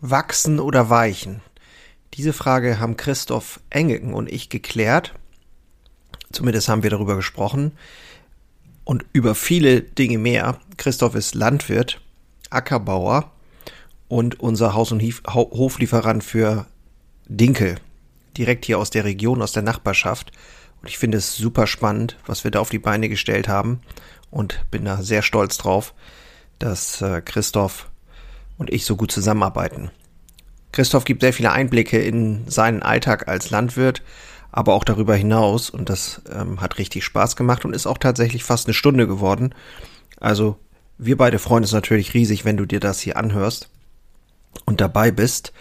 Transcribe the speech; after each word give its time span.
Wachsen 0.00 0.60
oder 0.60 0.90
weichen? 0.90 1.40
Diese 2.14 2.32
Frage 2.32 2.78
haben 2.78 2.96
Christoph 2.96 3.60
Engelken 3.70 4.14
und 4.14 4.30
ich 4.30 4.48
geklärt. 4.48 5.14
Zumindest 6.32 6.68
haben 6.68 6.82
wir 6.82 6.90
darüber 6.90 7.16
gesprochen. 7.16 7.72
Und 8.84 9.04
über 9.12 9.34
viele 9.34 9.82
Dinge 9.82 10.18
mehr. 10.18 10.60
Christoph 10.76 11.14
ist 11.14 11.34
Landwirt, 11.34 12.00
Ackerbauer 12.50 13.32
und 14.08 14.38
unser 14.38 14.74
Haus- 14.74 14.92
und 14.92 15.02
Hoflieferant 15.02 16.22
für 16.22 16.66
Dinkel. 17.28 17.76
Direkt 18.36 18.64
hier 18.64 18.78
aus 18.78 18.90
der 18.90 19.04
Region, 19.04 19.42
aus 19.42 19.52
der 19.52 19.62
Nachbarschaft. 19.62 20.30
Und 20.80 20.88
ich 20.88 20.98
finde 20.98 21.18
es 21.18 21.36
super 21.36 21.66
spannend, 21.66 22.16
was 22.26 22.44
wir 22.44 22.50
da 22.50 22.60
auf 22.60 22.70
die 22.70 22.78
Beine 22.78 23.08
gestellt 23.08 23.48
haben. 23.48 23.80
Und 24.30 24.64
bin 24.70 24.84
da 24.84 25.02
sehr 25.02 25.22
stolz 25.22 25.58
drauf, 25.58 25.94
dass 26.58 27.00
äh, 27.02 27.22
Christoph 27.22 27.90
und 28.58 28.72
ich 28.72 28.84
so 28.84 28.96
gut 28.96 29.10
zusammenarbeiten. 29.10 29.90
Christoph 30.72 31.04
gibt 31.04 31.22
sehr 31.22 31.32
viele 31.32 31.52
Einblicke 31.52 31.98
in 31.98 32.48
seinen 32.48 32.82
Alltag 32.82 33.28
als 33.28 33.50
Landwirt, 33.50 34.02
aber 34.52 34.74
auch 34.74 34.84
darüber 34.84 35.14
hinaus 35.14 35.70
und 35.70 35.88
das 35.88 36.22
ähm, 36.30 36.60
hat 36.60 36.78
richtig 36.78 37.04
Spaß 37.04 37.36
gemacht 37.36 37.64
und 37.64 37.74
ist 37.74 37.86
auch 37.86 37.98
tatsächlich 37.98 38.44
fast 38.44 38.66
eine 38.66 38.74
Stunde 38.74 39.06
geworden. 39.06 39.54
Also 40.20 40.58
wir 40.98 41.16
beide 41.16 41.38
freuen 41.38 41.64
uns 41.64 41.72
natürlich 41.72 42.14
riesig, 42.14 42.44
wenn 42.44 42.56
du 42.56 42.66
dir 42.66 42.80
das 42.80 43.00
hier 43.00 43.16
anhörst 43.16 43.68
und 44.64 44.80
dabei 44.80 45.10
bist. 45.10 45.52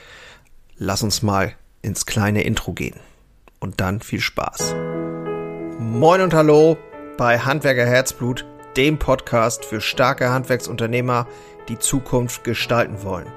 Lass 0.77 1.03
uns 1.03 1.21
mal 1.21 1.53
ins 1.81 2.05
kleine 2.05 2.43
Intro 2.43 2.73
gehen 2.73 2.99
und 3.59 3.81
dann 3.81 4.01
viel 4.01 4.21
Spaß. 4.21 4.73
Moin 5.79 6.21
und 6.21 6.33
hallo 6.33 6.77
bei 7.17 7.39
Handwerker 7.39 7.85
Herzblut, 7.85 8.45
dem 8.75 8.97
Podcast 8.97 9.65
für 9.65 9.81
starke 9.81 10.29
Handwerksunternehmer, 10.29 11.27
die 11.67 11.79
Zukunft 11.79 12.43
gestalten 12.43 13.03
wollen. 13.03 13.27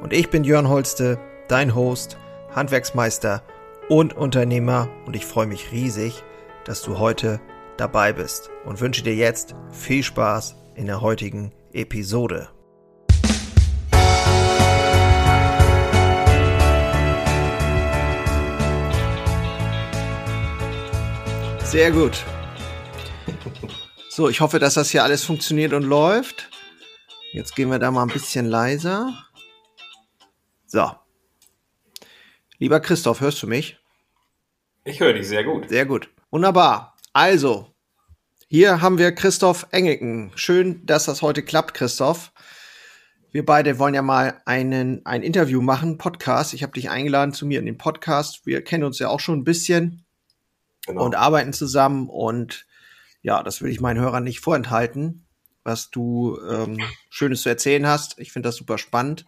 Und 0.00 0.12
ich 0.12 0.30
bin 0.30 0.44
Jörn 0.44 0.68
Holste, 0.68 1.18
dein 1.48 1.74
Host, 1.74 2.18
Handwerksmeister 2.54 3.42
und 3.88 4.14
Unternehmer 4.14 4.88
und 5.06 5.16
ich 5.16 5.26
freue 5.26 5.46
mich 5.46 5.72
riesig, 5.72 6.22
dass 6.64 6.82
du 6.82 6.98
heute 6.98 7.40
dabei 7.76 8.12
bist 8.12 8.50
und 8.64 8.80
wünsche 8.80 9.02
dir 9.02 9.14
jetzt 9.14 9.54
viel 9.70 10.02
Spaß 10.02 10.56
in 10.74 10.86
der 10.86 11.00
heutigen 11.00 11.52
Episode. 11.72 12.48
Sehr 21.64 21.90
gut. 21.90 22.24
So, 24.08 24.28
ich 24.28 24.40
hoffe, 24.40 24.58
dass 24.58 24.74
das 24.74 24.90
hier 24.90 25.04
alles 25.04 25.22
funktioniert 25.22 25.74
und 25.74 25.82
läuft. 25.82 26.48
Jetzt 27.32 27.54
gehen 27.54 27.70
wir 27.70 27.78
da 27.78 27.90
mal 27.90 28.02
ein 28.02 28.08
bisschen 28.08 28.46
leiser. 28.46 29.12
So. 30.66 30.90
Lieber 32.58 32.80
Christoph, 32.80 33.20
hörst 33.20 33.42
du 33.42 33.46
mich? 33.46 33.78
Ich 34.84 35.00
höre 35.00 35.12
dich 35.12 35.28
sehr 35.28 35.44
gut. 35.44 35.68
Sehr 35.68 35.84
gut. 35.84 36.08
Wunderbar. 36.30 36.96
Also, 37.12 37.74
hier 38.48 38.80
haben 38.80 38.96
wir 38.96 39.14
Christoph 39.14 39.66
Engelken. 39.72 40.32
Schön, 40.36 40.86
dass 40.86 41.04
das 41.04 41.20
heute 41.20 41.42
klappt, 41.42 41.74
Christoph. 41.74 42.32
Wir 43.30 43.44
beide 43.44 43.78
wollen 43.78 43.94
ja 43.94 44.00
mal 44.02 44.40
einen, 44.46 45.04
ein 45.04 45.22
Interview 45.22 45.60
machen, 45.60 45.98
Podcast. 45.98 46.54
Ich 46.54 46.62
habe 46.62 46.72
dich 46.72 46.88
eingeladen 46.88 47.34
zu 47.34 47.44
mir 47.44 47.60
in 47.60 47.66
den 47.66 47.76
Podcast. 47.76 48.46
Wir 48.46 48.64
kennen 48.64 48.84
uns 48.84 48.98
ja 48.98 49.08
auch 49.08 49.20
schon 49.20 49.40
ein 49.40 49.44
bisschen 49.44 50.06
genau. 50.86 51.04
und 51.04 51.14
arbeiten 51.14 51.52
zusammen. 51.52 52.08
Und 52.08 52.66
ja, 53.20 53.42
das 53.42 53.60
will 53.60 53.70
ich 53.70 53.82
meinen 53.82 54.00
Hörern 54.00 54.24
nicht 54.24 54.40
vorenthalten 54.40 55.27
was 55.68 55.90
du 55.90 56.38
ähm, 56.50 56.78
Schönes 57.10 57.42
zu 57.42 57.50
erzählen 57.50 57.86
hast. 57.86 58.18
Ich 58.18 58.32
finde 58.32 58.48
das 58.48 58.56
super 58.56 58.78
spannend. 58.78 59.26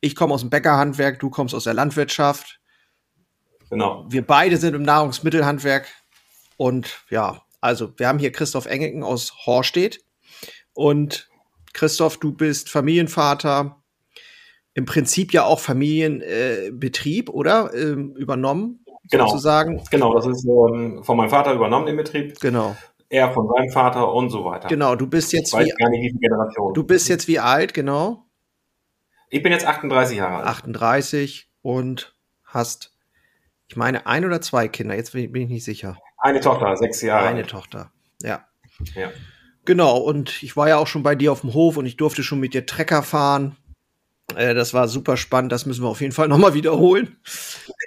Ich 0.00 0.14
komme 0.14 0.32
aus 0.32 0.42
dem 0.42 0.50
Bäckerhandwerk, 0.50 1.18
du 1.18 1.28
kommst 1.28 1.54
aus 1.54 1.64
der 1.64 1.74
Landwirtschaft. 1.74 2.60
Genau. 3.68 4.06
Wir 4.08 4.24
beide 4.24 4.58
sind 4.58 4.74
im 4.74 4.84
Nahrungsmittelhandwerk. 4.84 5.88
Und 6.56 7.04
ja, 7.10 7.42
also 7.60 7.92
wir 7.96 8.06
haben 8.06 8.20
hier 8.20 8.30
Christoph 8.30 8.66
Engelken 8.66 9.02
aus 9.02 9.44
Horstedt. 9.44 10.04
Und 10.72 11.28
Christoph, 11.72 12.18
du 12.18 12.32
bist 12.32 12.70
Familienvater, 12.70 13.82
im 14.74 14.84
Prinzip 14.84 15.32
ja 15.32 15.44
auch 15.44 15.58
Familienbetrieb, 15.58 17.28
äh, 17.28 17.32
oder? 17.32 17.74
Ähm, 17.74 18.14
übernommen, 18.14 18.84
genau. 19.10 19.26
sozusagen. 19.26 19.82
Genau, 19.90 20.14
das 20.14 20.26
ist 20.26 20.44
ähm, 20.44 21.02
von 21.02 21.16
meinem 21.16 21.30
Vater 21.30 21.54
übernommen, 21.54 21.86
den 21.86 21.96
Betrieb. 21.96 22.38
Genau 22.38 22.76
er 23.08 23.32
von 23.32 23.48
seinem 23.48 23.70
Vater 23.70 24.12
und 24.12 24.30
so 24.30 24.44
weiter. 24.44 24.68
Genau, 24.68 24.96
du 24.96 25.06
bist 25.06 25.32
jetzt 25.32 25.54
ich 25.54 25.58
wie, 25.60 25.70
gar 25.70 25.90
nicht, 25.90 26.14
wie 26.14 26.18
Generation. 26.18 26.74
Du 26.74 26.84
bist 26.84 27.08
jetzt 27.08 27.28
wie 27.28 27.38
alt, 27.38 27.74
genau? 27.74 28.24
Ich 29.28 29.42
bin 29.42 29.52
jetzt 29.52 29.66
38 29.66 30.18
Jahre 30.18 30.38
alt. 30.38 30.46
38 30.46 31.50
und 31.62 32.14
hast, 32.44 32.94
ich 33.68 33.76
meine, 33.76 34.06
ein 34.06 34.24
oder 34.24 34.40
zwei 34.40 34.68
Kinder, 34.68 34.94
jetzt 34.94 35.12
bin 35.12 35.34
ich 35.34 35.48
nicht 35.48 35.64
sicher. 35.64 35.98
Eine 36.18 36.40
Tochter, 36.40 36.76
sechs 36.76 37.02
Jahre. 37.02 37.26
Eine 37.26 37.40
alt. 37.40 37.50
Tochter, 37.50 37.92
ja. 38.22 38.46
Ja. 38.94 39.10
Genau, 39.64 39.98
und 39.98 40.42
ich 40.42 40.56
war 40.56 40.68
ja 40.68 40.76
auch 40.76 40.86
schon 40.86 41.02
bei 41.02 41.14
dir 41.14 41.32
auf 41.32 41.40
dem 41.40 41.54
Hof 41.54 41.76
und 41.76 41.86
ich 41.86 41.96
durfte 41.96 42.22
schon 42.22 42.38
mit 42.40 42.54
dir 42.54 42.66
Trecker 42.66 43.02
fahren. 43.02 43.56
Äh, 44.34 44.54
das 44.54 44.74
war 44.74 44.88
super 44.88 45.16
spannend, 45.16 45.52
das 45.52 45.66
müssen 45.66 45.82
wir 45.82 45.88
auf 45.88 46.00
jeden 46.00 46.12
Fall 46.12 46.28
nochmal 46.28 46.54
wiederholen. 46.54 47.16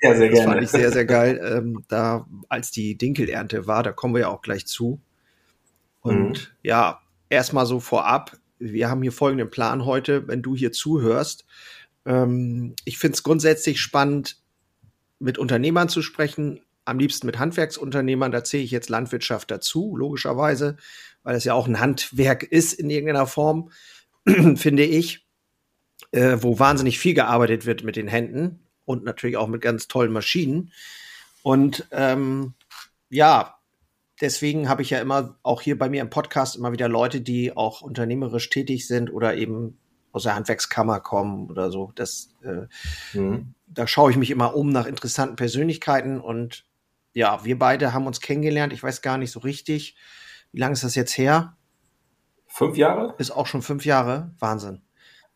Ja, 0.01 0.16
sehr 0.16 0.30
gerne. 0.30 0.46
Das 0.46 0.46
fand 0.46 0.63
ich 0.63 0.69
sehr, 0.69 0.91
sehr 0.91 1.06
geil. 1.06 1.40
Ähm, 1.44 1.84
da, 1.88 2.28
als 2.50 2.72
die 2.72 2.97
Dinkelernte 2.97 3.66
war, 3.68 3.84
da 3.84 3.91
kommen 3.91 4.13
wir 4.13 4.22
ja 4.22 4.28
auch 4.30 4.41
gleich 4.41 4.68
zu. 4.68 5.01
Und 6.02 6.30
mhm. 6.30 6.58
ja, 6.64 7.02
erstmal 7.30 7.66
so 7.66 7.80
vorab, 7.80 8.38
wir 8.60 8.90
haben 8.90 9.02
hier 9.02 9.12
folgenden 9.12 9.50
Plan 9.50 9.86
heute, 9.86 10.28
wenn 10.28 10.42
du 10.42 10.56
hier 10.56 10.72
zuhörst. 10.72 11.46
Ähm, 12.06 12.76
ich 12.86 12.98
finde 12.98 13.16
es 13.16 13.24
grundsätzlich 13.24 13.80
spannend, 13.82 14.38
mit 15.20 15.38
Unternehmern 15.38 15.90
zu 15.90 16.02
sprechen, 16.02 16.62
am 16.86 16.98
liebsten 16.98 17.28
mit 17.28 17.40
Handwerksunternehmern, 17.40 18.32
da 18.32 18.44
zähle 18.44 18.64
ich 18.64 18.72
jetzt 18.72 18.90
Landwirtschaft 18.90 19.52
dazu, 19.52 19.96
logischerweise, 19.96 20.78
weil 21.24 21.36
es 21.36 21.44
ja 21.44 21.54
auch 21.54 21.68
ein 21.68 21.80
Handwerk 21.80 22.44
ist 22.44 22.74
in 22.74 22.90
irgendeiner 22.90 23.28
Form, 23.28 23.72
finde 24.56 24.84
ich, 24.84 25.28
äh, 26.12 26.38
wo 26.40 26.58
wahnsinnig 26.58 26.98
viel 26.98 27.14
gearbeitet 27.14 27.66
wird 27.66 27.84
mit 27.84 27.96
den 27.96 28.08
Händen 28.08 28.60
und 28.86 29.04
natürlich 29.04 29.38
auch 29.38 29.48
mit 29.48 29.62
ganz 29.62 29.88
tollen 29.88 30.12
Maschinen. 30.12 30.72
Und 31.44 31.88
ähm, 31.92 32.54
ja, 33.10 33.59
deswegen 34.22 34.69
habe 34.69 34.81
ich 34.81 34.90
ja 34.90 35.00
immer 35.00 35.38
auch 35.44 35.62
hier 35.62 35.78
bei 35.78 35.90
mir 35.90 36.02
im 36.02 36.09
Podcast 36.09 36.56
immer 36.56 36.72
wieder 36.72 36.88
Leute, 36.88 37.22
die 37.22 37.56
auch 37.56 37.81
unternehmerisch 37.81 38.50
tätig 38.50 38.88
sind 38.88 39.12
oder 39.12 39.35
eben 39.35 39.78
aus 40.12 40.24
der 40.24 40.35
Handwerkskammer 40.35 41.00
kommen 41.00 41.50
oder 41.50 41.72
so. 41.72 41.91
Das, 41.96 42.35
äh, 42.44 43.18
mhm. 43.18 43.53
Da 43.68 43.85
schaue 43.88 44.12
ich 44.12 44.18
mich 44.18 44.31
immer 44.31 44.56
um 44.56 44.69
nach 44.69 44.88
interessanten 44.88 45.35
Persönlichkeiten 45.35 46.19
und 46.19 46.66
ja, 47.13 47.44
wir 47.44 47.57
beide 47.57 47.94
haben 47.94 48.07
uns 48.07 48.22
kennengelernt. 48.22 48.74
Ich 48.74 48.84
weiß 48.84 49.02
gar 49.02 49.18
nicht 49.18 49.31
so 49.31 49.40
richtig, 49.40 49.96
wie 50.51 50.59
lange 50.59 50.74
ist 50.74 50.84
das 50.84 50.96
jetzt 50.96 51.18
her? 51.18 51.56
Fünf 52.47 52.78
Jahre? 52.78 53.13
Ist 53.18 53.31
auch 53.31 53.46
schon 53.46 53.62
fünf 53.62 53.86
Jahre. 53.86 54.31
Wahnsinn. 54.40 54.81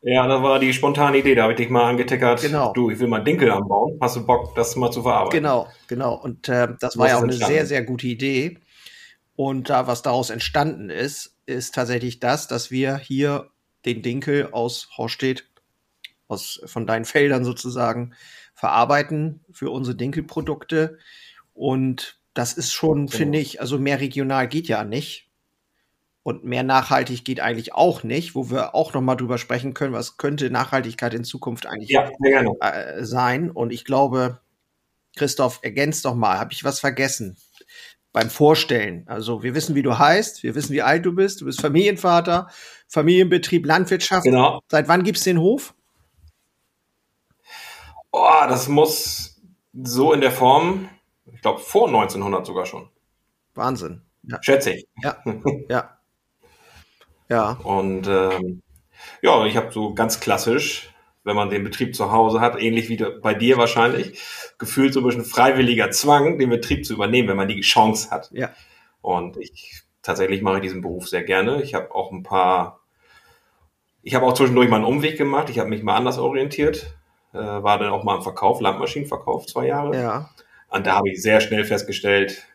Ja, 0.02 0.28
das 0.28 0.42
war 0.42 0.60
die 0.60 0.74
spontane 0.74 1.18
Idee. 1.18 1.36
Da 1.36 1.44
habe 1.44 1.54
ich 1.54 1.58
dich 1.58 1.70
mal 1.70 1.90
angetickert. 1.90 2.42
Genau. 2.42 2.74
Du, 2.74 2.90
ich 2.90 3.00
will 3.00 3.08
mal 3.08 3.24
Dinkel 3.24 3.50
anbauen. 3.52 3.98
Hast 4.02 4.18
du 4.18 4.26
Bock, 4.26 4.54
das 4.56 4.76
mal 4.76 4.92
zu 4.92 5.02
verarbeiten? 5.02 5.40
Genau, 5.40 5.68
genau. 5.88 6.16
Und 6.16 6.50
äh, 6.50 6.68
das 6.80 6.98
war 6.98 7.08
ja 7.08 7.18
auch 7.18 7.24
eine 7.24 7.34
sehr, 7.34 7.66
sehr 7.66 7.84
gute 7.84 8.08
Idee. 8.08 8.60
Und 9.36 9.70
da, 9.70 9.88
was 9.88 10.02
daraus 10.02 10.30
entstanden 10.30 10.90
ist, 10.90 11.36
ist 11.46 11.74
tatsächlich 11.76 12.20
das, 12.20 12.48
dass 12.48 12.72
wir 12.72 12.98
hier 12.98 13.50
den 13.86 14.02
Dinkel 14.02 14.50
aus 14.52 14.90
Horstedt, 14.98 15.46
aus, 16.28 16.62
von 16.66 16.86
deinen 16.86 17.06
Feldern 17.06 17.44
sozusagen, 17.44 18.14
verarbeiten 18.54 19.42
für 19.52 19.72
unsere 19.72 19.96
Dinkelprodukte. 19.96 20.98
Und 21.54 22.20
das 22.34 22.54
ist 22.54 22.74
schon, 22.74 23.08
genau. 23.08 23.18
finde 23.18 23.40
ich, 23.40 23.60
also 23.60 23.80
mehr 23.80 24.00
regional 24.00 24.48
geht 24.48 24.68
ja 24.68 24.84
nicht. 24.84 25.30
Und 26.24 26.46
mehr 26.46 26.64
nachhaltig 26.64 27.26
geht 27.26 27.42
eigentlich 27.42 27.74
auch 27.74 28.04
nicht, 28.04 28.34
wo 28.34 28.50
wir 28.50 28.74
auch 28.76 28.94
noch 28.94 29.02
mal 29.02 29.16
drüber 29.16 29.38
sprechen 29.38 29.74
können, 29.74 29.92
was 29.94 30.16
könnte 30.16 30.50
Nachhaltigkeit 30.50 31.14
in 31.14 31.26
Zukunft 31.26 31.66
eigentlich 31.66 31.90
ja, 31.90 32.10
äh, 32.62 33.04
sein. 33.04 33.52
Und 33.52 33.74
ich 33.74 33.84
glaube, 33.84 34.40
Christoph, 35.18 35.60
ergänzt 35.64 36.06
doch 36.06 36.16
mal, 36.16 36.40
habe 36.40 36.54
ich 36.54 36.64
was 36.64 36.80
vergessen? 36.80 37.36
Beim 38.14 38.30
Vorstellen. 38.30 39.04
Also 39.08 39.44
wir 39.44 39.56
wissen, 39.56 39.76
wie 39.76 39.82
du 39.82 39.98
heißt, 39.98 40.44
wir 40.44 40.56
wissen, 40.56 40.72
wie 40.72 40.84
alt 40.84 41.06
du 41.06 41.14
bist, 41.14 41.42
du 41.42 41.46
bist 41.46 41.60
Familienvater, 41.60 42.48
Familienbetrieb, 42.88 43.66
Landwirtschaft. 43.66 44.24
Genau. 44.24 44.62
Seit 44.70 44.88
wann 44.88 45.04
gibt's 45.04 45.24
den 45.24 45.40
Hof? 45.40 45.74
Oh, 48.12 48.46
das 48.48 48.68
muss 48.68 49.42
so 49.74 50.14
in 50.14 50.22
der 50.22 50.32
Form, 50.32 50.88
ich 51.34 51.42
glaube 51.42 51.60
vor 51.60 51.88
1900 51.88 52.46
sogar 52.46 52.68
schon. 52.68 52.88
Wahnsinn. 53.56 54.04
Ja. 54.24 54.38
Schätze 54.42 54.74
ich. 54.74 54.88
Ja, 55.02 55.18
ja. 55.68 55.90
Ja. 57.30 57.54
Und 57.64 58.06
ähm, 58.06 58.62
ja, 59.22 59.46
ich 59.46 59.58
habe 59.58 59.72
so 59.72 59.94
ganz 59.96 60.20
klassisch 60.20 60.93
wenn 61.24 61.36
man 61.36 61.50
den 61.50 61.64
Betrieb 61.64 61.96
zu 61.96 62.12
Hause 62.12 62.42
hat, 62.42 62.62
ähnlich 62.62 62.90
wie 62.90 62.98
bei 63.22 63.34
dir 63.34 63.58
wahrscheinlich, 63.58 64.20
gefühlt 64.58 64.94
so 64.94 65.00
ein 65.00 65.06
bisschen 65.06 65.26
freiwilliger 65.26 65.92
Zwang, 65.92 66.38
den 66.38 66.50
Betrieb 66.50 66.86
zu 66.86 66.94
übernehmen, 66.94 67.30
wenn 67.30 67.38
man 67.38 67.48
die 67.48 67.62
Chance 67.62 68.12
hat. 68.12 68.30
Ja. 68.34 68.52
Und 69.02 69.38
ich 69.38 69.84
tatsächlich 70.02 70.42
mache 70.42 70.58
ich 70.58 70.64
diesen 70.64 70.82
Beruf 70.82 71.08
sehr 71.08 71.24
gerne. 71.24 71.62
Ich 71.64 71.74
habe 71.74 71.94
auch 71.96 72.12
ein 72.12 72.24
paar, 72.24 72.82
ich 74.02 74.16
habe 74.16 74.26
auch 74.26 74.34
zwischendurch 74.34 74.70
mal 74.70 74.78
einen 74.78 74.86
Umweg 74.86 75.18
gemacht. 75.18 75.50
Ich 75.50 75.60
habe 75.60 75.70
mich 75.70 75.82
mal 75.82 75.96
anders 75.96 76.18
orientiert. 76.20 76.94
äh, 77.34 77.38
war 77.38 77.80
dann 77.80 77.90
auch 77.90 78.04
mal 78.04 78.18
im 78.18 78.22
Verkauf, 78.22 78.62
Landmaschinenverkauf, 78.62 79.46
zwei 79.48 79.68
Jahre. 79.68 79.96
Ja. 79.96 80.30
Und 80.70 80.88
da 80.88 80.96
habe 80.96 81.10
ich 81.10 81.22
sehr 81.22 81.42
schnell 81.42 81.66
festgestellt, 81.66 82.46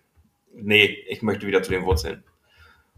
nee, 0.53 0.97
ich 1.09 1.23
möchte 1.23 1.47
wieder 1.47 1.63
zu 1.63 1.71
den 1.71 1.85
Wurzeln. 1.85 2.25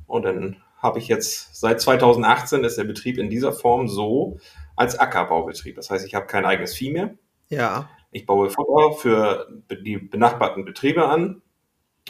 Und 0.07 0.25
dann 0.25 0.63
habe 0.81 0.99
ich 0.99 1.09
jetzt, 1.09 1.55
seit 1.55 1.81
2018 1.81 2.65
ist 2.65 2.79
der 2.79 2.85
Betrieb 2.85 3.19
in 3.19 3.31
dieser 3.31 3.53
Form 3.53 3.89
so 3.89 4.39
als 4.77 4.99
Ackerbaubetrieb. 4.99 5.77
Das 5.77 5.91
heißt, 5.91 6.07
ich 6.07 6.15
habe 6.15 6.27
kein 6.27 6.45
eigenes 6.45 6.75
Vieh 6.75 6.91
mehr. 6.91 7.15
Ja. 7.49 7.89
Ich 8.11 8.27
baue 8.27 8.51
Futter 8.51 8.93
für 8.93 9.63
die 9.71 9.99
benachbarten 9.99 10.65
Betriebe 10.65 11.07
an 11.07 11.43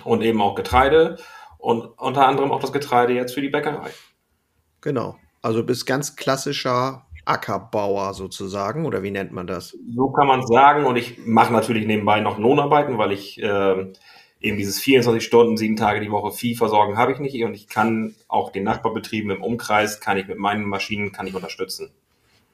und 0.04 0.22
eben 0.22 0.40
auch 0.40 0.54
Getreide 0.54 1.16
und 1.58 1.86
unter 1.98 2.26
anderem 2.26 2.52
auch 2.52 2.60
das 2.60 2.72
Getreide 2.72 3.12
jetzt 3.12 3.34
für 3.34 3.42
die 3.42 3.50
Bäckerei. 3.50 3.90
Genau. 4.80 5.16
Also 5.42 5.64
bist 5.64 5.86
ganz 5.86 6.16
klassischer 6.16 7.06
Ackerbauer 7.24 8.14
sozusagen, 8.14 8.86
oder 8.86 9.02
wie 9.02 9.10
nennt 9.10 9.32
man 9.32 9.46
das? 9.46 9.76
So 9.94 10.10
kann 10.10 10.26
man 10.26 10.46
sagen. 10.46 10.86
Und 10.86 10.96
ich 10.96 11.18
mache 11.26 11.52
natürlich 11.52 11.86
nebenbei 11.86 12.20
noch 12.20 12.38
Lohnarbeiten, 12.38 12.98
weil 12.98 13.12
ich 13.12 13.42
äh, 13.42 13.92
eben 14.40 14.56
dieses 14.56 14.80
24 14.80 15.24
Stunden, 15.24 15.56
sieben 15.56 15.76
Tage 15.76 16.00
die 16.00 16.10
Woche 16.10 16.32
Vieh 16.32 16.54
versorgen 16.54 16.96
habe 16.96 17.12
ich 17.12 17.18
nicht. 17.18 17.42
Und 17.44 17.54
ich 17.54 17.68
kann 17.68 18.14
auch 18.28 18.50
den 18.52 18.64
Nachbarbetrieben 18.64 19.30
im 19.30 19.42
Umkreis, 19.42 20.00
kann 20.00 20.16
ich 20.16 20.26
mit 20.26 20.38
meinen 20.38 20.64
Maschinen, 20.64 21.12
kann 21.12 21.26
ich 21.26 21.34
unterstützen. 21.34 21.90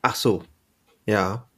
Ach 0.03 0.15
so. 0.15 0.43
Ja. 1.07 1.49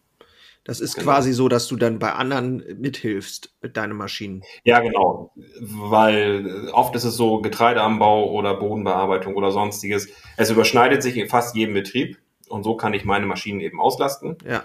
Das 0.64 0.80
ist 0.80 0.96
Genau. 0.96 1.04
quasi 1.12 1.32
so, 1.32 1.48
dass 1.48 1.66
du 1.66 1.76
dann 1.76 1.98
bei 1.98 2.12
anderen 2.12 2.62
mithilfst 2.78 3.54
mit 3.62 3.78
deinen 3.78 3.96
Maschinen. 3.96 4.42
Ja, 4.64 4.80
genau. 4.80 5.32
Weil 5.60 6.68
oft 6.74 6.94
ist 6.94 7.04
es 7.04 7.16
so 7.16 7.40
Getreideanbau 7.40 8.30
oder 8.30 8.54
Bodenbearbeitung 8.54 9.34
oder 9.34 9.50
sonstiges. 9.50 10.08
Es 10.36 10.50
überschneidet 10.50 11.02
sich 11.02 11.16
in 11.16 11.28
fast 11.28 11.56
jedem 11.56 11.72
Betrieb. 11.72 12.18
Und 12.48 12.64
so 12.64 12.76
kann 12.76 12.92
ich 12.92 13.06
meine 13.06 13.24
Maschinen 13.24 13.60
eben 13.60 13.80
auslasten. 13.80 14.36
Ja. 14.46 14.64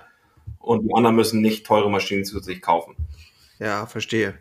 Und 0.60 0.83
die 0.83 0.94
anderen 0.94 1.15
müssen 1.15 1.39
nicht 1.42 1.65
teure 1.65 1.89
Maschinen 1.89 2.25
zusätzlich 2.25 2.62
kaufen. 2.62 2.95
Ja, 3.60 3.86
verstehe. 3.86 4.33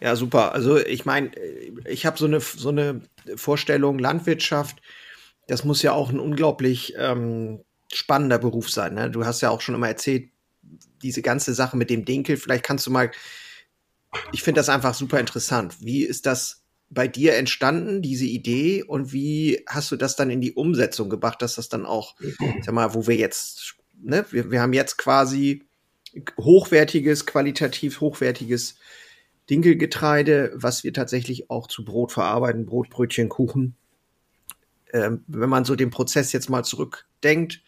Ja, 0.00 0.16
super. 0.16 0.52
Also 0.52 0.78
ich 0.78 1.04
meine, 1.04 1.30
ich 1.86 2.06
habe 2.06 2.18
so 2.18 2.26
eine, 2.26 2.40
so 2.40 2.68
eine 2.68 3.00
Vorstellung, 3.36 3.98
Landwirtschaft, 3.98 4.80
das 5.46 5.64
muss 5.64 5.82
ja 5.82 5.92
auch 5.92 6.10
ein 6.10 6.20
unglaublich 6.20 6.94
ähm, 6.98 7.60
spannender 7.92 8.38
Beruf 8.38 8.70
sein. 8.70 8.94
Ne? 8.94 9.10
Du 9.10 9.24
hast 9.24 9.40
ja 9.40 9.50
auch 9.50 9.60
schon 9.60 9.74
immer 9.74 9.88
erzählt, 9.88 10.30
diese 11.02 11.22
ganze 11.22 11.54
Sache 11.54 11.76
mit 11.76 11.90
dem 11.90 12.04
Dinkel, 12.04 12.36
vielleicht 12.36 12.64
kannst 12.64 12.86
du 12.86 12.90
mal, 12.90 13.10
ich 14.32 14.42
finde 14.42 14.60
das 14.60 14.68
einfach 14.68 14.94
super 14.94 15.20
interessant. 15.20 15.76
Wie 15.80 16.02
ist 16.02 16.26
das 16.26 16.62
bei 16.88 17.08
dir 17.08 17.34
entstanden, 17.34 18.02
diese 18.02 18.24
Idee, 18.24 18.82
und 18.82 19.12
wie 19.12 19.64
hast 19.66 19.90
du 19.90 19.96
das 19.96 20.16
dann 20.16 20.30
in 20.30 20.40
die 20.40 20.52
Umsetzung 20.52 21.10
gebracht, 21.10 21.42
dass 21.42 21.56
das 21.56 21.68
dann 21.68 21.84
auch, 21.84 22.14
sag 22.62 22.74
mal, 22.74 22.94
wo 22.94 23.06
wir 23.06 23.16
jetzt, 23.16 23.76
ne, 24.00 24.24
wir, 24.30 24.50
wir 24.50 24.60
haben 24.60 24.72
jetzt 24.72 24.96
quasi 24.96 25.64
hochwertiges, 26.38 27.26
qualitativ 27.26 28.00
hochwertiges 28.00 28.76
Dinkelgetreide, 29.50 30.52
was 30.54 30.84
wir 30.84 30.92
tatsächlich 30.92 31.50
auch 31.50 31.66
zu 31.68 31.84
Brot 31.84 32.12
verarbeiten, 32.12 32.66
Brot, 32.66 32.90
Brötchen, 32.90 33.28
Kuchen. 33.28 33.76
Ähm, 34.92 35.24
wenn 35.26 35.48
man 35.48 35.64
so 35.64 35.76
den 35.76 35.90
Prozess 35.90 36.32
jetzt 36.32 36.48
mal 36.50 36.64
zurückdenkt, 36.64 37.62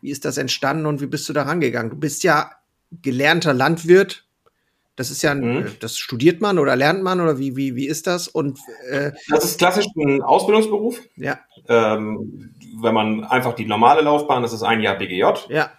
wie 0.00 0.10
ist 0.10 0.24
das 0.24 0.36
entstanden 0.38 0.86
und 0.86 1.00
wie 1.00 1.06
bist 1.06 1.28
du 1.28 1.32
da 1.32 1.42
rangegangen? 1.42 1.90
Du 1.90 1.96
bist 1.96 2.22
ja 2.24 2.50
gelernter 3.02 3.54
Landwirt. 3.54 4.26
Das 4.96 5.10
ist 5.10 5.22
ja, 5.22 5.32
ein, 5.32 5.40
Mhm. 5.40 5.66
das 5.80 5.98
studiert 5.98 6.40
man 6.40 6.58
oder 6.58 6.76
lernt 6.76 7.02
man 7.02 7.20
oder 7.20 7.38
wie, 7.38 7.56
wie, 7.56 7.74
wie 7.74 7.86
ist 7.88 8.06
das? 8.06 8.28
Und 8.28 8.60
äh, 8.88 9.10
Das 9.28 9.44
ist 9.44 9.58
klassisch 9.58 9.86
ein 9.96 10.22
Ausbildungsberuf. 10.22 11.00
ja, 11.16 11.40
Ähm, 11.68 12.54
wenn 12.80 12.94
man 12.94 13.24
einfach 13.24 13.54
die 13.54 13.66
normale 13.66 14.02
Laufbahn, 14.02 14.42
das 14.42 14.52
ist 14.52 14.62
ein 14.62 14.80
Jahr 14.80 14.96
BGJ, 14.96 15.24
ja, 15.48 15.72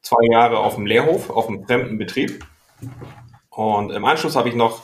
zwei 0.00 0.24
Jahre 0.30 0.58
auf 0.58 0.76
dem 0.76 0.86
Lehrhof, 0.86 1.28
auf 1.28 1.48
einem 1.48 1.66
fremden 1.66 1.98
Betrieb. 1.98 2.46
Und 3.50 3.90
im 3.90 4.04
Anschluss 4.04 4.34
habe 4.36 4.48
ich 4.48 4.54
noch 4.54 4.82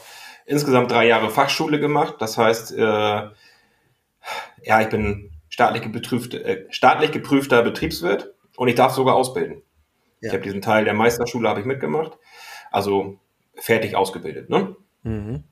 insgesamt 0.51 0.91
drei 0.91 1.07
Jahre 1.07 1.31
Fachschule 1.31 1.79
gemacht. 1.79 2.17
Das 2.19 2.37
heißt, 2.37 2.73
äh, 2.73 2.83
ja, 2.83 4.81
ich 4.81 4.89
bin 4.89 5.31
staatlich, 5.49 5.83
geprüft, 5.83 6.35
äh, 6.35 6.67
staatlich 6.71 7.13
geprüfter 7.13 7.63
Betriebswirt 7.63 8.35
und 8.57 8.69
ich 8.69 8.75
darf 8.75 8.93
sogar 8.93 9.15
ausbilden. 9.15 9.63
Ja. 10.21 10.29
Ich 10.29 10.33
habe 10.33 10.43
diesen 10.43 10.61
Teil 10.61 10.85
der 10.85 10.95
Meisterschule 10.95 11.49
habe 11.49 11.61
ich 11.61 11.67
mitgemacht. 11.67 12.19
Also 12.73 13.19
fertig 13.55 13.95
ausgebildet. 13.95 14.51
Ne? 14.51 14.77
mhm. 15.03 15.45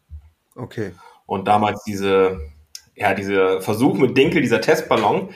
okay, 0.57 0.93
Und 1.27 1.47
damals 1.47 1.85
diese, 1.85 2.41
ja, 2.95 3.15
dieser 3.15 3.61
Versuch 3.61 3.97
mit 3.99 4.17
Dinkel, 4.17 4.43
dieser 4.43 4.61
Testballon, 4.61 5.31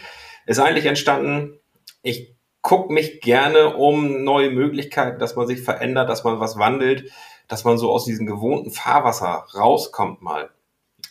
ist 0.47 0.59
eigentlich 0.59 0.87
entstanden, 0.87 1.61
ich 2.03 2.35
gucke 2.63 2.93
mich 2.93 3.21
gerne 3.21 3.77
um 3.77 4.25
neue 4.25 4.51
Möglichkeiten, 4.51 5.19
dass 5.19 5.37
man 5.37 5.47
sich 5.47 5.63
verändert, 5.63 6.09
dass 6.09 6.25
man 6.25 6.41
was 6.41 6.59
wandelt, 6.59 7.11
dass 7.53 7.65
man 7.65 7.77
so 7.77 7.91
aus 7.91 8.07
diesem 8.07 8.25
gewohnten 8.25 8.71
Fahrwasser 8.71 9.45
rauskommt 9.55 10.23
mal. 10.23 10.49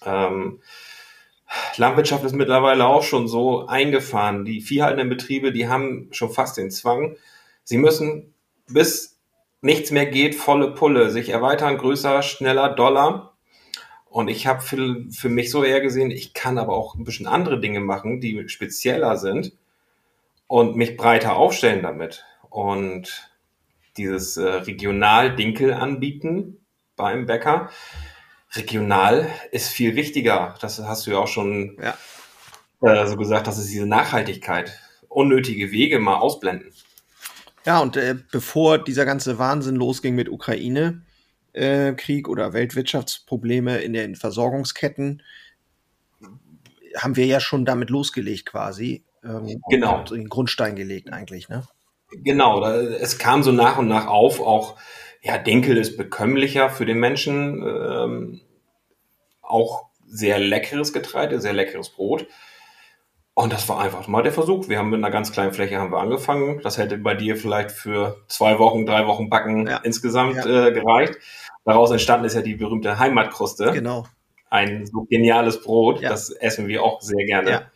Ähm, 0.03 0.59
Landwirtschaft 1.77 2.23
ist 2.23 2.33
mittlerweile 2.33 2.87
auch 2.87 3.03
schon 3.03 3.27
so 3.27 3.67
eingefahren. 3.67 4.43
Die 4.43 4.59
viehhaltenden 4.61 5.07
Betriebe, 5.07 5.51
die 5.51 5.67
haben 5.67 6.07
schon 6.09 6.31
fast 6.31 6.57
den 6.57 6.71
Zwang. 6.71 7.15
Sie 7.63 7.77
müssen 7.77 8.33
bis 8.67 9.19
nichts 9.61 9.91
mehr 9.91 10.07
geht, 10.07 10.33
volle 10.33 10.71
Pulle, 10.73 11.11
sich 11.11 11.29
erweitern, 11.29 11.77
größer, 11.77 12.23
schneller, 12.23 12.69
doller. 12.69 13.33
Und 14.09 14.27
ich 14.27 14.47
habe 14.47 14.61
für, 14.61 15.05
für 15.11 15.29
mich 15.29 15.51
so 15.51 15.63
eher 15.63 15.79
gesehen, 15.79 16.09
ich 16.09 16.33
kann 16.33 16.57
aber 16.57 16.73
auch 16.73 16.95
ein 16.95 17.03
bisschen 17.03 17.27
andere 17.27 17.59
Dinge 17.59 17.81
machen, 17.81 18.19
die 18.19 18.49
spezieller 18.49 19.15
sind 19.17 19.53
und 20.47 20.75
mich 20.75 20.97
breiter 20.97 21.35
aufstellen 21.35 21.83
damit. 21.83 22.25
Und 22.49 23.30
dieses 23.97 24.37
äh, 24.37 24.47
Regional-Dinkel 24.47 25.73
anbieten 25.73 26.65
beim 26.95 27.25
Bäcker, 27.25 27.69
regional 28.53 29.27
ist 29.51 29.69
viel 29.69 29.95
wichtiger. 29.95 30.55
Das 30.61 30.79
hast 30.79 31.07
du 31.07 31.11
ja 31.11 31.17
auch 31.17 31.27
schon 31.27 31.77
ja. 31.81 31.97
äh, 32.81 33.07
so 33.07 33.15
gesagt, 33.15 33.47
das 33.47 33.57
ist 33.57 33.69
diese 33.69 33.87
Nachhaltigkeit. 33.87 34.79
Unnötige 35.07 35.71
Wege 35.71 35.99
mal 35.99 36.17
ausblenden. 36.17 36.71
Ja, 37.65 37.79
und 37.79 37.95
äh, 37.97 38.15
bevor 38.31 38.77
dieser 38.77 39.05
ganze 39.05 39.37
Wahnsinn 39.37 39.75
losging 39.75 40.15
mit 40.15 40.29
Ukraine, 40.29 41.03
äh, 41.53 41.93
Krieg 41.93 42.27
oder 42.27 42.53
Weltwirtschaftsprobleme 42.53 43.79
in 43.79 43.93
den 43.93 44.15
Versorgungsketten, 44.15 45.21
haben 46.97 47.15
wir 47.15 47.25
ja 47.25 47.39
schon 47.39 47.65
damit 47.65 47.89
losgelegt 47.89 48.45
quasi. 48.47 49.03
Ähm, 49.23 49.61
Genau. 49.69 49.99
und 49.99 50.11
Den 50.11 50.29
Grundstein 50.29 50.75
gelegt 50.75 51.11
eigentlich, 51.13 51.49
ne? 51.49 51.67
Genau, 52.11 52.63
es 52.65 53.17
kam 53.17 53.43
so 53.43 53.51
nach 53.51 53.77
und 53.77 53.87
nach 53.87 54.07
auf, 54.07 54.41
auch, 54.41 54.75
ja, 55.21 55.37
Dinkel 55.37 55.77
ist 55.77 55.97
bekömmlicher 55.97 56.69
für 56.69 56.85
den 56.85 56.99
Menschen, 56.99 57.63
ähm, 57.63 58.41
auch 59.41 59.85
sehr 60.07 60.39
leckeres 60.39 60.93
Getreide, 60.93 61.39
sehr 61.39 61.53
leckeres 61.53 61.89
Brot. 61.89 62.27
Und 63.33 63.53
das 63.53 63.69
war 63.69 63.79
einfach 63.79 64.07
mal 64.07 64.23
der 64.23 64.33
Versuch. 64.33 64.67
Wir 64.67 64.77
haben 64.77 64.89
mit 64.89 64.99
einer 64.99 65.09
ganz 65.09 65.31
kleinen 65.31 65.53
Fläche 65.53 65.79
haben 65.79 65.91
wir 65.91 65.99
angefangen. 65.99 66.59
Das 66.63 66.77
hätte 66.77 66.97
bei 66.97 67.13
dir 67.15 67.37
vielleicht 67.37 67.71
für 67.71 68.17
zwei 68.27 68.59
Wochen, 68.59 68.85
drei 68.85 69.07
Wochen 69.07 69.29
Backen 69.29 69.67
Ja. 69.67 69.77
insgesamt 69.77 70.35
Ja. 70.35 70.67
Äh, 70.67 70.71
gereicht. 70.73 71.13
Daraus 71.63 71.91
entstanden 71.91 72.25
ist 72.25 72.33
ja 72.35 72.41
die 72.41 72.55
berühmte 72.55 72.99
Heimatkruste. 72.99 73.71
Genau. 73.71 74.05
Ein 74.49 74.85
so 74.85 75.05
geniales 75.09 75.61
Brot. 75.61 76.01
Ja. 76.01 76.09
Das 76.09 76.29
essen 76.29 76.67
wir 76.67 76.83
auch 76.83 77.01
sehr 77.01 77.25
gerne. 77.25 77.71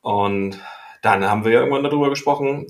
Und 0.00 0.58
dann 1.02 1.28
haben 1.28 1.44
wir 1.44 1.52
ja 1.52 1.60
irgendwann 1.60 1.84
darüber 1.84 2.08
gesprochen, 2.08 2.66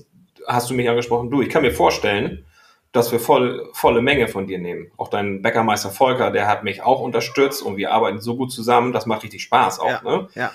hast 0.47 0.69
du 0.69 0.73
mich 0.73 0.89
angesprochen, 0.89 1.29
du, 1.29 1.41
ich 1.41 1.49
kann 1.49 1.61
mir 1.61 1.71
vorstellen, 1.71 2.45
dass 2.91 3.11
wir 3.11 3.19
voll, 3.19 3.69
volle 3.73 4.01
Menge 4.01 4.27
von 4.27 4.45
dir 4.47 4.59
nehmen. 4.59 4.91
Auch 4.97 5.09
dein 5.09 5.41
Bäckermeister 5.41 5.89
Volker, 5.89 6.31
der 6.31 6.47
hat 6.47 6.63
mich 6.63 6.83
auch 6.83 7.01
unterstützt 7.01 7.63
und 7.63 7.77
wir 7.77 7.91
arbeiten 7.91 8.21
so 8.21 8.35
gut 8.35 8.51
zusammen, 8.51 8.93
das 8.93 9.05
macht 9.05 9.23
richtig 9.23 9.41
Spaß 9.41 9.79
auch. 9.79 9.87
Ja. 9.87 10.01
Ne? 10.03 10.27
Ja. 10.35 10.51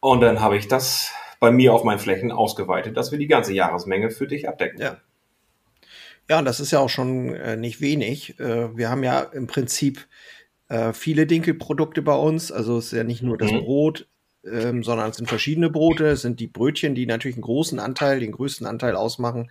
Und 0.00 0.20
dann 0.20 0.40
habe 0.40 0.56
ich 0.56 0.66
das 0.66 1.12
bei 1.38 1.52
mir 1.52 1.72
auf 1.72 1.84
meinen 1.84 2.00
Flächen 2.00 2.32
ausgeweitet, 2.32 2.96
dass 2.96 3.12
wir 3.12 3.18
die 3.18 3.28
ganze 3.28 3.52
Jahresmenge 3.52 4.10
für 4.10 4.26
dich 4.26 4.48
abdecken. 4.48 4.80
Ja. 4.80 4.96
Ja, 6.28 6.38
und 6.38 6.44
das 6.44 6.60
ist 6.60 6.70
ja 6.70 6.78
auch 6.78 6.88
schon 6.88 7.34
äh, 7.34 7.56
nicht 7.56 7.80
wenig. 7.80 8.38
Äh, 8.38 8.76
wir 8.76 8.90
haben 8.90 9.02
ja 9.02 9.20
im 9.20 9.46
Prinzip 9.46 10.06
äh, 10.68 10.92
viele 10.92 11.26
Dinkelprodukte 11.26 12.00
bei 12.00 12.14
uns. 12.14 12.50
Also 12.50 12.78
es 12.78 12.86
ist 12.86 12.92
ja 12.92 13.04
nicht 13.04 13.22
nur 13.22 13.36
das 13.36 13.52
Mhm. 13.52 13.60
Brot, 13.60 14.06
ähm, 14.44 14.82
sondern 14.82 15.10
es 15.10 15.16
sind 15.16 15.28
verschiedene 15.28 15.70
Brote. 15.70 16.06
Es 16.06 16.22
sind 16.22 16.40
die 16.40 16.46
Brötchen, 16.46 16.94
die 16.94 17.06
natürlich 17.06 17.36
einen 17.36 17.42
großen 17.42 17.78
Anteil, 17.78 18.20
den 18.20 18.32
größten 18.32 18.66
Anteil 18.66 18.96
ausmachen. 18.96 19.50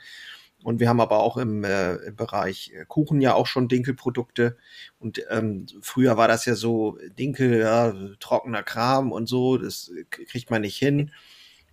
Und 0.63 0.79
wir 0.79 0.89
haben 0.89 1.01
aber 1.01 1.19
auch 1.19 1.37
im, 1.37 1.63
äh, 1.63 1.95
im 1.95 2.15
Bereich 2.15 2.71
äh, 2.75 2.85
Kuchen 2.87 3.19
ja 3.19 3.33
auch 3.33 3.47
schon 3.47 3.67
Dinkelprodukte. 3.67 4.57
Und 4.99 5.23
ähm, 5.29 5.65
früher 5.81 6.17
war 6.17 6.27
das 6.27 6.45
ja 6.45 6.55
so, 6.55 6.97
Dinkel, 7.17 7.59
ja, 7.59 7.93
trockener 8.19 8.61
Kram 8.63 9.11
und 9.11 9.27
so, 9.27 9.57
das 9.57 9.91
kriegt 10.09 10.51
man 10.51 10.61
nicht 10.61 10.77
hin. 10.77 11.11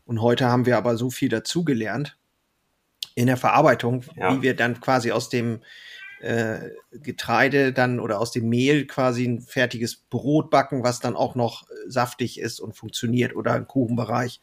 Und 0.07 0.23
heute 0.23 0.47
haben 0.47 0.65
wir 0.65 0.79
aber 0.79 0.97
so 0.97 1.11
viel 1.11 1.29
dazugelernt 1.29 2.17
in 3.15 3.27
der 3.27 3.37
Verarbeitung, 3.37 4.05
Ja. 4.17 4.35
wie 4.35 4.43
wir 4.43 4.55
dann 4.57 4.81
quasi 4.81 5.13
aus 5.13 5.29
dem 5.29 5.61
äh, 6.21 6.71
Getreide 6.93 7.73
dann 7.73 8.01
oder 8.01 8.21
aus 8.21 8.31
dem 8.33 8.49
Mehl 8.49 8.87
quasi 8.87 9.25
ein 9.27 9.41
fertiges 9.41 9.97
Brot 9.97 10.51
backen, 10.51 10.83
was 10.83 11.01
dann 11.01 11.17
auch 11.17 11.35
noch 11.35 11.69
äh, 11.71 11.75
saftig 11.89 12.41
ist 12.41 12.61
und 12.61 12.77
funktioniert 12.77 13.35
oder 13.37 13.57
im 13.57 13.67
Kuchenbereich. 13.67 14.41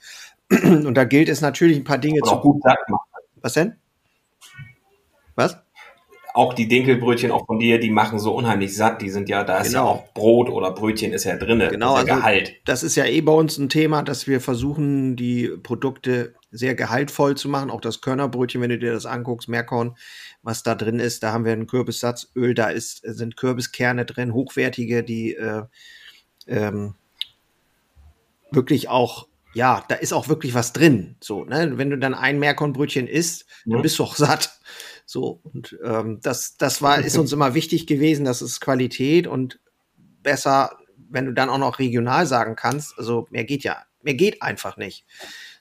Und 0.63 0.93
da 0.93 1.05
gilt 1.05 1.27
es 1.27 1.41
natürlich 1.41 1.77
ein 1.77 1.83
paar 1.83 1.97
Dinge 1.97 2.21
zu. 2.21 2.35
gut. 2.39 2.61
Was 3.41 3.53
denn? 3.53 3.75
Was? 5.35 5.57
Auch 6.33 6.53
die 6.53 6.67
Dinkelbrötchen 6.67 7.31
auch 7.31 7.45
von 7.45 7.59
dir, 7.59 7.79
die 7.79 7.89
machen 7.89 8.19
so 8.19 8.35
unheimlich 8.35 8.75
satt. 8.75 9.01
Die 9.01 9.09
sind 9.09 9.29
ja, 9.29 9.43
da 9.45 9.59
ist 9.59 9.69
Genau. 9.69 9.85
ja 9.85 9.91
auch 9.91 10.13
Brot 10.13 10.49
oder 10.49 10.71
Brötchen 10.71 11.13
ist 11.13 11.23
ja 11.23 11.37
drinne. 11.37 11.69
Genau, 11.69 11.93
das 11.93 12.03
ist 12.03 12.07
ja 12.09 12.13
also 12.15 12.21
Gehalt. 12.21 12.53
das 12.65 12.83
ist 12.83 12.95
ja 12.95 13.05
eh 13.05 13.21
bei 13.21 13.31
uns 13.31 13.57
ein 13.57 13.69
Thema, 13.69 14.03
dass 14.03 14.27
wir 14.27 14.41
versuchen, 14.41 15.15
die 15.15 15.47
Produkte 15.63 16.35
sehr 16.51 16.75
gehaltvoll 16.75 17.35
zu 17.37 17.47
machen. 17.47 17.71
Auch 17.71 17.79
das 17.81 18.01
Körnerbrötchen, 18.01 18.59
wenn 18.61 18.69
du 18.69 18.77
dir 18.77 18.91
das 18.91 19.05
anguckst, 19.05 19.47
Meerkorn, 19.47 19.95
was 20.45 20.61
da 20.61 20.75
drin 20.75 20.99
ist, 20.99 21.23
da 21.23 21.33
haben 21.33 21.43
wir 21.43 21.53
ein 21.53 21.65
Kürbissatzöl, 21.65 22.53
da 22.53 22.69
ist, 22.69 23.01
sind 23.03 23.35
Kürbiskerne 23.35 24.05
drin, 24.05 24.33
hochwertige, 24.33 25.03
die 25.03 25.33
äh, 25.33 25.63
ähm, 26.45 26.93
wirklich 28.51 28.87
auch, 28.87 29.27
ja, 29.55 29.83
da 29.89 29.95
ist 29.95 30.13
auch 30.13 30.27
wirklich 30.27 30.53
was 30.53 30.71
drin. 30.71 31.15
So, 31.19 31.45
ne? 31.45 31.77
Wenn 31.77 31.89
du 31.89 31.97
dann 31.97 32.13
ein 32.13 32.37
Meerkornbrötchen 32.37 33.07
isst, 33.07 33.45
dann 33.65 33.79
Mhm. 33.79 33.81
bist 33.81 33.97
du 33.97 34.03
auch 34.03 34.15
satt. 34.15 34.59
So, 35.07 35.41
und 35.43 35.77
ähm, 35.83 36.19
das, 36.21 36.57
das 36.57 36.81
war, 36.81 36.99
ist 36.99 37.17
uns 37.17 37.33
immer 37.33 37.55
wichtig 37.55 37.87
gewesen, 37.87 38.23
das 38.23 38.43
ist 38.43 38.61
Qualität 38.61 39.25
und 39.25 39.59
besser, 40.21 40.77
wenn 41.09 41.25
du 41.25 41.33
dann 41.33 41.49
auch 41.49 41.57
noch 41.57 41.79
regional 41.79 42.27
sagen 42.27 42.55
kannst, 42.55 42.97
also 42.99 43.27
mehr 43.31 43.45
geht 43.45 43.63
ja, 43.63 43.83
mehr 44.03 44.13
geht 44.13 44.43
einfach 44.43 44.77
nicht. 44.77 45.05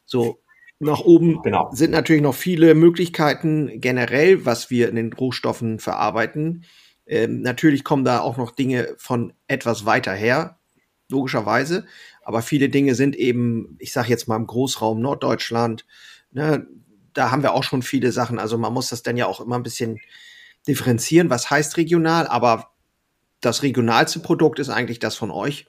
So, 0.04 0.40
nach 0.80 1.00
oben 1.00 1.40
Genau. 1.42 1.70
sind 1.72 1.90
natürlich 1.92 2.22
noch 2.22 2.34
viele 2.34 2.74
Möglichkeiten 2.74 3.80
generell, 3.80 4.44
was 4.44 4.70
wir 4.70 4.88
in 4.88 4.96
den 4.96 5.12
Rohstoffen 5.12 5.78
verarbeiten. 5.78 6.64
Ähm, 7.06 7.42
natürlich 7.42 7.84
kommen 7.84 8.04
da 8.04 8.20
auch 8.20 8.36
noch 8.36 8.50
Dinge 8.50 8.94
von 8.98 9.32
etwas 9.46 9.86
weiter 9.86 10.12
her, 10.12 10.58
logischerweise. 11.08 11.86
Aber 12.22 12.42
viele 12.42 12.68
Dinge 12.68 12.94
sind 12.94 13.14
eben, 13.16 13.76
ich 13.78 13.92
sage 13.92 14.08
jetzt 14.08 14.26
mal 14.28 14.36
im 14.36 14.46
Großraum 14.46 15.00
Norddeutschland, 15.00 15.86
ne, 16.32 16.66
da 17.12 17.30
haben 17.30 17.42
wir 17.42 17.52
auch 17.52 17.62
schon 17.62 17.82
viele 17.82 18.10
Sachen. 18.10 18.38
Also 18.38 18.58
man 18.58 18.72
muss 18.72 18.88
das 18.88 19.02
dann 19.02 19.16
ja 19.16 19.26
auch 19.26 19.40
immer 19.40 19.56
ein 19.56 19.62
bisschen 19.62 20.00
differenzieren, 20.66 21.30
was 21.30 21.50
heißt 21.50 21.76
regional, 21.76 22.26
aber 22.26 22.70
das 23.40 23.62
regionalste 23.62 24.20
Produkt 24.20 24.58
ist 24.58 24.70
eigentlich 24.70 24.98
das 24.98 25.14
von 25.14 25.30
euch 25.30 25.66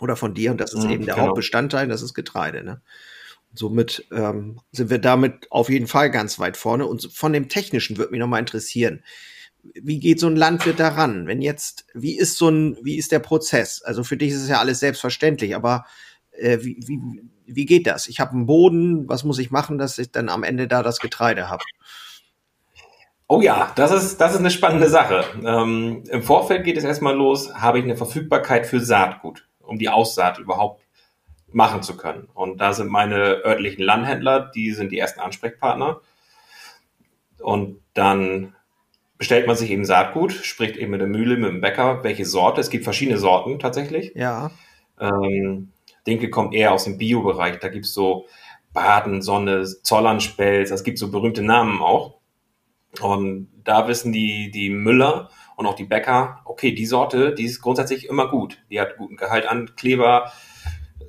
oder 0.00 0.16
von 0.16 0.34
dir 0.34 0.50
und 0.50 0.60
das 0.60 0.72
ist 0.72 0.84
Mhm, 0.84 0.90
eben 0.90 1.04
der 1.06 1.14
genau. 1.14 1.28
Hauptbestandteil, 1.28 1.86
das 1.86 2.02
ist 2.02 2.14
Getreide. 2.14 2.64
Ne? 2.64 2.80
Somit 3.58 4.06
ähm, 4.12 4.60
sind 4.72 4.90
wir 4.90 4.98
damit 4.98 5.50
auf 5.50 5.68
jeden 5.68 5.86
Fall 5.86 6.10
ganz 6.10 6.38
weit 6.38 6.56
vorne. 6.56 6.86
Und 6.86 7.10
von 7.12 7.32
dem 7.32 7.48
Technischen 7.48 7.96
würde 7.96 8.12
mich 8.12 8.20
noch 8.20 8.26
mal 8.26 8.38
interessieren. 8.38 9.02
Wie 9.62 9.98
geht 9.98 10.20
so 10.20 10.28
ein 10.28 10.36
Landwirt 10.36 10.78
daran? 10.78 11.26
Wenn 11.26 11.42
jetzt, 11.42 11.86
wie 11.94 12.16
ist 12.16 12.38
so 12.38 12.48
ein, 12.48 12.78
wie 12.82 12.96
ist 12.96 13.12
der 13.12 13.18
Prozess? 13.18 13.82
Also 13.82 14.04
für 14.04 14.16
dich 14.16 14.30
ist 14.30 14.42
es 14.42 14.48
ja 14.48 14.60
alles 14.60 14.80
selbstverständlich, 14.80 15.56
aber 15.56 15.86
äh, 16.32 16.58
wie, 16.60 16.78
wie, 16.86 17.00
wie 17.46 17.66
geht 17.66 17.86
das? 17.86 18.08
Ich 18.08 18.20
habe 18.20 18.32
einen 18.32 18.46
Boden, 18.46 19.08
was 19.08 19.24
muss 19.24 19.38
ich 19.38 19.50
machen, 19.50 19.78
dass 19.78 19.98
ich 19.98 20.10
dann 20.10 20.28
am 20.28 20.44
Ende 20.44 20.68
da 20.68 20.82
das 20.82 21.00
Getreide 21.00 21.48
habe? 21.48 21.64
Oh 23.28 23.40
ja, 23.40 23.72
das 23.74 23.90
ist, 23.90 24.20
das 24.20 24.34
ist 24.34 24.38
eine 24.38 24.52
spannende 24.52 24.88
Sache. 24.88 25.24
Ähm, 25.44 26.04
Im 26.08 26.22
Vorfeld 26.22 26.64
geht 26.64 26.76
es 26.76 26.84
erstmal 26.84 27.16
los, 27.16 27.52
habe 27.54 27.78
ich 27.78 27.84
eine 27.84 27.96
Verfügbarkeit 27.96 28.66
für 28.66 28.80
Saatgut, 28.80 29.48
um 29.60 29.78
die 29.78 29.88
Aussaat 29.88 30.38
überhaupt 30.38 30.85
machen 31.56 31.82
zu 31.82 31.96
können. 31.96 32.28
Und 32.34 32.58
da 32.60 32.74
sind 32.74 32.90
meine 32.90 33.42
örtlichen 33.42 33.82
Landhändler, 33.82 34.52
die 34.54 34.72
sind 34.72 34.92
die 34.92 34.98
ersten 34.98 35.20
Ansprechpartner. 35.20 36.02
Und 37.40 37.80
dann 37.94 38.54
bestellt 39.16 39.46
man 39.46 39.56
sich 39.56 39.70
eben 39.70 39.86
Saatgut, 39.86 40.32
spricht 40.32 40.76
eben 40.76 40.90
mit 40.90 41.00
der 41.00 41.08
Mühle, 41.08 41.38
mit 41.38 41.48
dem 41.48 41.62
Bäcker, 41.62 42.04
welche 42.04 42.26
Sorte. 42.26 42.60
Es 42.60 42.68
gibt 42.68 42.84
verschiedene 42.84 43.16
Sorten 43.16 43.58
tatsächlich. 43.58 44.12
Ja, 44.14 44.50
Ähm, 45.00 45.72
Dinkel 46.06 46.28
kommt 46.28 46.54
eher 46.54 46.72
aus 46.72 46.84
dem 46.84 46.98
Bio-Bereich. 46.98 47.58
Da 47.58 47.68
gibt's 47.68 47.94
so 47.94 48.26
Baden, 48.74 49.22
Sonne, 49.22 49.64
Zollernspelz, 49.64 50.70
es 50.70 50.84
gibt 50.84 50.98
so 50.98 51.10
berühmte 51.10 51.42
Namen 51.42 51.80
auch. 51.80 52.18
Und 53.00 53.48
da 53.64 53.88
wissen 53.88 54.12
die, 54.12 54.50
die 54.50 54.68
Müller 54.68 55.30
und 55.56 55.64
auch 55.64 55.74
die 55.74 55.84
Bäcker, 55.84 56.40
okay, 56.44 56.72
die 56.72 56.84
Sorte, 56.84 57.34
die 57.34 57.44
ist 57.46 57.62
grundsätzlich 57.62 58.06
immer 58.10 58.28
gut. 58.28 58.62
Die 58.70 58.78
hat 58.78 58.98
guten 58.98 59.16
Gehalt 59.16 59.46
an 59.46 59.74
Kleber, 59.74 60.30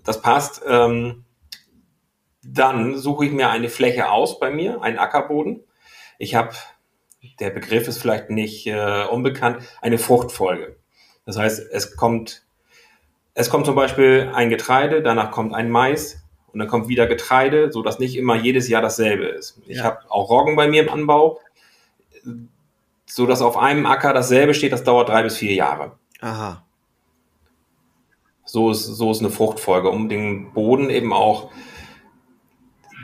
das 0.08 0.22
passt. 0.22 0.62
Ähm, 0.68 1.24
dann 2.44 2.98
suche 2.98 3.26
ich 3.26 3.32
mir 3.32 3.50
eine 3.50 3.70
Fläche 3.70 4.10
aus 4.10 4.40
bei 4.40 4.50
mir, 4.50 4.82
einen 4.82 4.98
Ackerboden. 4.98 5.64
Ich 6.18 6.36
habe, 6.36 6.52
der 7.40 7.50
Begriff 7.50 7.88
ist 7.88 7.98
vielleicht 8.00 8.30
nicht 8.30 8.68
äh, 8.68 9.04
unbekannt, 9.06 9.62
eine 9.82 9.98
Fruchtfolge. 9.98 10.78
Das 11.26 11.38
heißt, 11.38 11.60
es 11.72 11.96
kommt 11.96 12.44
es 13.40 13.52
kommt 13.52 13.68
zum 13.68 13.76
Beispiel 13.76 14.32
ein 14.34 14.50
Getreide, 14.50 15.04
danach 15.04 15.30
kommt 15.30 15.54
ein 15.54 15.70
Mais 15.70 16.24
und 16.54 16.58
dann 16.60 16.68
kommt 16.68 16.88
wieder 16.88 17.06
Getreide, 17.06 17.72
so 17.72 17.84
dass 17.84 18.00
nicht 18.00 18.16
immer 18.18 18.36
jedes 18.36 18.68
Jahr 18.68 18.82
dasselbe 18.82 19.26
ist. 19.26 19.62
Ich 19.68 19.78
Ja. 19.78 19.84
habe 19.84 20.00
auch 20.10 20.32
Roggen 20.32 20.56
bei 20.56 20.68
mir 20.68 20.82
im 20.82 20.90
Anbau, 20.90 21.40
so 23.06 23.28
dass 23.28 23.44
auf 23.44 23.56
einem 23.58 23.86
Acker 23.86 24.14
dasselbe 24.14 24.56
steht, 24.56 24.72
das 24.74 24.84
dauert 24.84 25.10
drei 25.10 25.22
bis 25.22 25.38
vier 25.38 25.54
Jahre. 25.54 25.98
aha. 26.20 26.64
So 28.48 28.72
ist, 28.72 28.86
so 28.86 29.12
ist 29.12 29.20
eine 29.20 29.30
Fruchtfolge, 29.30 29.90
um 29.90 30.08
dem 30.08 30.54
Boden 30.54 30.90
eben 30.90 31.12
auch 31.12 31.52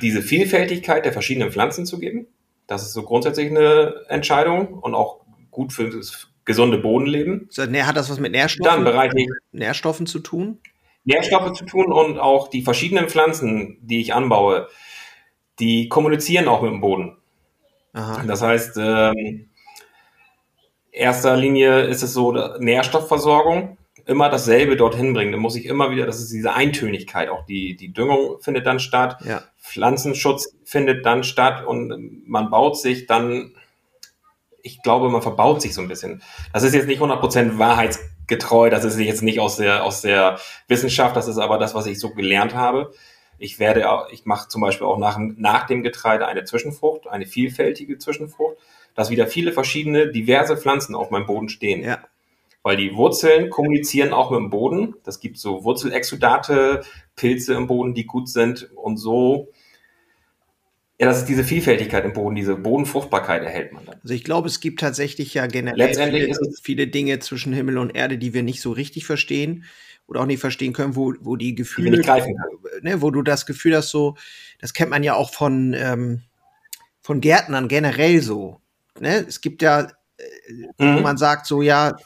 diese 0.01 0.21
Vielfältigkeit 0.21 1.05
der 1.05 1.11
verschiedenen 1.13 1.51
Pflanzen 1.51 1.85
zu 1.85 1.99
geben. 1.99 2.27
Das 2.65 2.81
ist 2.83 2.93
so 2.93 3.03
grundsätzlich 3.03 3.49
eine 3.49 4.05
Entscheidung 4.07 4.73
und 4.73 4.95
auch 4.95 5.19
gut 5.51 5.73
für 5.73 5.89
das 5.89 6.29
gesunde 6.45 6.77
Bodenleben. 6.77 7.47
So, 7.49 7.65
ne, 7.65 7.85
hat 7.85 7.97
das 7.97 8.09
was 8.09 8.19
mit 8.19 8.33
Dann 8.33 8.41
Nährstoffen, 8.41 8.83
bereite 8.85 9.19
ich 9.19 9.27
Nährstoffen 9.51 10.05
zu 10.07 10.19
tun? 10.19 10.59
Nährstoffe 11.03 11.51
zu 11.53 11.65
tun 11.65 11.91
und 11.91 12.17
auch 12.17 12.47
die 12.47 12.61
verschiedenen 12.61 13.09
Pflanzen, 13.09 13.77
die 13.81 13.99
ich 13.99 14.13
anbaue, 14.13 14.69
die 15.59 15.89
kommunizieren 15.89 16.47
auch 16.47 16.61
mit 16.61 16.71
dem 16.71 16.79
Boden. 16.79 17.17
Aha. 17.91 18.23
Das 18.25 18.41
heißt, 18.41 18.77
ähm, 18.77 19.49
erster 20.91 21.35
Linie 21.35 21.81
ist 21.81 22.01
es 22.01 22.13
so, 22.13 22.31
Nährstoffversorgung, 22.31 23.77
immer 24.05 24.29
dasselbe 24.29 24.75
dorthin 24.75 25.13
bringen. 25.13 25.31
Da 25.31 25.37
muss 25.37 25.55
ich 25.55 25.65
immer 25.65 25.91
wieder, 25.91 26.05
das 26.05 26.19
ist 26.19 26.31
diese 26.31 26.53
Eintönigkeit, 26.53 27.29
auch 27.29 27.45
die, 27.45 27.75
die 27.75 27.93
Düngung 27.93 28.39
findet 28.41 28.65
dann 28.65 28.79
statt, 28.79 29.17
Ja. 29.25 29.43
Pflanzenschutz 29.61 30.55
findet 30.65 31.05
dann 31.05 31.23
statt 31.23 31.65
und 31.65 32.27
man 32.27 32.49
baut 32.49 32.77
sich 32.77 33.07
dann, 33.07 33.55
ich 34.61 34.81
glaube, 34.81 35.09
man 35.09 35.21
verbaut 35.21 35.61
sich 35.61 35.73
so 35.73 35.81
ein 35.81 35.87
bisschen. 35.87 36.21
Das 36.53 36.63
ist 36.63 36.73
jetzt 36.73 36.87
nicht 36.87 37.01
100% 37.01 37.57
wahrheitsgetreu, 37.59 38.69
das 38.69 38.83
ist 38.83 38.97
jetzt 38.99 39.21
nicht 39.23 39.39
aus 39.39 39.57
der, 39.57 39.83
aus 39.83 40.01
der 40.01 40.39
Wissenschaft, 40.67 41.15
das 41.15 41.27
ist 41.27 41.37
aber 41.37 41.57
das, 41.57 41.75
was 41.75 41.85
ich 41.85 41.99
so 41.99 42.11
gelernt 42.11 42.53
habe. 42.55 42.93
Ich 43.39 43.59
werde, 43.59 43.89
auch- 43.89 44.09
ich 44.11 44.25
mache 44.25 44.47
zum 44.47 44.61
Beispiel 44.61 44.87
auch 44.87 44.97
nach, 44.97 45.15
dem- 45.15 45.35
nach 45.39 45.65
dem 45.65 45.83
Getreide 45.83 46.27
eine 46.27 46.43
Zwischenfrucht, 46.45 47.07
eine 47.07 47.25
vielfältige 47.25 47.97
Zwischenfrucht, 47.97 48.57
dass 48.95 49.09
wieder 49.09 49.27
viele 49.27 49.51
verschiedene, 49.51 50.11
diverse 50.11 50.55
Pflanzen 50.55 50.93
auf 50.95 51.09
meinem 51.09 51.25
Boden 51.25 51.49
stehen. 51.49 51.83
Ja. 51.83 51.99
Weil 52.63 52.77
die 52.77 52.95
Wurzeln 52.95 53.49
kommunizieren 53.49 54.13
auch 54.13 54.31
mit 54.31 54.39
dem 54.39 54.49
Boden. 54.49 54.95
Das 55.03 55.19
gibt 55.19 55.37
so 55.37 55.63
Wurzelexudate, 55.65 56.81
Pilze 57.15 57.53
im 57.53 57.67
Boden, 57.67 57.93
die 57.93 58.05
gut 58.05 58.29
sind 58.29 58.69
und 58.75 58.97
so. 58.97 59.49
Ja, 60.99 61.07
das 61.07 61.19
ist 61.19 61.25
diese 61.25 61.43
Vielfältigkeit 61.43 62.05
im 62.05 62.13
Boden, 62.13 62.35
diese 62.35 62.55
Bodenfruchtbarkeit 62.55 63.43
erhält 63.43 63.73
man 63.73 63.85
dann. 63.85 63.99
Also 64.01 64.13
ich 64.13 64.23
glaube, 64.23 64.47
es 64.47 64.61
gibt 64.61 64.79
tatsächlich 64.79 65.33
ja 65.33 65.47
generell 65.47 65.77
Letztendlich 65.77 66.23
viele, 66.37 66.53
viele 66.61 66.87
Dinge 66.87 67.19
zwischen 67.19 67.51
Himmel 67.51 67.77
und 67.79 67.89
Erde, 67.89 68.17
die 68.17 68.33
wir 68.33 68.43
nicht 68.43 68.61
so 68.61 68.71
richtig 68.71 69.05
verstehen 69.05 69.65
oder 70.07 70.21
auch 70.21 70.25
nicht 70.25 70.39
verstehen 70.39 70.71
können, 70.71 70.95
wo, 70.95 71.13
wo 71.19 71.35
die 71.35 71.47
Die 71.47 71.55
Gefühle, 71.55 72.01
können. 72.01 72.37
ne, 72.81 73.01
wo 73.01 73.11
du 73.11 73.23
das 73.23 73.45
Gefühl 73.45 73.75
hast, 73.75 73.89
so, 73.89 74.15
das 74.59 74.73
kennt 74.73 74.91
man 74.91 75.03
ja 75.03 75.15
auch 75.15 75.33
von, 75.33 75.73
ähm, 75.73 76.21
von 77.01 77.19
Gärtnern 77.19 77.67
generell 77.67 78.21
so. 78.21 78.61
Ne? 78.99 79.25
Es 79.27 79.41
gibt 79.41 79.61
ja, 79.61 79.89
wo 80.77 80.85
Mhm. 80.85 81.01
man 81.01 81.17
sagt 81.17 81.47
so, 81.47 81.61
ja, 81.61 81.97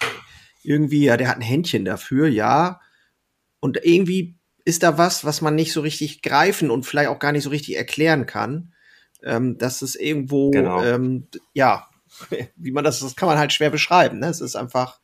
irgendwie, 0.68 1.06
ja, 1.06 1.16
der 1.18 1.30
hat 1.30 1.38
ein 1.38 1.42
Händchen 1.42 1.86
dafür, 1.86 2.28
ja. 2.28 2.82
Und 3.60 3.80
irgendwie 3.84 4.36
ist 4.66 4.84
da 4.84 4.98
was, 4.98 5.24
was 5.24 5.42
man 5.42 5.56
nicht 5.56 5.72
so 5.72 5.82
richtig 5.82 6.22
greifen 6.22 6.70
und 6.70 6.86
vielleicht 6.86 7.10
auch 7.10 7.20
gar 7.20 7.32
nicht 7.32 7.44
so 7.44 7.50
richtig 7.50 7.78
erklären 7.78 8.26
kann. 8.26 8.74
Ähm, 9.24 9.58
dass 9.58 9.82
es 9.82 9.96
irgendwo, 9.96 10.52
Genau. 10.52 10.84
ähm, 10.84 11.28
ja, 11.54 11.88
wie 12.56 12.72
man 12.72 12.84
das, 12.84 13.00
das 13.00 13.16
kann 13.16 13.28
man 13.30 13.38
halt 13.40 13.54
schwer 13.54 13.70
beschreiben. 13.70 14.20
Ne? 14.20 14.28
Es 14.28 14.42
ist 14.42 14.56
einfach 14.56 15.00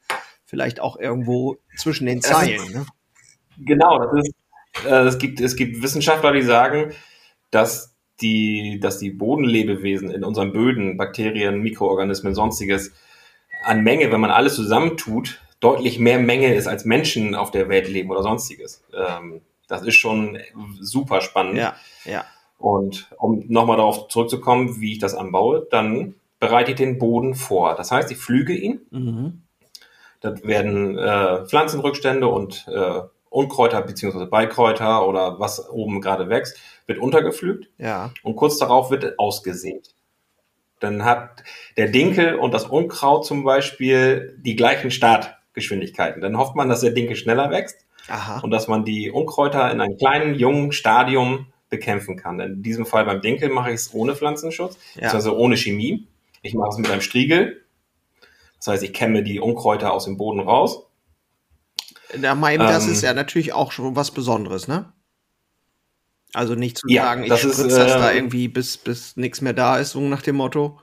vielleicht 0.46 0.80
auch 0.80 0.98
irgendwo 1.00 1.58
zwischen 1.78 2.06
den 2.06 2.20
ist- 2.20 2.28
Zeilen. 2.28 2.72
Ne? 2.72 2.86
Genau, 3.58 4.00
das 4.00 4.20
ist, 4.28 4.34
äh, 4.86 5.04
es 5.08 5.18
gibt, 5.18 5.40
es 5.40 5.56
gibt 5.56 5.82
Wissenschaftler, 5.82 6.34
die 6.34 6.42
sagen, 6.44 6.92
dass 7.52 7.96
die, 8.22 8.80
dass 8.82 9.00
die 9.00 9.12
Bodenlebewesen 9.12 10.12
in 10.12 10.24
unseren 10.24 10.52
Böden, 10.54 10.98
Bakterien, 10.98 11.62
Mikroorganismen, 11.62 12.36
sonstiges, 12.36 12.92
an 13.66 13.82
Menge, 13.84 14.12
wenn 14.12 14.20
man 14.22 14.32
alles 14.32 14.56
zusammentut, 14.56 15.40
deutlich 15.64 16.00
mehr 16.00 16.20
Menge 16.20 16.54
ist, 16.54 16.68
als 16.68 16.86
Menschen 16.86 17.36
auf 17.36 17.52
der 17.52 17.70
Welt 17.70 17.88
leben 17.88 18.12
oder 18.12 18.24
sonstiges. 18.24 18.84
Ähm, 18.96 19.42
das 19.68 19.82
ist 19.84 19.96
schon 19.96 20.38
super 20.80 21.22
spannend. 21.22 21.58
Ja, 21.58 21.76
ja. 22.06 22.26
Und 22.58 23.10
um 23.18 23.44
nochmal 23.48 23.78
darauf 23.78 24.08
zurückzukommen, 24.08 24.80
wie 24.80 24.94
ich 24.94 25.00
das 25.00 25.16
anbaue, 25.16 25.68
dann 25.72 26.16
bereite 26.40 26.72
ich 26.72 26.78
den 26.78 26.98
Boden 27.00 27.36
vor. 27.36 27.76
Das 27.76 27.92
heißt, 27.92 28.12
ich 28.12 28.18
pflüge 28.18 28.54
ihn. 28.54 28.82
Mhm. 28.92 29.42
Das 30.22 30.44
werden 30.44 30.98
äh, 30.98 31.46
Pflanzenrückstände 31.46 32.28
und 32.28 32.66
äh, 32.68 33.02
Unkräuter 33.30 33.82
beziehungsweise 33.82 34.28
Beikräuter 34.28 35.08
oder 35.08 35.40
was 35.40 35.70
oben 35.70 36.00
gerade 36.02 36.30
wächst, 36.30 36.58
wird 36.86 37.00
untergepflügt 37.00 37.68
Ja. 37.78 38.12
und 38.24 38.36
kurz 38.36 38.58
darauf 38.58 38.92
wird 38.92 39.18
ausgesät. 39.20 39.90
dann 40.80 41.04
hat 41.06 41.44
der 41.78 41.88
Dinkel 41.88 42.36
und 42.36 42.54
das 42.54 42.66
Unkraut 42.66 43.26
zum 43.26 43.44
Beispiel 43.44 44.38
die 44.42 44.56
gleichen 44.56 44.92
Startgeschwindigkeiten. 45.54 46.22
Dann 46.22 46.38
hofft 46.38 46.56
man, 46.56 46.70
dass 46.70 46.82
der 46.82 46.92
Dinkel 46.92 47.16
schneller 47.16 47.50
wächst 47.52 47.78
Aha. 48.08 48.40
und 48.40 48.52
dass 48.52 48.68
man 48.68 48.84
die 48.84 49.12
Unkräuter 49.12 49.72
in 49.72 49.80
einem 49.80 49.98
kleinen, 49.98 50.36
jungen 50.36 50.72
Stadium 50.72 51.48
bekämpfen 51.70 52.18
kann. 52.18 52.40
In 52.40 52.64
diesem 52.64 52.86
Fall 52.86 53.06
beim 53.06 53.22
Dinkel 53.22 53.50
mache 53.50 53.70
ich 53.70 53.76
es 53.76 53.94
ohne 53.94 54.16
Pflanzenschutz, 54.16 54.78
ja. 54.96 55.12
also 55.12 55.36
ohne 55.38 55.58
Chemie. 55.58 56.08
Ich 56.42 56.54
mache 56.54 56.70
es 56.70 56.78
mit 56.78 56.90
einem 56.90 57.02
Striegel. 57.02 57.64
Das 58.58 58.68
heißt, 58.68 58.84
ich 58.84 58.94
kämme 58.94 59.24
die 59.24 59.40
Unkräuter 59.40 59.94
aus 59.94 60.06
dem 60.06 60.18
Boden 60.18 60.40
raus. 60.40 60.88
Na, 62.18 62.36
mein, 62.36 62.60
das 62.60 62.86
ähm, 62.86 62.92
ist 62.92 63.02
ja 63.02 63.14
natürlich 63.14 63.54
auch 63.54 63.72
schon 63.72 63.96
was 63.96 64.12
Besonderes, 64.12 64.68
ne? 64.68 64.92
Also 66.34 66.56
nicht 66.56 66.78
zu 66.78 66.88
ja, 66.88 67.04
sagen, 67.04 67.24
ich 67.24 67.34
spritze 67.34 67.68
das 67.68 67.92
äh, 67.92 68.00
da 68.00 68.12
irgendwie, 68.12 68.48
bis, 68.48 68.78
bis 68.78 69.16
nichts 69.18 69.42
mehr 69.42 69.54
da 69.54 69.78
ist, 69.78 69.92
so 69.92 70.02
nach 70.02 70.22
dem 70.22 70.36
Motto. 70.36 70.80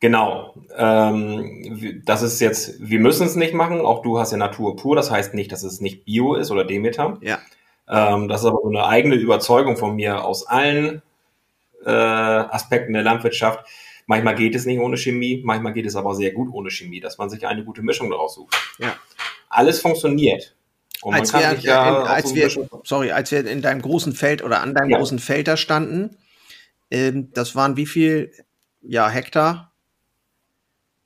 Genau. 0.00 0.54
Ähm, 0.76 2.02
das 2.04 2.22
ist 2.22 2.40
jetzt, 2.40 2.76
wir 2.78 3.00
müssen 3.00 3.26
es 3.26 3.34
nicht 3.34 3.54
machen. 3.54 3.80
Auch 3.80 4.02
du 4.02 4.18
hast 4.18 4.30
ja 4.30 4.38
Natur 4.38 4.76
pur. 4.76 4.94
Das 4.94 5.10
heißt 5.10 5.34
nicht, 5.34 5.50
dass 5.50 5.62
es 5.64 5.80
nicht 5.80 6.04
Bio 6.04 6.34
ist 6.34 6.50
oder 6.50 6.64
Demeter. 6.64 7.18
Ja. 7.20 7.38
Ähm, 7.88 8.28
das 8.28 8.42
ist 8.42 8.46
aber 8.46 8.60
so 8.62 8.68
eine 8.68 8.86
eigene 8.86 9.16
Überzeugung 9.16 9.76
von 9.76 9.96
mir 9.96 10.24
aus 10.24 10.46
allen 10.46 11.02
äh, 11.84 11.90
Aspekten 11.90 12.92
der 12.92 13.02
Landwirtschaft. 13.02 13.66
Manchmal 14.06 14.36
geht 14.36 14.54
es 14.54 14.66
nicht 14.66 14.80
ohne 14.80 14.96
Chemie, 14.96 15.42
manchmal 15.44 15.72
geht 15.72 15.86
es 15.86 15.96
aber 15.96 16.14
sehr 16.14 16.32
gut 16.32 16.48
ohne 16.52 16.70
Chemie, 16.70 17.00
dass 17.00 17.18
man 17.18 17.28
sich 17.28 17.46
eine 17.46 17.64
gute 17.64 17.82
Mischung 17.82 18.08
daraus 18.10 18.36
sucht. 18.36 18.56
Ja. 18.78 18.96
Alles 19.50 19.80
funktioniert. 19.80 20.54
Und 21.02 21.14
als 21.14 21.32
wir, 21.32 21.56
ja 21.60 22.00
in, 22.02 22.06
als 22.06 22.30
so 22.30 22.34
wir 22.34 22.50
sorry, 22.84 23.10
als 23.12 23.30
wir 23.30 23.46
in 23.46 23.62
deinem 23.62 23.82
großen 23.82 24.14
Feld 24.14 24.42
oder 24.42 24.62
an 24.62 24.74
deinem 24.74 24.90
ja. 24.90 24.98
großen 24.98 25.18
Feld 25.18 25.46
da 25.46 25.56
standen, 25.56 26.16
ähm, 26.90 27.30
das 27.34 27.54
waren 27.54 27.76
wie 27.76 27.86
viel 27.86 28.32
ja, 28.82 29.08
Hektar? 29.08 29.72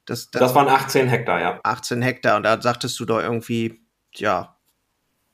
Das, 0.07 0.31
das, 0.31 0.41
das 0.41 0.55
waren 0.55 0.69
18 0.69 1.09
Hektar, 1.09 1.41
ja. 1.41 1.61
18 1.63 2.03
Hektar. 2.03 2.37
Und 2.37 2.43
da 2.43 2.61
sagtest 2.61 2.99
du 2.99 3.05
doch 3.05 3.21
irgendwie, 3.21 3.81
ja, 4.15 4.57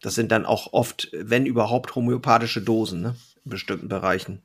das 0.02 0.14
sind 0.14 0.30
dann 0.30 0.46
auch 0.46 0.72
oft, 0.72 1.08
wenn 1.12 1.46
überhaupt, 1.46 1.94
homöopathische 1.94 2.62
Dosen, 2.62 3.00
ne? 3.00 3.16
In 3.44 3.50
bestimmten 3.50 3.88
Bereichen. 3.88 4.42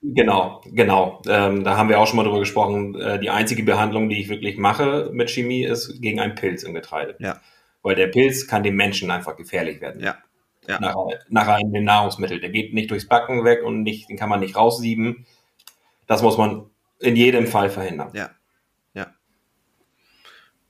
Genau, 0.00 0.62
genau. 0.64 1.22
Ähm, 1.26 1.64
da 1.64 1.76
haben 1.76 1.88
wir 1.88 1.98
auch 1.98 2.06
schon 2.06 2.16
mal 2.16 2.22
drüber 2.22 2.38
gesprochen. 2.38 2.94
Äh, 2.94 3.18
die 3.18 3.30
einzige 3.30 3.64
Behandlung, 3.64 4.08
die 4.08 4.20
ich 4.20 4.28
wirklich 4.28 4.56
mache 4.56 5.10
mit 5.12 5.30
Chemie, 5.30 5.64
ist 5.64 6.00
gegen 6.00 6.20
einen 6.20 6.36
Pilz 6.36 6.62
im 6.62 6.74
Getreide. 6.74 7.16
Ja. 7.18 7.40
Weil 7.82 7.96
der 7.96 8.06
Pilz 8.06 8.46
kann 8.46 8.62
dem 8.62 8.76
Menschen 8.76 9.10
einfach 9.10 9.36
gefährlich 9.36 9.80
werden. 9.80 10.00
Ja. 10.00 10.18
ja. 10.68 10.78
Nach, 10.78 10.94
nach 11.28 11.48
einem 11.48 11.84
Nahrungsmittel. 11.84 12.40
Der 12.40 12.50
geht 12.50 12.74
nicht 12.74 12.90
durchs 12.90 13.08
Backen 13.08 13.44
weg 13.44 13.64
und 13.64 13.82
nicht, 13.82 14.08
den 14.08 14.16
kann 14.16 14.28
man 14.28 14.40
nicht 14.40 14.54
raussieben. 14.54 15.26
Das 16.06 16.22
muss 16.22 16.38
man 16.38 16.66
in 17.00 17.16
jedem 17.16 17.48
Fall 17.48 17.70
verhindern. 17.70 18.10
Ja. 18.12 18.20
Ja. 18.22 18.30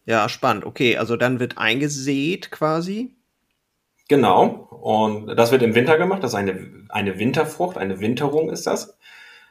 Ja, 0.08 0.30
spannend. 0.30 0.64
Okay, 0.64 0.96
also 0.96 1.16
dann 1.18 1.38
wird 1.38 1.58
eingesät 1.58 2.50
quasi. 2.50 3.14
Genau. 4.08 4.46
Und 4.70 5.36
das 5.36 5.52
wird 5.52 5.62
im 5.62 5.74
Winter 5.74 5.98
gemacht. 5.98 6.24
Das 6.24 6.30
ist 6.30 6.34
eine, 6.34 6.86
eine 6.88 7.18
Winterfrucht, 7.18 7.76
eine 7.76 8.00
Winterung 8.00 8.48
ist 8.48 8.66
das. 8.66 8.96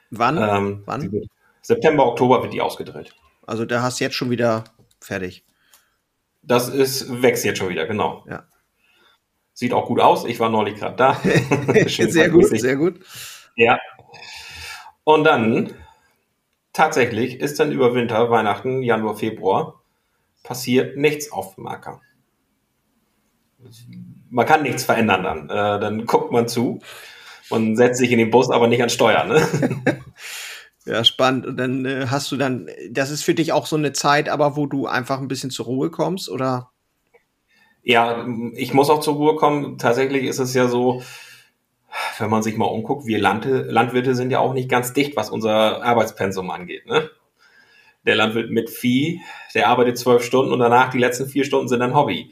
Wann? 0.09 0.37
Ähm, 0.37 0.81
Wann? 0.87 1.29
September, 1.61 2.07
Oktober 2.07 2.41
wird 2.41 2.53
die 2.53 2.61
ausgedrillt. 2.61 3.13
Also 3.45 3.65
da 3.65 3.83
hast 3.83 3.99
du 3.99 4.05
jetzt 4.05 4.15
schon 4.15 4.31
wieder 4.31 4.63
fertig. 4.99 5.45
Das 6.41 6.69
ist, 6.69 7.21
wächst 7.21 7.45
jetzt 7.45 7.59
schon 7.59 7.69
wieder, 7.69 7.85
genau. 7.85 8.25
Ja. 8.27 8.45
Sieht 9.53 9.73
auch 9.73 9.85
gut 9.85 9.99
aus. 9.99 10.25
Ich 10.25 10.39
war 10.39 10.49
neulich 10.49 10.79
gerade 10.79 10.95
da. 10.95 11.13
sehr 11.87 12.31
gut, 12.31 12.47
sehr 12.47 12.77
gut. 12.77 12.99
Ja. 13.55 13.77
Und 15.03 15.23
dann, 15.23 15.75
tatsächlich, 16.73 17.39
ist 17.39 17.59
dann 17.59 17.71
über 17.71 17.93
Winter, 17.93 18.31
Weihnachten, 18.31 18.81
Januar, 18.81 19.15
Februar, 19.15 19.76
passiert 20.47 20.97
nichts 20.97 21.31
auf 21.31 21.55
dem 21.55 21.67
Acker 21.67 22.01
man 24.29 24.45
kann 24.45 24.63
nichts 24.63 24.83
verändern 24.83 25.23
dann. 25.23 25.49
Äh, 25.49 25.79
dann 25.79 26.05
guckt 26.05 26.31
man 26.31 26.47
zu 26.47 26.79
und 27.49 27.75
setzt 27.77 27.99
sich 27.99 28.11
in 28.11 28.19
den 28.19 28.31
Bus, 28.31 28.49
aber 28.49 28.67
nicht 28.67 28.83
an 28.83 28.89
Steuer. 28.89 29.23
Ne? 29.23 29.41
ja, 30.85 31.03
spannend. 31.03 31.45
Und 31.45 31.57
dann 31.57 31.85
äh, 31.85 32.07
hast 32.09 32.31
du 32.31 32.37
dann, 32.37 32.69
das 32.89 33.09
ist 33.09 33.23
für 33.23 33.33
dich 33.33 33.51
auch 33.53 33.65
so 33.65 33.75
eine 33.75 33.93
Zeit, 33.93 34.29
aber 34.29 34.55
wo 34.55 34.65
du 34.65 34.87
einfach 34.87 35.19
ein 35.19 35.27
bisschen 35.27 35.51
zur 35.51 35.65
Ruhe 35.65 35.89
kommst, 35.89 36.29
oder? 36.29 36.71
Ja, 37.83 38.27
ich 38.53 38.73
muss 38.73 38.89
auch 38.89 38.99
zur 38.99 39.15
Ruhe 39.15 39.35
kommen. 39.37 39.77
Tatsächlich 39.77 40.25
ist 40.25 40.39
es 40.39 40.53
ja 40.53 40.67
so, 40.67 41.01
wenn 42.19 42.29
man 42.29 42.43
sich 42.43 42.57
mal 42.57 42.65
umguckt, 42.65 43.05
wir 43.05 43.19
Landwirte 43.19 44.13
sind 44.13 44.29
ja 44.29 44.39
auch 44.39 44.53
nicht 44.53 44.69
ganz 44.69 44.91
dicht, 44.91 45.15
was 45.15 45.29
unser 45.29 45.83
Arbeitspensum 45.83 46.51
angeht. 46.51 46.85
Ne? 46.85 47.09
Der 48.07 48.15
Landwirt 48.15 48.49
mit 48.49 48.71
Vieh, 48.71 49.21
der 49.53 49.67
arbeitet 49.67 49.99
zwölf 49.99 50.23
Stunden 50.23 50.51
und 50.51 50.59
danach 50.59 50.89
die 50.89 50.97
letzten 50.97 51.27
vier 51.27 51.43
Stunden 51.43 51.67
sind 51.67 51.83
ein 51.83 51.93
Hobby. 51.93 52.31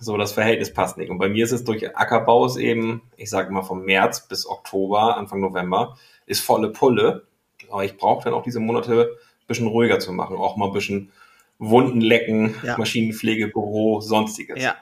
So, 0.00 0.18
das 0.18 0.32
Verhältnis 0.32 0.72
passt 0.72 0.98
nicht. 0.98 1.10
Und 1.10 1.18
bei 1.18 1.28
mir 1.28 1.44
ist 1.44 1.52
es 1.52 1.64
durch 1.64 1.96
Ackerbau 1.96 2.44
ist 2.44 2.56
eben, 2.56 3.02
ich 3.16 3.30
sage 3.30 3.52
mal 3.52 3.62
vom 3.62 3.84
März 3.84 4.28
bis 4.28 4.46
Oktober, 4.46 5.16
Anfang 5.16 5.40
November, 5.40 5.96
ist 6.26 6.40
volle 6.40 6.70
Pulle. 6.70 7.26
Aber 7.70 7.84
ich 7.84 7.96
brauche 7.96 8.24
dann 8.24 8.34
auch 8.34 8.42
diese 8.42 8.60
Monate 8.60 9.10
ein 9.12 9.46
bisschen 9.46 9.68
ruhiger 9.68 10.00
zu 10.00 10.12
machen. 10.12 10.36
Auch 10.36 10.56
mal 10.56 10.66
ein 10.66 10.72
bisschen 10.72 11.12
Wunden 11.58 12.00
lecken, 12.00 12.54
ja. 12.64 12.76
Maschinenpflege, 12.76 13.48
Büro, 13.48 14.00
sonstiges. 14.00 14.62
Ja, 14.62 14.74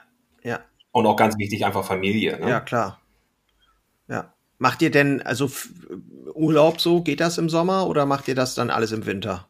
ja. 0.43 0.59
Und 0.91 1.05
auch 1.05 1.15
ganz 1.15 1.37
wichtig, 1.37 1.65
einfach 1.65 1.85
Familie. 1.85 2.39
Ne? 2.39 2.49
Ja, 2.49 2.59
klar. 2.59 2.99
Ja. 4.07 4.33
Macht 4.57 4.81
ihr 4.81 4.91
denn, 4.91 5.21
also 5.21 5.49
Urlaub 6.33 6.81
so, 6.81 7.01
geht 7.01 7.19
das 7.19 7.37
im 7.37 7.49
Sommer 7.49 7.87
oder 7.87 8.05
macht 8.05 8.27
ihr 8.27 8.35
das 8.35 8.55
dann 8.55 8.69
alles 8.69 8.91
im 8.91 9.05
Winter? 9.05 9.47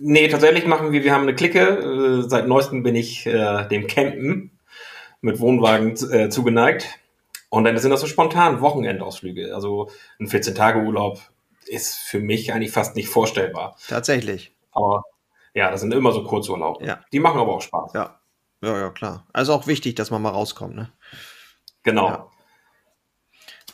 Nee, 0.00 0.28
tatsächlich 0.28 0.66
machen 0.66 0.92
wir, 0.92 1.04
wir 1.04 1.12
haben 1.12 1.22
eine 1.22 1.34
Clique. 1.34 1.58
Äh, 1.58 2.28
seit 2.28 2.48
neuestem 2.48 2.82
bin 2.82 2.94
ich 2.94 3.26
äh, 3.26 3.66
dem 3.68 3.86
Campen 3.86 4.58
mit 5.20 5.40
Wohnwagen 5.40 5.92
äh, 6.12 6.28
zugeneigt. 6.28 6.86
Und 7.50 7.64
dann 7.64 7.76
sind 7.78 7.90
das 7.90 8.00
so 8.00 8.06
spontan 8.06 8.60
Wochenendausflüge. 8.60 9.54
Also 9.54 9.90
ein 10.20 10.28
14-Tage-Urlaub 10.28 11.20
ist 11.66 11.96
für 11.96 12.20
mich 12.20 12.52
eigentlich 12.52 12.72
fast 12.72 12.96
nicht 12.96 13.08
vorstellbar. 13.08 13.76
Tatsächlich. 13.88 14.52
Aber 14.72 15.04
ja, 15.54 15.70
das 15.70 15.80
sind 15.80 15.92
immer 15.92 16.12
so 16.12 16.24
Kurzurlaube. 16.24 16.84
Ja. 16.84 17.00
Die 17.12 17.20
machen 17.20 17.40
aber 17.40 17.54
auch 17.54 17.62
Spaß. 17.62 17.92
Ja. 17.94 18.20
Ja, 18.60 18.76
ja, 18.78 18.90
klar. 18.90 19.26
Also 19.32 19.52
auch 19.52 19.66
wichtig, 19.66 19.94
dass 19.94 20.10
man 20.10 20.20
mal 20.20 20.30
rauskommt, 20.30 20.74
ne? 20.74 20.92
Genau. 21.84 22.08
Ja. 22.08 22.30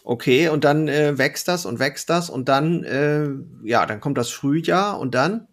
Okay, 0.02 0.50
und 0.50 0.64
dann 0.64 0.88
äh, 0.88 1.16
wächst 1.16 1.48
das 1.48 1.64
und 1.64 1.78
wächst 1.78 2.10
das 2.10 2.28
und 2.28 2.50
dann, 2.50 2.84
äh, 2.84 3.28
ja, 3.66 3.86
dann 3.86 4.00
kommt 4.00 4.18
das 4.18 4.28
Frühjahr 4.28 4.98
und 5.00 5.14
dann? 5.14 5.48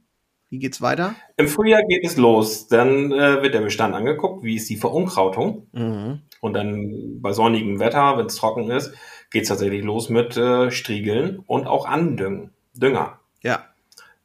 Wie 0.52 0.60
geht's 0.60 0.82
weiter? 0.82 1.16
Im 1.38 1.48
Frühjahr 1.48 1.82
geht 1.88 2.06
es 2.06 2.18
los. 2.18 2.68
Dann 2.68 3.14
äh, 3.14 3.42
wird 3.42 3.54
der 3.54 3.62
Bestand 3.62 3.96
angeguckt, 3.96 4.44
wie 4.44 4.58
ist 4.58 4.70
die 4.70 4.76
Verunkrautung. 4.76 5.68
Mhm. 5.72 6.24
Und 6.42 6.54
dann 6.54 7.22
bei 7.22 7.32
sonnigem 7.32 7.80
Wetter, 7.80 8.18
wenn 8.18 8.26
es 8.26 8.36
trocken 8.36 8.70
ist, 8.70 8.94
geht 9.30 9.44
es 9.44 9.48
tatsächlich 9.48 9.82
los 9.82 10.10
mit 10.10 10.36
äh, 10.36 10.70
Striegeln 10.70 11.40
und 11.40 11.68
auch 11.68 11.86
Andüngen, 11.86 12.52
Dünger. 12.74 13.22
Ja. 13.42 13.64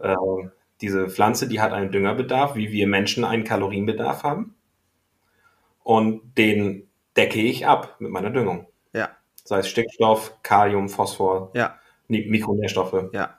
Äh, 0.00 0.16
diese 0.80 1.08
Pflanze, 1.08 1.46
die 1.46 1.60
hat 1.60 1.72
einen 1.72 1.92
Düngerbedarf, 1.92 2.56
wie 2.56 2.72
wir 2.72 2.88
Menschen 2.88 3.24
einen 3.24 3.44
Kalorienbedarf 3.44 4.24
haben. 4.24 4.56
Und 5.84 6.36
den 6.36 6.88
decke 7.16 7.40
ich 7.40 7.68
ab 7.68 7.94
mit 8.00 8.10
meiner 8.10 8.30
Düngung. 8.30 8.66
Ja. 8.92 9.10
Sei 9.44 9.60
es 9.60 9.68
Stickstoff, 9.68 10.42
Kalium, 10.42 10.88
Phosphor, 10.88 11.52
ja. 11.54 11.78
Mikronährstoffe. 12.08 13.10
Ja. 13.12 13.38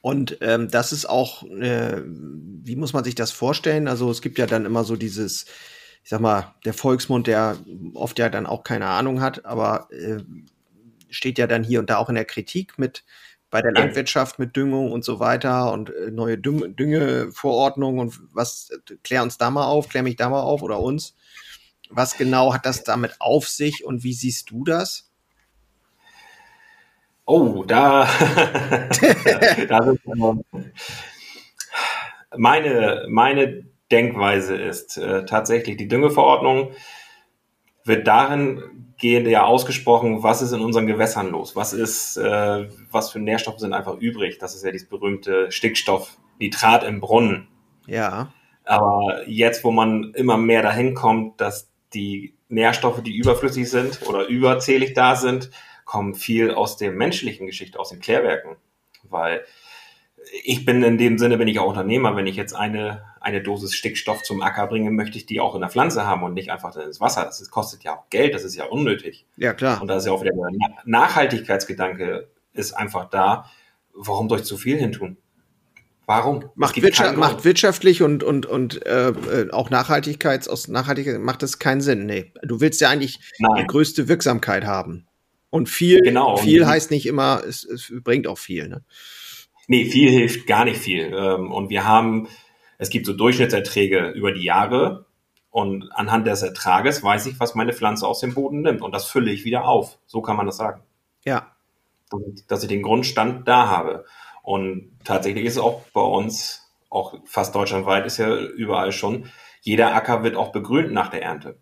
Und 0.00 0.38
ähm, 0.40 0.70
das 0.70 0.92
ist 0.92 1.08
auch, 1.08 1.42
äh, 1.44 2.02
wie 2.04 2.76
muss 2.76 2.92
man 2.92 3.04
sich 3.04 3.14
das 3.14 3.32
vorstellen? 3.32 3.88
Also 3.88 4.10
es 4.10 4.22
gibt 4.22 4.38
ja 4.38 4.46
dann 4.46 4.64
immer 4.64 4.84
so 4.84 4.96
dieses, 4.96 5.46
ich 6.04 6.10
sag 6.10 6.20
mal, 6.20 6.54
der 6.64 6.74
Volksmund, 6.74 7.26
der 7.26 7.56
oft 7.94 8.18
ja 8.18 8.28
dann 8.28 8.46
auch 8.46 8.62
keine 8.62 8.86
Ahnung 8.86 9.20
hat, 9.20 9.44
aber 9.44 9.88
äh, 9.90 10.18
steht 11.10 11.38
ja 11.38 11.46
dann 11.46 11.64
hier 11.64 11.80
und 11.80 11.90
da 11.90 11.96
auch 11.96 12.08
in 12.08 12.14
der 12.14 12.24
Kritik 12.24 12.78
mit 12.78 13.04
bei 13.50 13.62
der 13.62 13.72
Landwirtschaft 13.72 14.38
mit 14.38 14.56
Düngung 14.56 14.92
und 14.92 15.04
so 15.04 15.20
weiter 15.20 15.72
und 15.72 15.90
äh, 15.90 16.10
neue 16.10 16.36
Düng 16.38 16.76
Düngeverordnungen 16.76 18.00
und 18.00 18.20
was, 18.32 18.70
klär 19.02 19.22
uns 19.22 19.38
da 19.38 19.50
mal 19.50 19.66
auf, 19.66 19.88
klär 19.88 20.02
mich 20.02 20.16
da 20.16 20.28
mal 20.28 20.42
auf 20.42 20.62
oder 20.62 20.80
uns. 20.80 21.14
Was 21.90 22.18
genau 22.18 22.52
hat 22.52 22.66
das 22.66 22.84
damit 22.84 23.16
auf 23.20 23.48
sich 23.48 23.84
und 23.84 24.04
wie 24.04 24.12
siehst 24.12 24.50
du 24.50 24.64
das? 24.64 25.07
Oh, 27.30 27.62
da, 27.62 28.08
da 29.68 29.82
sind, 29.82 30.00
meine, 32.34 33.04
meine 33.10 33.64
Denkweise 33.92 34.56
ist 34.56 34.96
äh, 34.96 35.26
tatsächlich, 35.26 35.76
die 35.76 35.88
Düngeverordnung 35.88 36.70
wird 37.84 38.08
darin 38.08 38.94
gehend 38.96 39.28
ja 39.28 39.44
ausgesprochen, 39.44 40.22
was 40.22 40.40
ist 40.40 40.52
in 40.52 40.62
unseren 40.62 40.86
Gewässern 40.86 41.30
los? 41.30 41.54
Was 41.54 41.74
ist, 41.74 42.16
äh, 42.16 42.66
was 42.90 43.10
für 43.10 43.18
Nährstoffe 43.18 43.60
sind 43.60 43.74
einfach 43.74 43.98
übrig? 43.98 44.38
Das 44.38 44.54
ist 44.54 44.64
ja 44.64 44.72
dieses 44.72 44.88
berühmte 44.88 45.52
Stickstoff, 45.52 46.16
Nitrat 46.38 46.82
im 46.82 47.00
Brunnen. 47.00 47.46
Ja. 47.86 48.32
Aber 48.64 49.28
jetzt, 49.28 49.64
wo 49.64 49.70
man 49.70 50.14
immer 50.14 50.38
mehr 50.38 50.62
dahin 50.62 50.94
kommt, 50.94 51.42
dass 51.42 51.70
die 51.92 52.32
Nährstoffe, 52.48 53.02
die 53.02 53.14
überflüssig 53.14 53.68
sind 53.68 54.00
oder 54.08 54.26
überzählig 54.28 54.94
da 54.94 55.14
sind, 55.14 55.50
kommen 55.88 56.14
viel 56.14 56.50
aus 56.50 56.76
der 56.76 56.92
menschlichen 56.92 57.46
Geschichte, 57.46 57.80
aus 57.80 57.88
den 57.88 57.98
Klärwerken. 57.98 58.56
weil 59.04 59.44
ich 60.44 60.66
bin 60.66 60.82
in 60.82 60.98
dem 60.98 61.16
Sinne, 61.16 61.38
bin 61.38 61.48
ich 61.48 61.58
auch 61.58 61.68
Unternehmer, 61.68 62.14
wenn 62.14 62.26
ich 62.26 62.36
jetzt 62.36 62.52
eine, 62.52 63.04
eine 63.20 63.42
Dosis 63.42 63.74
Stickstoff 63.74 64.22
zum 64.22 64.42
Acker 64.42 64.66
bringe, 64.66 64.90
möchte 64.90 65.16
ich 65.16 65.24
die 65.24 65.40
auch 65.40 65.54
in 65.54 65.62
der 65.62 65.70
Pflanze 65.70 66.06
haben 66.06 66.22
und 66.24 66.34
nicht 66.34 66.50
einfach 66.50 66.76
ins 66.76 67.00
Wasser. 67.00 67.24
Das 67.24 67.50
kostet 67.50 67.84
ja 67.84 67.96
auch 67.96 68.10
Geld, 68.10 68.34
das 68.34 68.44
ist 68.44 68.54
ja 68.54 68.66
unnötig. 68.66 69.24
Ja, 69.38 69.54
klar. 69.54 69.80
Und 69.80 69.88
da 69.88 69.96
ist 69.96 70.04
ja 70.04 70.12
auch 70.12 70.20
wieder 70.20 70.32
der 70.32 70.50
Nachhaltigkeitsgedanke 70.84 72.28
ist 72.52 72.72
einfach 72.72 73.08
da. 73.08 73.48
Warum 73.94 74.28
soll 74.28 74.40
ich 74.40 74.44
zu 74.44 74.58
viel 74.58 74.76
hintun? 74.76 75.16
Warum? 76.04 76.50
Macht, 76.54 76.82
Wirtschaft, 76.82 77.16
macht 77.16 77.44
wirtschaftlich 77.44 78.02
und, 78.02 78.22
und, 78.22 78.44
und 78.44 78.84
äh, 78.84 79.08
äh, 79.08 79.50
auch 79.52 79.70
Nachhaltigkeits, 79.70 80.48
aus 80.48 80.68
Nachhaltigkeit 80.68 81.18
macht 81.20 81.42
das 81.42 81.58
keinen 81.58 81.80
Sinn. 81.80 82.04
Nee. 82.04 82.32
Du 82.42 82.60
willst 82.60 82.82
ja 82.82 82.90
eigentlich 82.90 83.20
Nein. 83.38 83.62
die 83.62 83.66
größte 83.66 84.08
Wirksamkeit 84.08 84.66
haben. 84.66 85.07
Und 85.50 85.68
viel, 85.68 86.00
genau. 86.00 86.36
viel 86.36 86.66
heißt 86.66 86.90
nicht 86.90 87.06
immer, 87.06 87.42
es, 87.46 87.64
es 87.64 87.92
bringt 88.02 88.26
auch 88.26 88.38
viel. 88.38 88.68
Ne? 88.68 88.84
Nee, 89.66 89.86
viel 89.86 90.10
hilft 90.10 90.46
gar 90.46 90.64
nicht 90.64 90.78
viel. 90.78 91.12
Ähm, 91.14 91.52
und 91.52 91.70
wir 91.70 91.86
haben, 91.86 92.28
es 92.78 92.90
gibt 92.90 93.06
so 93.06 93.12
Durchschnittserträge 93.12 94.10
über 94.10 94.32
die 94.32 94.44
Jahre. 94.44 95.06
Und 95.50 95.90
anhand 95.92 96.26
des 96.26 96.42
Ertrages 96.42 97.02
weiß 97.02 97.26
ich, 97.26 97.40
was 97.40 97.54
meine 97.54 97.72
Pflanze 97.72 98.06
aus 98.06 98.20
dem 98.20 98.34
Boden 98.34 98.62
nimmt. 98.62 98.82
Und 98.82 98.94
das 98.94 99.06
fülle 99.06 99.30
ich 99.30 99.44
wieder 99.44 99.66
auf. 99.66 99.98
So 100.06 100.20
kann 100.20 100.36
man 100.36 100.46
das 100.46 100.58
sagen. 100.58 100.82
Ja. 101.24 101.54
Dass 102.46 102.62
ich 102.62 102.68
den 102.68 102.82
Grundstand 102.82 103.48
da 103.48 103.68
habe. 103.68 104.04
Und 104.42 104.92
tatsächlich 105.04 105.44
ist 105.44 105.54
es 105.54 105.62
auch 105.62 105.82
bei 105.92 106.00
uns, 106.00 106.70
auch 106.90 107.14
fast 107.26 107.54
deutschlandweit 107.54 108.06
ist 108.06 108.18
ja 108.18 108.34
überall 108.34 108.92
schon, 108.92 109.30
jeder 109.60 109.94
Acker 109.94 110.22
wird 110.22 110.36
auch 110.36 110.52
begrünt 110.52 110.92
nach 110.92 111.08
der 111.08 111.22
Ernte. 111.22 111.58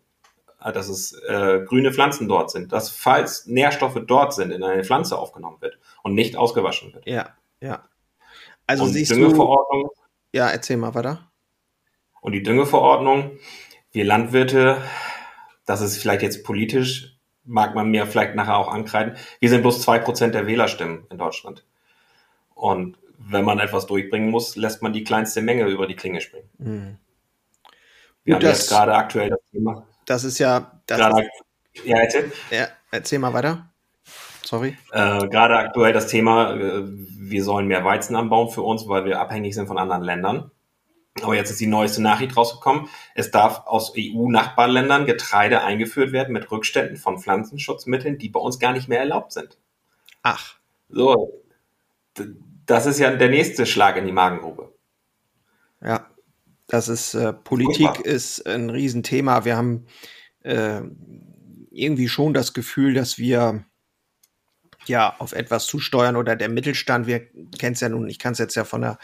Dass 0.73 0.89
es 0.89 1.13
äh, 1.13 1.61
grüne 1.65 1.93
Pflanzen 1.93 2.27
dort 2.27 2.51
sind, 2.51 2.73
dass 2.73 2.91
falls 2.91 3.47
Nährstoffe 3.47 4.01
dort 4.05 4.35
sind, 4.35 4.51
in 4.51 4.65
eine 4.65 4.83
Pflanze 4.83 5.17
aufgenommen 5.17 5.59
wird 5.61 5.79
und 6.03 6.15
nicht 6.15 6.37
ausgewaschen 6.37 6.93
wird. 6.93 7.07
Ja, 7.07 7.37
ja. 7.61 7.85
Also 8.67 8.85
und 8.85 8.93
siehst 8.93 9.13
Düngeverordnung, 9.13 9.85
du. 9.85 10.03
Ja, 10.33 10.49
erzähl 10.49 10.77
mal 10.77 10.95
weiter. 10.95 11.31
Und 12.21 12.33
die 12.33 12.43
Düngeverordnung, 12.43 13.39
wir 13.93 14.05
Landwirte, 14.05 14.83
das 15.67 15.81
ist 15.81 15.99
vielleicht 15.99 16.23
jetzt 16.23 16.43
politisch, 16.43 17.17
mag 17.45 17.77
man 17.77 17.89
mir 17.91 18.07
vielleicht 18.07 18.35
nachher 18.35 18.57
auch 18.57 18.69
ankreiden, 18.69 19.17
wir 19.39 19.49
sind 19.49 19.63
bloß 19.63 19.83
zwei 19.83 20.01
Prozent 20.01 20.35
der 20.35 20.49
Wählerstimmen 20.49 21.07
in 21.11 21.19
Deutschland. 21.19 21.65
Und 22.55 22.99
wenn 23.19 23.45
man 23.45 23.61
etwas 23.61 23.87
durchbringen 23.87 24.31
muss, 24.31 24.57
lässt 24.57 24.83
man 24.83 24.93
die 24.93 25.05
kleinste 25.05 25.43
Menge 25.43 25.67
über 25.67 25.87
die 25.87 25.97
Klinge 25.97 26.21
springen. 26.21 26.51
Mhm. 26.59 26.99
Wir 28.25 28.35
Gut, 28.35 28.43
haben 28.43 28.51
das, 28.51 28.59
jetzt 28.59 28.71
gerade 28.71 28.95
aktuell 28.95 29.31
das 29.31 29.41
Thema. 29.53 29.87
Das 30.07 30.25
ist 30.25 30.39
ja. 30.39 30.81
Das 30.87 30.99
gerade, 30.99 31.23
ist, 31.75 31.85
ja, 31.85 31.99
erzähl. 31.99 32.33
Ja, 32.51 32.69
erzähl 32.91 33.19
mal 33.19 33.35
weiter. 33.35 33.69
Sorry. 34.45 34.77
Äh, 34.93 35.29
gerade 35.29 35.57
aktuell 35.57 35.93
das 35.93 36.07
Thema, 36.07 36.55
äh, 36.55 36.85
wir 36.85 37.43
sollen 37.43 37.67
mehr 37.67 37.85
Weizen 37.85 38.15
anbauen 38.15 38.49
für 38.49 38.63
uns, 38.63 38.89
weil 38.89 39.05
wir 39.05 39.21
abhängig 39.21 39.55
sind 39.55 39.67
von 39.67 39.77
anderen 39.77 40.03
Ländern. 40.03 40.51
Aber 41.23 41.35
jetzt 41.35 41.51
ist 41.51 41.61
die 41.61 41.67
neueste 41.67 42.01
Nachricht 42.01 42.37
rausgekommen. 42.37 42.89
Es 43.15 43.31
darf 43.31 43.67
aus 43.67 43.95
EU-Nachbarländern 43.97 45.07
Getreide 45.07 45.63
eingeführt 45.63 46.13
werden 46.13 46.33
mit 46.33 46.51
Rückständen 46.51 46.97
von 46.97 47.19
Pflanzenschutzmitteln, 47.19 48.19
die 48.19 48.29
bei 48.29 48.39
uns 48.39 48.59
gar 48.59 48.73
nicht 48.73 48.89
mehr 48.89 49.01
erlaubt 49.01 49.33
sind. 49.33 49.59
Ach. 50.23 50.57
So. 50.89 51.43
Das 52.67 52.87
ist 52.87 52.99
ja 52.99 53.11
der 53.11 53.31
nächste 53.31 53.67
Schlag 53.67 53.97
in 53.97 54.07
die 54.07 54.13
Magengrube. 54.13 54.76
Das 56.67 56.89
ist, 56.89 57.15
äh, 57.15 57.33
Politik 57.33 58.01
ist 58.01 58.47
ein 58.47 58.71
Riesenthema. 58.71 59.45
Wir 59.45 59.57
haben 59.57 59.87
äh, 60.41 60.83
irgendwie 61.71 62.09
schon 62.09 62.35
das 62.35 62.55
Gefühl, 62.55 62.95
dass 62.95 63.19
wir 63.19 63.65
ja 64.87 65.15
auf 65.19 65.33
etwas 65.33 65.67
zusteuern 65.67 66.17
oder 66.17 66.37
der 66.37 66.49
Mittelstand, 66.49 67.07
wir 67.07 67.21
kennen 67.59 67.75
es 67.75 67.81
ja 67.81 67.89
nun, 67.89 68.09
ich 68.09 68.19
kann 68.19 68.33
es 68.33 68.39
jetzt 68.39 68.55
ja 68.55 68.65
von 68.65 68.83
der 68.83 68.99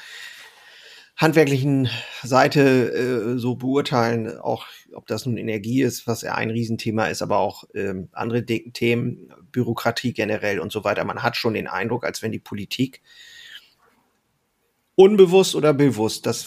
handwerklichen 1.16 1.88
Seite 2.22 2.92
äh, 2.92 3.38
so 3.38 3.56
beurteilen, 3.56 4.38
auch 4.38 4.66
ob 4.94 5.06
das 5.06 5.26
nun 5.26 5.36
Energie 5.36 5.82
ist, 5.82 6.06
was 6.06 6.22
ja 6.22 6.34
ein 6.34 6.50
Riesenthema 6.50 7.06
ist, 7.06 7.22
aber 7.22 7.38
auch 7.38 7.64
ähm, 7.74 8.08
andere 8.12 8.42
De 8.42 8.70
Themen, 8.70 9.32
Bürokratie 9.52 10.14
generell 10.14 10.58
und 10.58 10.72
so 10.72 10.84
weiter. 10.84 11.04
Man 11.04 11.22
hat 11.22 11.36
schon 11.36 11.54
den 11.54 11.68
Eindruck, 11.68 12.04
als 12.04 12.22
wenn 12.22 12.32
die 12.32 12.38
Politik 12.38 13.02
unbewusst 14.94 15.54
oder 15.54 15.74
bewusst, 15.74 16.26
das 16.26 16.46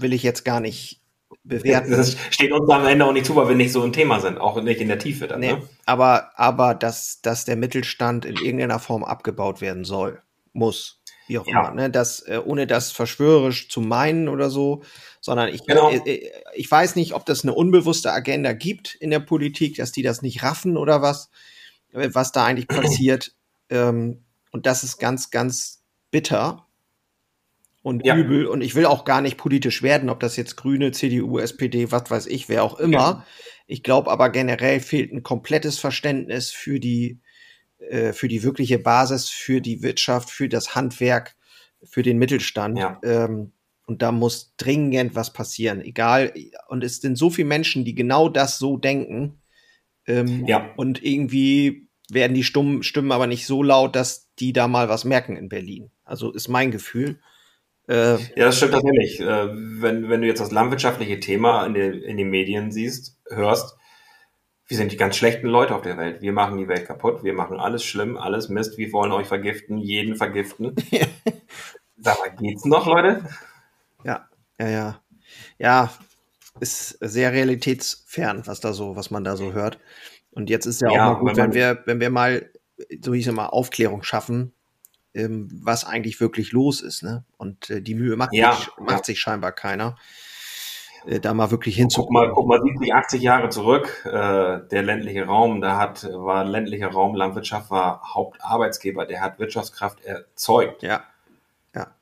will 0.00 0.12
ich 0.12 0.22
jetzt 0.22 0.44
gar 0.44 0.60
nicht 0.60 1.00
bewerten. 1.44 1.90
Das 1.90 2.16
steht 2.30 2.52
uns 2.52 2.68
am 2.70 2.86
Ende 2.86 3.04
auch 3.04 3.12
nicht 3.12 3.26
zu, 3.26 3.36
weil 3.36 3.48
wir 3.48 3.56
nicht 3.56 3.72
so 3.72 3.82
ein 3.82 3.92
Thema 3.92 4.20
sind, 4.20 4.38
auch 4.38 4.60
nicht 4.62 4.80
in 4.80 4.88
der 4.88 4.98
Tiefe 4.98 5.28
dann. 5.28 5.40
Nee, 5.40 5.52
ne? 5.54 5.68
aber, 5.86 6.38
aber 6.38 6.74
dass, 6.74 7.20
dass 7.22 7.44
der 7.44 7.56
Mittelstand 7.56 8.24
in 8.24 8.36
irgendeiner 8.36 8.78
Form 8.78 9.04
abgebaut 9.04 9.60
werden 9.60 9.84
soll, 9.84 10.22
muss, 10.52 11.00
wie 11.26 11.38
auch 11.38 11.46
ja. 11.46 11.60
immer. 11.60 11.70
Ne? 11.74 11.90
Das, 11.90 12.20
äh, 12.20 12.40
ohne 12.44 12.66
das 12.66 12.92
verschwörerisch 12.92 13.68
zu 13.68 13.80
meinen 13.80 14.28
oder 14.28 14.50
so, 14.50 14.82
sondern 15.20 15.48
ich, 15.48 15.64
genau. 15.66 15.90
äh, 15.90 15.98
äh 15.98 16.30
ich 16.54 16.70
weiß 16.70 16.96
nicht, 16.96 17.14
ob 17.14 17.26
das 17.26 17.42
eine 17.42 17.54
unbewusste 17.54 18.12
Agenda 18.12 18.52
gibt 18.52 18.94
in 18.94 19.10
der 19.10 19.20
Politik, 19.20 19.76
dass 19.76 19.92
die 19.92 20.02
das 20.02 20.22
nicht 20.22 20.42
raffen 20.42 20.76
oder 20.76 21.02
was, 21.02 21.30
was 21.92 22.32
da 22.32 22.44
eigentlich 22.44 22.68
passiert. 22.68 23.32
Ähm, 23.72 24.24
und 24.50 24.66
das 24.66 24.82
ist 24.82 24.98
ganz, 24.98 25.30
ganz 25.30 25.84
bitter 26.10 26.66
und 27.82 28.04
ja. 28.04 28.16
übel. 28.16 28.46
Und 28.46 28.60
ich 28.62 28.74
will 28.74 28.86
auch 28.86 29.04
gar 29.04 29.20
nicht 29.20 29.36
politisch 29.36 29.82
werden, 29.82 30.10
ob 30.10 30.20
das 30.20 30.36
jetzt 30.36 30.56
Grüne, 30.56 30.92
CDU, 30.92 31.38
SPD, 31.38 31.90
was 31.90 32.10
weiß 32.10 32.26
ich, 32.26 32.48
wer 32.48 32.64
auch 32.64 32.78
immer. 32.78 32.92
Ja. 32.92 33.26
Ich 33.66 33.82
glaube 33.82 34.10
aber 34.10 34.30
generell 34.30 34.80
fehlt 34.80 35.12
ein 35.12 35.22
komplettes 35.22 35.78
Verständnis 35.78 36.50
für 36.50 36.80
die, 36.80 37.20
äh, 37.78 38.12
für 38.12 38.28
die 38.28 38.42
wirkliche 38.42 38.78
Basis, 38.78 39.28
für 39.30 39.60
die 39.60 39.82
Wirtschaft, 39.82 40.30
für 40.30 40.48
das 40.48 40.74
Handwerk, 40.74 41.36
für 41.84 42.02
den 42.02 42.18
Mittelstand. 42.18 42.78
Ja. 42.78 43.00
Ähm, 43.02 43.52
und 43.86 44.02
da 44.02 44.12
muss 44.12 44.54
dringend 44.56 45.14
was 45.16 45.32
passieren. 45.32 45.80
Egal. 45.80 46.32
Und 46.68 46.84
es 46.84 47.00
sind 47.00 47.16
so 47.16 47.30
viele 47.30 47.48
Menschen, 47.48 47.84
die 47.84 47.94
genau 47.94 48.28
das 48.28 48.58
so 48.58 48.76
denken. 48.76 49.40
Ähm, 50.06 50.46
ja. 50.46 50.72
Und 50.76 51.02
irgendwie 51.02 51.88
werden 52.08 52.34
die 52.34 52.44
Stimmen, 52.44 52.82
Stimmen 52.82 53.12
aber 53.12 53.26
nicht 53.26 53.46
so 53.46 53.62
laut, 53.62 53.96
dass 53.96 54.32
die 54.38 54.52
da 54.52 54.68
mal 54.68 54.88
was 54.88 55.04
merken 55.04 55.36
in 55.36 55.48
Berlin. 55.48 55.90
Also 56.04 56.32
ist 56.32 56.48
mein 56.48 56.70
Gefühl. 56.70 57.20
Äh, 57.90 58.18
ja, 58.36 58.44
das 58.46 58.56
stimmt 58.56 58.72
tatsächlich. 58.72 59.18
Äh, 59.20 59.48
wenn, 59.82 60.08
wenn 60.08 60.20
du 60.20 60.28
jetzt 60.28 60.40
das 60.40 60.52
landwirtschaftliche 60.52 61.18
Thema 61.18 61.66
in, 61.66 61.74
den 61.74 61.94
in 61.94 62.16
den 62.16 62.30
Medien 62.30 62.70
siehst, 62.70 63.18
hörst, 63.28 63.76
wir 64.68 64.76
sind 64.76 64.92
die 64.92 64.96
ganz 64.96 65.16
schlechten 65.16 65.48
Leute 65.48 65.74
auf 65.74 65.82
der 65.82 65.98
Welt. 65.98 66.22
Wir 66.22 66.32
machen 66.32 66.56
die 66.56 66.68
Welt 66.68 66.86
kaputt, 66.86 67.24
wir 67.24 67.32
machen 67.32 67.58
alles 67.58 67.84
schlimm, 67.84 68.16
alles 68.16 68.48
Mist, 68.48 68.78
wir 68.78 68.92
wollen 68.92 69.10
euch 69.10 69.26
vergiften, 69.26 69.76
jeden 69.78 70.14
vergiften. 70.14 70.76
Sag 71.96 72.18
mal, 72.20 72.30
geht's 72.40 72.64
noch, 72.64 72.86
Leute? 72.86 73.24
Ja, 74.04 74.28
ja, 74.60 74.68
ja. 74.68 75.00
Ja, 75.58 75.90
ist 76.60 76.96
sehr 77.00 77.32
realitätsfern, 77.32 78.46
was 78.46 78.60
da 78.60 78.72
so, 78.72 78.94
was 78.94 79.10
man 79.10 79.24
da 79.24 79.36
so 79.36 79.52
hört. 79.52 79.80
Und 80.30 80.48
jetzt 80.48 80.66
ist 80.66 80.80
ja 80.80 80.90
auch 80.90 80.94
ja, 80.94 81.12
mal 81.12 81.18
gut, 81.18 81.36
wenn, 81.36 81.46
wenn 81.46 81.54
wir, 81.54 81.82
wenn 81.86 82.00
wir 82.00 82.10
mal, 82.10 82.50
so 83.02 83.14
hieß 83.14 83.26
es 83.26 83.34
mal, 83.34 83.46
Aufklärung 83.46 84.04
schaffen, 84.04 84.52
ähm, 85.14 85.48
was 85.52 85.84
eigentlich 85.84 86.20
wirklich 86.20 86.52
los 86.52 86.80
ist. 86.80 87.02
Ne? 87.02 87.24
Und 87.36 87.70
äh, 87.70 87.82
die 87.82 87.94
Mühe 87.94 88.16
macht, 88.16 88.32
ja, 88.32 88.52
sich, 88.52 88.66
ja. 88.66 88.72
macht 88.82 89.04
sich 89.04 89.20
scheinbar 89.20 89.52
keiner. 89.52 89.96
Äh, 91.06 91.20
da 91.20 91.34
mal 91.34 91.50
wirklich 91.50 91.76
hinzugucken. 91.76 92.14
Guck 92.14 92.26
mal, 92.26 92.32
guck 92.32 92.46
mal 92.48 92.62
70, 92.62 92.94
80 92.94 93.22
Jahre 93.22 93.48
zurück, 93.48 94.04
äh, 94.04 94.10
der 94.68 94.82
ländliche 94.82 95.24
Raum, 95.24 95.60
da 95.60 95.78
hat, 95.78 96.04
war 96.12 96.44
ländlicher 96.44 96.88
Raum, 96.88 97.14
Landwirtschaft 97.14 97.70
war 97.70 98.02
Hauptarbeitsgeber, 98.14 99.06
der 99.06 99.20
hat 99.20 99.38
Wirtschaftskraft 99.38 100.04
erzeugt. 100.04 100.82
Ja. 100.82 101.04
ja. 101.74 101.94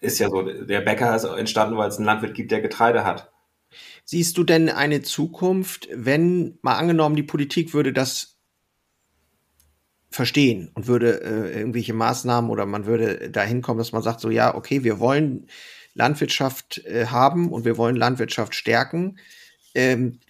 Ist 0.00 0.18
ja 0.18 0.28
so, 0.28 0.42
der 0.42 0.80
Bäcker 0.82 1.14
ist 1.14 1.24
entstanden, 1.24 1.76
weil 1.76 1.88
es 1.88 1.96
einen 1.96 2.06
Landwirt 2.06 2.34
gibt, 2.34 2.50
der 2.50 2.60
Getreide 2.60 3.04
hat. 3.04 3.30
Siehst 4.04 4.36
du 4.36 4.44
denn 4.44 4.68
eine 4.68 5.00
Zukunft, 5.00 5.88
wenn 5.92 6.58
mal 6.60 6.74
angenommen, 6.74 7.16
die 7.16 7.22
Politik 7.22 7.72
würde 7.72 7.92
das 7.92 8.31
verstehen 10.12 10.70
und 10.74 10.86
würde 10.86 11.22
äh, 11.22 11.58
irgendwelche 11.58 11.94
Maßnahmen 11.94 12.50
oder 12.50 12.66
man 12.66 12.86
würde 12.86 13.30
dahin 13.30 13.62
kommen, 13.62 13.78
dass 13.78 13.92
man 13.92 14.02
sagt, 14.02 14.20
so 14.20 14.30
ja, 14.30 14.54
okay, 14.54 14.84
wir 14.84 15.00
wollen 15.00 15.48
Landwirtschaft 15.94 16.84
äh, 16.86 17.06
haben 17.06 17.50
und 17.50 17.64
wir 17.64 17.76
wollen 17.76 17.96
Landwirtschaft 17.96 18.54
stärken. 18.54 19.18
Ähm, 19.74 20.20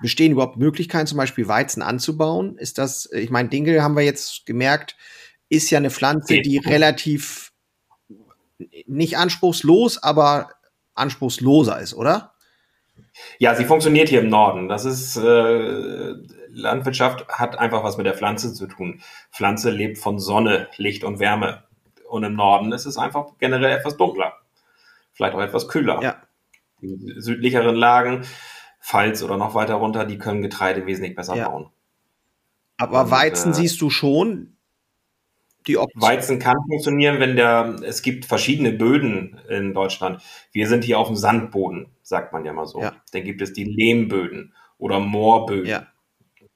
bestehen 0.00 0.32
überhaupt 0.32 0.58
Möglichkeiten, 0.58 1.06
zum 1.06 1.18
Beispiel 1.18 1.48
Weizen 1.48 1.82
anzubauen? 1.82 2.58
Ist 2.58 2.78
das, 2.78 3.10
ich 3.12 3.30
meine, 3.30 3.48
Dinkel 3.48 3.82
haben 3.82 3.96
wir 3.96 4.04
jetzt 4.04 4.44
gemerkt, 4.44 4.96
ist 5.48 5.70
ja 5.70 5.78
eine 5.78 5.90
Pflanze, 5.90 6.40
die 6.40 6.58
relativ 6.58 7.52
nicht 8.86 9.16
anspruchslos, 9.16 10.02
aber 10.02 10.50
anspruchsloser 10.94 11.80
ist, 11.80 11.94
oder? 11.94 12.34
Ja, 13.38 13.54
sie 13.54 13.64
funktioniert 13.64 14.08
hier 14.08 14.20
im 14.20 14.28
Norden. 14.28 14.68
Das 14.68 14.84
ist 14.84 15.16
äh, 15.16 16.14
Landwirtschaft 16.52 17.26
hat 17.28 17.58
einfach 17.58 17.82
was 17.82 17.96
mit 17.96 18.06
der 18.06 18.14
Pflanze 18.14 18.52
zu 18.52 18.66
tun. 18.66 19.00
Pflanze 19.30 19.70
lebt 19.70 19.98
von 19.98 20.18
Sonne, 20.18 20.68
Licht 20.76 21.04
und 21.04 21.18
Wärme. 21.18 21.64
Und 22.08 22.24
im 22.24 22.34
Norden 22.34 22.72
ist 22.72 22.86
es 22.86 22.98
einfach 22.98 23.38
generell 23.38 23.72
etwas 23.72 23.96
dunkler. 23.96 24.34
Vielleicht 25.12 25.34
auch 25.34 25.40
etwas 25.40 25.68
kühler. 25.68 26.02
Ja. 26.02 26.22
Die 26.80 27.14
südlicheren 27.16 27.76
Lagen, 27.76 28.24
Pfalz 28.80 29.22
oder 29.22 29.36
noch 29.36 29.54
weiter 29.54 29.74
runter, 29.74 30.04
die 30.04 30.18
können 30.18 30.42
Getreide 30.42 30.86
wesentlich 30.86 31.14
besser 31.14 31.36
ja. 31.36 31.48
bauen. 31.48 31.70
Aber 32.76 33.04
und, 33.04 33.10
Weizen 33.10 33.52
äh, 33.52 33.54
siehst 33.54 33.80
du 33.80 33.90
schon. 33.90 34.56
Weizen 35.94 36.40
kann 36.40 36.56
funktionieren, 36.68 37.20
wenn 37.20 37.36
der, 37.36 37.76
es 37.84 38.02
gibt 38.02 38.24
verschiedene 38.24 38.72
Böden 38.72 39.40
in 39.48 39.74
Deutschland. 39.74 40.20
Wir 40.50 40.66
sind 40.66 40.82
hier 40.82 40.98
auf 40.98 41.06
dem 41.06 41.16
Sandboden, 41.16 41.86
sagt 42.02 42.32
man 42.32 42.44
ja 42.44 42.52
mal 42.52 42.66
so. 42.66 42.80
Ja. 42.80 42.94
Dann 43.12 43.22
gibt 43.22 43.42
es 43.42 43.52
die 43.52 43.64
Lehmböden 43.64 44.54
oder 44.78 44.98
Moorböden. 44.98 45.66
Ja. 45.66 45.86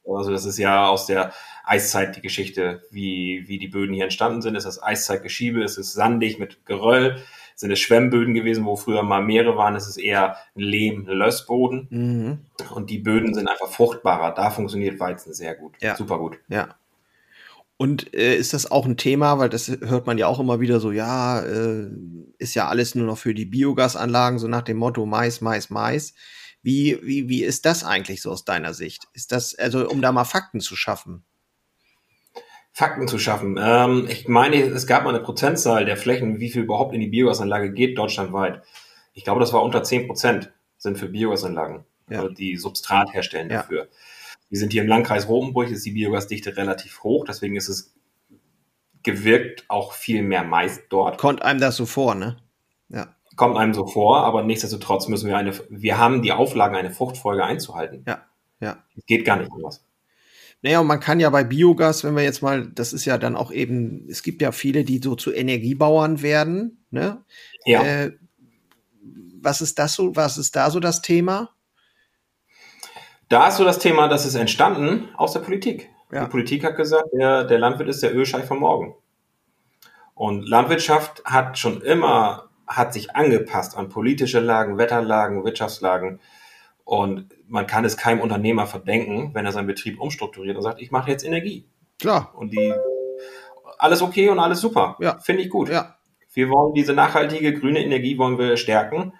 Also 0.06 0.30
das 0.30 0.44
ist 0.44 0.58
ja 0.58 0.88
aus 0.88 1.06
der 1.06 1.32
Eiszeit 1.64 2.16
die 2.16 2.20
Geschichte, 2.20 2.82
wie, 2.90 3.44
wie 3.46 3.58
die 3.58 3.68
Böden 3.68 3.94
hier 3.94 4.04
entstanden 4.04 4.42
sind. 4.42 4.54
Es 4.54 4.64
ist 4.64 4.82
Eiszeitgeschiebe, 4.82 5.62
es 5.62 5.78
ist 5.78 5.92
sandig 5.92 6.38
mit 6.38 6.64
Geröll, 6.64 7.22
sind 7.56 7.70
es 7.70 7.80
Schwemmböden 7.80 8.34
gewesen, 8.34 8.64
wo 8.64 8.76
früher 8.76 9.02
mal 9.02 9.22
Meere 9.22 9.56
waren. 9.56 9.74
Es 9.74 9.88
ist 9.88 9.96
eher 9.96 10.36
ein 10.54 10.60
Lehm-Lössboden. 10.60 11.88
Mhm. 11.90 12.38
Und 12.74 12.90
die 12.90 12.98
Böden 12.98 13.34
sind 13.34 13.48
einfach 13.48 13.68
fruchtbarer. 13.68 14.32
Da 14.32 14.50
funktioniert 14.50 15.00
Weizen 15.00 15.32
sehr 15.32 15.54
gut. 15.54 15.74
Ja. 15.80 15.96
Super 15.96 16.18
gut. 16.18 16.38
Ja. 16.48 16.76
Und 17.78 18.14
äh, 18.14 18.36
ist 18.36 18.54
das 18.54 18.70
auch 18.70 18.86
ein 18.86 18.96
Thema, 18.96 19.38
weil 19.38 19.50
das 19.50 19.68
hört 19.68 20.06
man 20.06 20.16
ja 20.18 20.28
auch 20.28 20.40
immer 20.40 20.60
wieder 20.60 20.80
so, 20.80 20.92
ja, 20.92 21.40
äh, 21.40 21.88
ist 22.38 22.54
ja 22.54 22.68
alles 22.68 22.94
nur 22.94 23.06
noch 23.06 23.18
für 23.18 23.34
die 23.34 23.44
Biogasanlagen, 23.44 24.38
so 24.38 24.48
nach 24.48 24.62
dem 24.62 24.78
Motto 24.78 25.04
Mais, 25.04 25.40
Mais, 25.40 25.68
Mais. 25.68 26.14
Wie, 26.66 26.98
wie, 27.00 27.28
wie 27.28 27.44
ist 27.44 27.64
das 27.64 27.84
eigentlich 27.84 28.20
so 28.20 28.32
aus 28.32 28.44
deiner 28.44 28.74
Sicht? 28.74 29.06
Ist 29.12 29.30
das, 29.30 29.54
also 29.54 29.88
um 29.88 30.02
da 30.02 30.10
mal 30.10 30.24
Fakten 30.24 30.58
zu 30.58 30.74
schaffen? 30.74 31.22
Fakten 32.72 33.06
zu 33.06 33.20
schaffen. 33.20 33.56
Ähm, 33.56 34.08
ich 34.10 34.26
meine, 34.26 34.60
es 34.60 34.88
gab 34.88 35.04
mal 35.04 35.10
eine 35.10 35.22
Prozentzahl 35.22 35.84
der 35.84 35.96
Flächen, 35.96 36.40
wie 36.40 36.50
viel 36.50 36.64
überhaupt 36.64 36.92
in 36.92 37.00
die 37.00 37.06
Biogasanlage 37.06 37.72
geht, 37.72 37.96
deutschlandweit. 37.96 38.64
Ich 39.12 39.22
glaube, 39.22 39.38
das 39.38 39.52
war 39.52 39.62
unter 39.62 39.84
10 39.84 40.08
Prozent 40.08 40.52
sind 40.76 40.98
für 40.98 41.06
Biogasanlagen, 41.08 41.84
ja. 42.10 42.18
also 42.18 42.34
die 42.34 42.56
Substrat 42.56 43.14
herstellen 43.14 43.48
ja. 43.48 43.58
dafür. 43.58 43.86
Wir 44.48 44.58
sind 44.58 44.72
hier 44.72 44.82
im 44.82 44.88
Landkreis 44.88 45.28
Rotenburg, 45.28 45.70
ist 45.70 45.86
die 45.86 45.92
Biogasdichte 45.92 46.56
relativ 46.56 47.04
hoch, 47.04 47.24
deswegen 47.28 47.54
ist 47.54 47.68
es 47.68 47.94
gewirkt 49.04 49.66
auch 49.68 49.92
viel 49.92 50.24
mehr 50.24 50.42
Mais 50.42 50.80
dort. 50.88 51.18
Kommt 51.18 51.42
einem 51.42 51.60
das 51.60 51.76
so 51.76 51.86
vor, 51.86 52.16
ne? 52.16 52.38
Ja. 52.88 53.15
Kommt 53.36 53.56
einem 53.56 53.74
so 53.74 53.86
vor, 53.86 54.24
aber 54.24 54.42
nichtsdestotrotz 54.42 55.08
müssen 55.08 55.28
wir 55.28 55.36
eine, 55.36 55.52
wir 55.68 55.98
haben 55.98 56.22
die 56.22 56.32
Auflagen, 56.32 56.74
eine 56.74 56.90
Fruchtfolge 56.90 57.44
einzuhalten. 57.44 58.04
Ja, 58.06 58.24
ja. 58.60 58.78
Geht 59.06 59.24
gar 59.24 59.36
nicht 59.36 59.52
anders. 59.52 59.84
Naja, 60.62 60.80
und 60.80 60.86
man 60.86 61.00
kann 61.00 61.20
ja 61.20 61.30
bei 61.30 61.44
Biogas, 61.44 62.02
wenn 62.02 62.16
wir 62.16 62.24
jetzt 62.24 62.42
mal, 62.42 62.66
das 62.66 62.92
ist 62.92 63.04
ja 63.04 63.18
dann 63.18 63.36
auch 63.36 63.52
eben, 63.52 64.06
es 64.08 64.22
gibt 64.22 64.40
ja 64.40 64.52
viele, 64.52 64.84
die 64.84 65.00
so 65.02 65.14
zu 65.14 65.32
Energiebauern 65.32 66.22
werden, 66.22 66.82
ne? 66.90 67.22
Ja. 67.64 67.82
Äh, 67.82 68.12
was 69.40 69.60
ist 69.60 69.78
das 69.78 69.94
so, 69.94 70.16
was 70.16 70.38
ist 70.38 70.56
da 70.56 70.70
so 70.70 70.80
das 70.80 71.02
Thema? 71.02 71.50
Da 73.28 73.48
ist 73.48 73.58
so 73.58 73.64
das 73.64 73.78
Thema, 73.78 74.08
das 74.08 74.24
ist 74.24 74.34
entstanden 74.34 75.08
aus 75.16 75.32
der 75.32 75.40
Politik. 75.40 75.90
Ja. 76.10 76.24
Die 76.24 76.30
Politik 76.30 76.64
hat 76.64 76.76
gesagt, 76.76 77.08
der, 77.12 77.44
der 77.44 77.58
Landwirt 77.58 77.88
ist 77.88 78.02
der 78.02 78.14
Ölscheich 78.14 78.44
von 78.44 78.58
morgen. 78.58 78.94
Und 80.14 80.48
Landwirtschaft 80.48 81.22
hat 81.24 81.58
schon 81.58 81.82
immer, 81.82 82.45
hat 82.66 82.92
sich 82.92 83.14
angepasst 83.14 83.76
an 83.76 83.88
politische 83.88 84.40
Lagen, 84.40 84.78
Wetterlagen, 84.78 85.44
Wirtschaftslagen. 85.44 86.20
Und 86.84 87.28
man 87.48 87.66
kann 87.66 87.84
es 87.84 87.96
keinem 87.96 88.20
Unternehmer 88.20 88.66
verdenken, 88.66 89.30
wenn 89.34 89.44
er 89.44 89.52
seinen 89.52 89.66
Betrieb 89.66 90.00
umstrukturiert 90.00 90.56
und 90.56 90.62
sagt, 90.62 90.80
ich 90.80 90.90
mache 90.90 91.10
jetzt 91.10 91.24
Energie. 91.24 91.66
Klar. 91.98 92.32
Und 92.36 92.52
die, 92.52 92.72
alles 93.78 94.02
okay 94.02 94.28
und 94.28 94.38
alles 94.38 94.60
super. 94.60 94.96
Ja. 95.00 95.18
Finde 95.18 95.42
ich 95.42 95.50
gut. 95.50 95.68
Ja. 95.68 95.96
Wir 96.32 96.50
wollen 96.50 96.74
diese 96.74 96.92
nachhaltige 96.92 97.54
grüne 97.54 97.82
Energie 97.82 98.18
wollen 98.18 98.38
wir 98.38 98.56
stärken. 98.56 99.14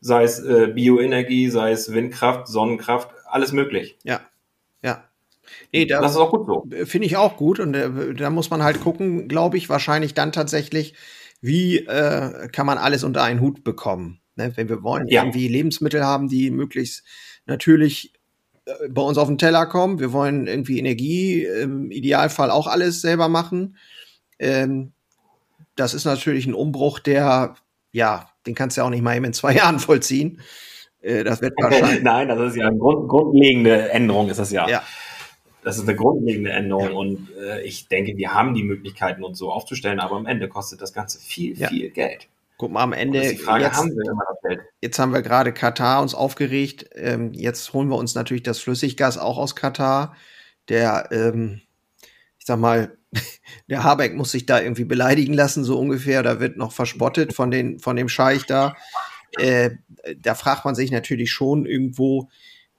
Sei 0.00 0.22
es 0.22 0.38
äh, 0.38 0.68
Bioenergie, 0.68 1.48
sei 1.48 1.72
es 1.72 1.92
Windkraft, 1.92 2.46
Sonnenkraft, 2.46 3.10
alles 3.26 3.52
möglich. 3.52 3.98
Ja, 4.04 4.20
ja. 4.82 5.04
Nee, 5.72 5.86
da, 5.86 6.00
das 6.00 6.12
ist 6.12 6.18
auch 6.18 6.30
gut 6.30 6.46
so. 6.46 6.64
Finde 6.84 7.06
ich 7.06 7.16
auch 7.16 7.36
gut. 7.36 7.58
Und 7.58 7.74
äh, 7.74 8.14
da 8.14 8.30
muss 8.30 8.50
man 8.50 8.62
halt 8.62 8.80
gucken, 8.80 9.28
glaube 9.28 9.56
ich, 9.56 9.68
wahrscheinlich 9.68 10.14
dann 10.14 10.32
tatsächlich, 10.32 10.94
wie 11.44 11.76
äh, 11.76 12.48
kann 12.48 12.64
man 12.64 12.78
alles 12.78 13.04
unter 13.04 13.22
einen 13.22 13.40
Hut 13.40 13.64
bekommen. 13.64 14.20
Ne? 14.34 14.52
Wenn 14.56 14.70
wir 14.70 14.82
wollen, 14.82 15.06
ja. 15.08 15.22
irgendwie 15.22 15.46
Lebensmittel 15.46 16.02
haben, 16.02 16.28
die 16.28 16.50
möglichst 16.50 17.04
natürlich 17.44 18.14
äh, 18.64 18.88
bei 18.88 19.02
uns 19.02 19.18
auf 19.18 19.28
den 19.28 19.36
Teller 19.36 19.66
kommen. 19.66 19.98
Wir 19.98 20.14
wollen 20.14 20.46
irgendwie 20.46 20.78
Energie, 20.78 21.44
im 21.44 21.90
Idealfall 21.90 22.50
auch 22.50 22.66
alles 22.66 23.02
selber 23.02 23.28
machen. 23.28 23.76
Ähm, 24.38 24.92
das 25.76 25.92
ist 25.92 26.06
natürlich 26.06 26.46
ein 26.46 26.54
Umbruch, 26.54 26.98
der, 26.98 27.56
ja, 27.92 28.30
den 28.46 28.54
kannst 28.54 28.76
du 28.76 28.80
ja 28.80 28.86
auch 28.86 28.90
nicht 28.90 29.02
mal 29.02 29.14
eben 29.14 29.26
in 29.26 29.32
zwei 29.34 29.52
Jahren 29.56 29.80
vollziehen. 29.80 30.40
Äh, 31.02 31.24
das 31.24 31.42
wird 31.42 31.52
wahrscheinlich. 31.60 32.02
Nein, 32.02 32.28
das 32.28 32.40
ist 32.40 32.56
ja 32.56 32.68
eine 32.68 32.78
Grund, 32.78 33.06
grundlegende 33.06 33.90
Änderung, 33.90 34.30
ist 34.30 34.38
das 34.38 34.50
ja. 34.50 34.66
Ja. 34.66 34.82
Das 35.64 35.78
ist 35.78 35.88
eine 35.88 35.96
grundlegende 35.96 36.50
Änderung 36.50 36.84
ja. 36.84 36.92
und 36.92 37.28
äh, 37.40 37.62
ich 37.62 37.88
denke, 37.88 38.16
wir 38.16 38.34
haben 38.34 38.54
die 38.54 38.62
Möglichkeiten, 38.62 39.24
uns 39.24 39.38
so 39.38 39.50
aufzustellen, 39.50 39.98
aber 39.98 40.16
am 40.16 40.26
Ende 40.26 40.48
kostet 40.48 40.82
das 40.82 40.92
Ganze 40.92 41.18
viel, 41.18 41.58
ja. 41.58 41.68
viel 41.68 41.90
Geld. 41.90 42.28
Guck 42.56 42.70
mal, 42.70 42.82
am 42.82 42.92
Ende. 42.92 43.22
Jetzt, 43.22 43.46
haben 43.46 43.96
jetzt 44.80 44.98
haben 44.98 45.12
wir 45.12 45.22
gerade 45.22 45.52
Katar 45.52 46.02
uns 46.02 46.14
aufgeregt. 46.14 46.88
Ähm, 46.94 47.32
jetzt 47.32 47.72
holen 47.72 47.88
wir 47.88 47.96
uns 47.96 48.14
natürlich 48.14 48.44
das 48.44 48.60
Flüssiggas 48.60 49.18
auch 49.18 49.38
aus 49.38 49.56
Katar. 49.56 50.14
Der, 50.68 51.08
ähm, 51.10 51.62
ich 52.38 52.46
sag 52.46 52.60
mal, 52.60 52.96
der 53.68 53.82
Habeck 53.82 54.14
muss 54.14 54.30
sich 54.30 54.46
da 54.46 54.60
irgendwie 54.60 54.84
beleidigen 54.84 55.34
lassen, 55.34 55.64
so 55.64 55.78
ungefähr. 55.78 56.22
Da 56.22 56.38
wird 56.38 56.56
noch 56.56 56.72
verspottet 56.72 57.32
von, 57.32 57.50
den, 57.50 57.80
von 57.80 57.96
dem 57.96 58.08
Scheich 58.08 58.46
da. 58.46 58.76
Äh, 59.36 59.70
da 60.16 60.36
fragt 60.36 60.64
man 60.64 60.76
sich 60.76 60.92
natürlich 60.92 61.32
schon 61.32 61.66
irgendwo, 61.66 62.28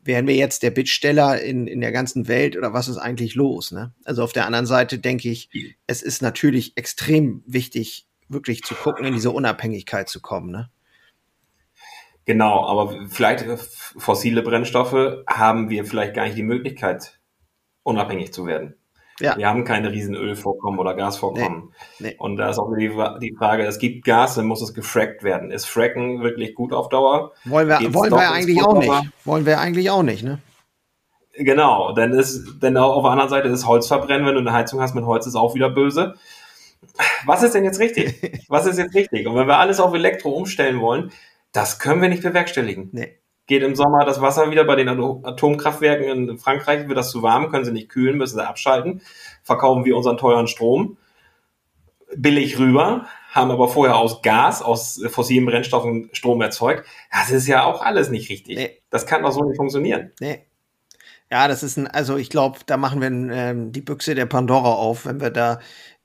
wären 0.06 0.28
wir 0.28 0.36
jetzt 0.36 0.64
der 0.64 0.72
Bittsteller 0.72 1.42
in, 1.42 1.68
in 1.68 1.82
der 1.82 1.92
ganzen 1.92 2.28
Welt 2.28 2.56
oder 2.56 2.74
was 2.74 2.88
ist 2.88 2.98
eigentlich 2.98 3.36
los? 3.36 3.72
Ne? 3.72 3.94
Also 4.06 4.24
auf 4.24 4.34
der 4.34 4.46
anderen 4.46 4.68
Seite 4.68 5.00
denke 5.00 5.30
ich, 5.30 5.50
es 5.88 6.02
ist 6.02 6.22
natürlich 6.22 6.78
extrem 6.78 7.44
wichtig, 7.46 8.08
wirklich 8.30 8.64
zu 8.64 8.76
gucken, 8.76 9.06
in 9.06 9.14
diese 9.14 9.32
Unabhängigkeit 9.32 10.08
zu 10.08 10.22
kommen. 10.22 10.52
Ne? 10.52 10.70
Genau, 12.26 12.66
aber 12.66 13.08
vielleicht 13.10 13.46
fossile 13.98 14.44
Brennstoffe 14.44 15.24
haben 15.28 15.70
wir 15.70 15.86
vielleicht 15.86 16.14
gar 16.14 16.26
nicht 16.26 16.38
die 16.38 16.44
Möglichkeit, 16.44 17.20
unabhängig 17.84 18.32
zu 18.32 18.46
werden. 18.46 18.76
Ja. 19.20 19.38
Wir 19.38 19.48
haben 19.48 19.64
keine 19.64 19.92
riesen 19.92 20.14
Ölvorkommen 20.14 20.80
oder 20.80 20.94
Gasvorkommen. 20.94 21.74
Nee, 22.00 22.10
nee. 22.10 22.16
Und 22.18 22.36
da 22.36 22.50
ist 22.50 22.60
auch 22.60 22.74
die, 22.78 22.92
die 23.22 23.36
Frage, 23.38 23.64
es 23.64 23.80
gibt 23.80 24.04
Gas, 24.04 24.36
dann 24.36 24.46
muss 24.46 24.62
es 24.62 24.74
gefrackt 24.74 25.24
werden. 25.24 25.52
Ist 25.52 25.66
Fracken 25.66 26.22
wirklich 26.22 26.54
gut 26.54 26.74
auf 26.74 26.90
Dauer? 26.90 27.32
Wollen 27.46 27.70
wir, 27.70 27.94
wollen 27.94 28.12
wir 28.12 28.32
eigentlich 28.32 28.62
auch 28.62 28.78
nicht. 28.78 28.92
Wollen 29.24 29.46
wir 29.46 29.60
eigentlich 29.60 29.90
auch 29.90 30.04
nicht, 30.04 30.24
ne? 30.24 30.40
Genau, 31.38 31.94
dann 31.94 32.14
ist, 32.14 32.62
denn 32.62 32.78
auf 32.78 33.04
der 33.04 33.12
anderen 33.12 33.30
Seite 33.30 33.48
ist 33.50 33.68
Holz 33.68 33.88
verbrennen, 33.88 34.26
wenn 34.26 34.36
du 34.36 34.42
eine 34.42 34.54
Heizung 34.54 34.82
hast 34.82 34.96
mit 34.96 35.06
Holz, 35.06 35.28
ist 35.28 35.36
auch 35.36 35.54
wieder 35.54 35.70
böse. 35.70 36.16
Was 37.26 37.44
ist 37.44 37.56
denn 37.56 37.66
jetzt 37.66 37.80
richtig? 37.80 38.44
Was 38.50 38.66
ist 38.66 38.78
jetzt 38.78 38.96
richtig? 38.96 39.28
Und 39.28 39.36
wenn 39.36 39.48
wir 39.48 39.58
alles 39.58 39.80
auf 39.80 39.94
Elektro 39.94 40.30
umstellen 40.30 40.80
wollen, 40.80 41.12
das 41.52 41.80
können 41.80 42.02
wir 42.02 42.10
nicht 42.10 42.24
bewerkstelligen. 42.24 42.90
Nee 42.92 43.18
geht 43.48 43.64
im 43.64 43.76
Sommer 43.76 44.06
das 44.06 44.22
Wasser 44.22 44.52
wieder 44.52 44.64
bei 44.64 44.76
den 44.76 44.90
Atomkraftwerken 44.90 46.30
in 46.30 46.38
Frankreich, 46.38 46.88
wird 46.88 46.98
das 46.98 47.12
zu 47.12 47.22
warm, 47.22 47.50
können 47.50 47.66
sie 47.66 47.72
nicht 47.72 47.90
kühlen, 47.90 48.18
müssen 48.18 48.38
sie 48.38 48.48
abschalten, 48.48 49.02
verkaufen 49.44 49.86
wir 49.86 49.96
unseren 49.96 50.18
teuren 50.18 50.48
Strom 50.48 50.98
billig 52.16 52.60
rüber, 52.60 53.08
haben 53.32 53.52
aber 53.52 53.68
vorher 53.68 53.98
aus 53.98 54.22
Gas, 54.22 54.62
aus 54.62 55.02
fossilen 55.10 55.46
Brennstoffen 55.46 56.10
Strom 56.14 56.42
erzeugt. 56.42 56.88
Das 57.12 57.32
ist 57.32 57.48
ja 57.48 57.64
auch 57.64 57.82
alles 57.82 58.10
nicht 58.10 58.30
richtig. 58.30 58.58
Nee. 58.58 58.82
Das 58.90 59.06
kann 59.06 59.24
doch 59.24 59.32
so 59.32 59.44
nicht 59.44 59.58
funktionieren. 59.58 60.12
Nee. 60.20 60.46
Ja, 61.32 61.48
das 61.48 61.64
ist 61.64 61.78
ein, 61.78 61.88
also 61.88 62.18
ich 62.18 62.30
glaube, 62.30 62.60
da 62.66 62.78
machen 62.78 63.02
wir 63.02 63.36
ähm, 63.36 63.72
die 63.72 63.82
Büchse 63.82 64.16
der 64.16 64.28
Pandora 64.28 64.74
auf, 64.74 65.06
wenn 65.06 65.20
wir 65.20 65.32
da 65.32 65.60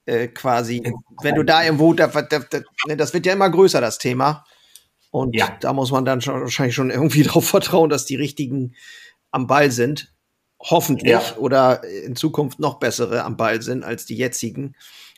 äh, 0.07 0.29
quasi, 0.29 0.83
wenn 1.22 1.35
du 1.35 1.44
da 1.44 1.62
irgendwo, 1.62 1.92
da, 1.92 2.07
da, 2.09 2.22
da, 2.22 2.61
ne, 2.87 2.96
das 2.96 3.12
wird 3.12 3.26
ja 3.26 3.35
immer 3.35 3.50
größer, 3.50 3.81
das 3.81 3.98
Thema. 3.98 4.44
Und 5.10 5.34
ja. 5.34 5.56
da 5.60 5.72
muss 5.72 5.90
man 5.90 6.04
dann 6.04 6.20
schon, 6.20 6.40
wahrscheinlich 6.40 6.74
schon 6.74 6.90
irgendwie 6.90 7.22
darauf 7.24 7.48
vertrauen, 7.48 7.90
dass 7.90 8.04
die 8.04 8.16
richtigen 8.16 8.74
am 9.30 9.46
Ball 9.46 9.70
sind. 9.70 10.12
Hoffentlich. 10.60 11.12
Ja. 11.12 11.36
Oder 11.36 11.84
in 11.84 12.16
Zukunft 12.16 12.58
noch 12.60 12.78
bessere 12.78 13.24
am 13.24 13.36
Ball 13.36 13.62
sind 13.62 13.82
als 13.82 14.04
die 14.04 14.16
jetzigen. 14.16 14.74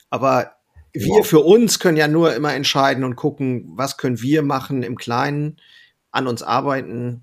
Aber 0.08 0.52
wir 0.92 1.18
ja. 1.18 1.22
für 1.22 1.40
uns 1.40 1.78
können 1.78 1.96
ja 1.96 2.08
nur 2.08 2.34
immer 2.34 2.54
entscheiden 2.54 3.02
und 3.02 3.16
gucken, 3.16 3.72
was 3.74 3.96
können 3.96 4.20
wir 4.20 4.42
machen 4.42 4.82
im 4.82 4.96
Kleinen, 4.96 5.60
an 6.10 6.26
uns 6.26 6.42
arbeiten. 6.42 7.22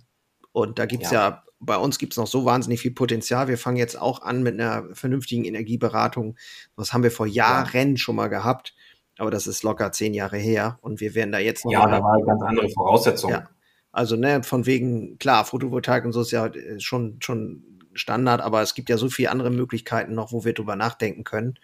Und 0.52 0.80
da 0.80 0.86
gibt's 0.86 1.12
ja, 1.12 1.30
ja 1.30 1.44
bei 1.60 1.78
uns 1.78 2.00
gibt's 2.00 2.18
noch 2.18 2.28
so 2.28 2.46
wahnsinnig 2.46 2.80
viel 2.80 2.92
Potenzial. 2.92 3.48
Wir 3.48 3.58
fangen 3.58 3.78
jetzt 3.78 4.00
auch 4.00 4.22
an 4.22 4.44
mit 4.44 4.60
einer 4.60 4.86
vernünftigen 4.94 5.46
Energieberatung. 5.46 6.38
Das 6.78 6.94
haben 6.94 7.04
wir 7.04 7.12
vor 7.12 7.28
Jahren 7.28 7.98
schon 7.98 8.16
mal 8.16 8.28
gehabt. 8.28 8.74
Aber 9.20 9.32
das 9.32 9.48
ist 9.48 9.64
locker 9.64 9.92
zehn 9.92 10.14
Jahre 10.14 10.38
her 10.38 10.80
und 10.82 11.02
wir 11.02 11.14
werden 11.14 11.32
da 11.32 11.40
jetzt 11.40 11.66
noch. 11.66 11.72
Ja, 11.72 11.86
da 11.88 12.02
war 12.02 12.22
ganz 12.24 12.42
andere 12.42 12.70
Voraussetzungen. 12.70 13.36
Ja. 13.36 13.50
Also, 13.92 14.16
ne, 14.16 14.44
von 14.44 14.66
wegen, 14.66 15.18
klar, 15.18 15.46
Photovoltaik 15.46 16.06
und 16.06 16.14
so 16.14 16.22
ist 16.22 16.32
ja 16.32 16.48
äh, 16.48 16.80
schon, 16.80 17.18
schon 17.22 17.64
Standard, 17.94 18.40
aber 18.40 18.62
es 18.62 18.76
gibt 18.76 18.90
ja 18.90 18.98
so 18.98 19.10
viele 19.10 19.32
andere 19.32 19.50
Möglichkeiten 19.50 20.14
noch, 20.14 20.32
wo 20.32 20.46
wir 20.46 20.54
drüber 20.54 20.76
nachdenken 20.76 21.24
können, 21.24 21.56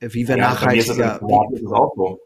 äh, 0.00 0.10
wie 0.12 0.28
wir 0.28 0.36
ja, 0.36 0.50
nachhaltiger. 0.50 1.20
Ist 1.50 1.62
es 1.62 1.72
auch 1.72 1.92
so. 1.96 2.20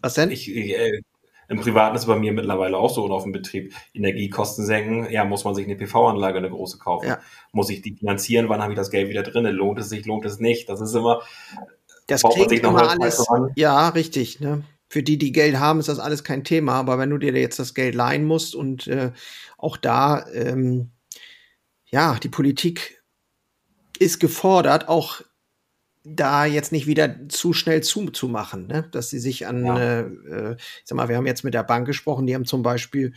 Was 0.00 0.14
denn? 0.14 0.30
Ich, 0.30 0.48
äh, 0.48 1.02
Im 1.48 1.60
Privaten 1.60 1.94
ist 1.94 2.02
es 2.02 2.08
bei 2.08 2.18
mir 2.18 2.32
mittlerweile 2.32 2.78
auch 2.78 2.90
so 2.90 3.04
und 3.04 3.12
auf 3.12 3.24
dem 3.24 3.32
Betrieb. 3.32 3.74
Energiekosten 3.92 4.64
senken, 4.64 5.10
ja, 5.10 5.24
muss 5.24 5.44
man 5.44 5.54
sich 5.54 5.66
eine 5.66 5.76
PV-Anlage, 5.76 6.38
eine 6.38 6.50
große 6.50 6.78
kaufen. 6.78 7.06
Ja. 7.06 7.20
Muss 7.52 7.70
ich 7.70 7.82
die 7.82 7.94
finanzieren, 7.94 8.48
wann 8.48 8.62
habe 8.62 8.72
ich 8.72 8.78
das 8.78 8.90
Geld 8.90 9.08
wieder 9.08 9.22
drin? 9.22 9.44
Lohnt 9.46 9.78
es 9.78 9.88
sich, 9.88 10.06
lohnt 10.06 10.24
es 10.24 10.40
nicht? 10.40 10.68
Das 10.68 10.80
ist 10.80 10.94
immer, 10.94 11.20
das 12.10 12.22
klingt 12.22 12.52
immer 12.52 12.90
alles, 12.90 13.26
ja, 13.56 13.88
richtig, 13.88 14.40
ne? 14.40 14.64
Für 14.88 15.04
die, 15.04 15.18
die 15.18 15.30
Geld 15.30 15.58
haben, 15.58 15.78
ist 15.78 15.88
das 15.88 16.00
alles 16.00 16.24
kein 16.24 16.42
Thema. 16.42 16.72
Aber 16.72 16.98
wenn 16.98 17.10
du 17.10 17.18
dir 17.18 17.32
jetzt 17.32 17.60
das 17.60 17.74
Geld 17.74 17.94
leihen 17.94 18.24
musst 18.24 18.56
und 18.56 18.88
äh, 18.88 19.12
auch 19.56 19.76
da, 19.76 20.26
ähm, 20.32 20.90
ja, 21.86 22.18
die 22.20 22.28
Politik 22.28 23.00
ist 24.00 24.18
gefordert, 24.18 24.88
auch 24.88 25.20
da 26.02 26.44
jetzt 26.44 26.72
nicht 26.72 26.86
wieder 26.86 27.28
zu 27.28 27.52
schnell 27.52 27.82
zuzumachen, 27.82 28.66
ne? 28.66 28.88
dass 28.90 29.10
sie 29.10 29.18
sich 29.18 29.46
an, 29.46 29.66
ja. 29.66 29.78
äh, 29.78 30.00
äh 30.00 30.56
ich 30.56 30.82
sag 30.84 30.96
mal, 30.96 31.08
wir 31.08 31.16
haben 31.16 31.26
jetzt 31.26 31.44
mit 31.44 31.54
der 31.54 31.62
Bank 31.62 31.86
gesprochen, 31.86 32.26
die 32.26 32.34
haben 32.34 32.46
zum 32.46 32.62
Beispiel, 32.62 33.12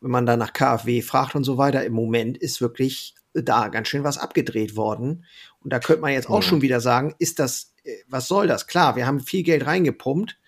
wenn 0.00 0.10
man 0.10 0.26
da 0.26 0.36
nach 0.36 0.52
KfW 0.52 1.02
fragt 1.02 1.34
und 1.34 1.44
so 1.44 1.58
weiter, 1.58 1.84
im 1.84 1.92
Moment 1.92 2.38
ist 2.38 2.60
wirklich 2.60 3.14
da 3.34 3.68
ganz 3.68 3.88
schön 3.88 4.04
was 4.04 4.18
abgedreht 4.18 4.76
worden. 4.76 5.24
Und 5.60 5.72
da 5.72 5.78
könnte 5.78 6.02
man 6.02 6.12
jetzt 6.12 6.28
auch 6.28 6.42
ja. 6.42 6.48
schon 6.48 6.62
wieder 6.62 6.80
sagen, 6.80 7.14
ist 7.18 7.38
das, 7.38 7.71
was 8.08 8.28
soll 8.28 8.46
das? 8.46 8.66
Klar, 8.66 8.96
wir 8.96 9.06
haben 9.06 9.20
viel 9.20 9.42
Geld 9.42 9.66
reingepumpt, 9.66 10.38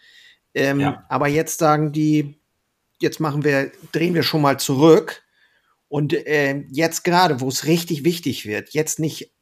ähm, 0.55 0.81
ja. 0.81 1.05
aber 1.09 1.29
jetzt 1.29 1.59
sagen 1.59 1.93
die, 1.93 2.41
jetzt 2.99 3.21
machen 3.21 3.45
wir, 3.45 3.71
drehen 3.93 4.15
wir 4.15 4.23
schon 4.23 4.43
mal 4.43 4.59
zurück. 4.59 5.23
Und 5.89 6.13
äh, 6.13 6.65
jetzt 6.71 7.05
gerade, 7.05 7.41
wo 7.41 7.49
es 7.49 7.67
richtig 7.67 8.05
wichtig 8.05 8.47
wird, 8.47 8.71
jetzt 8.71 8.99
nicht 8.99 9.33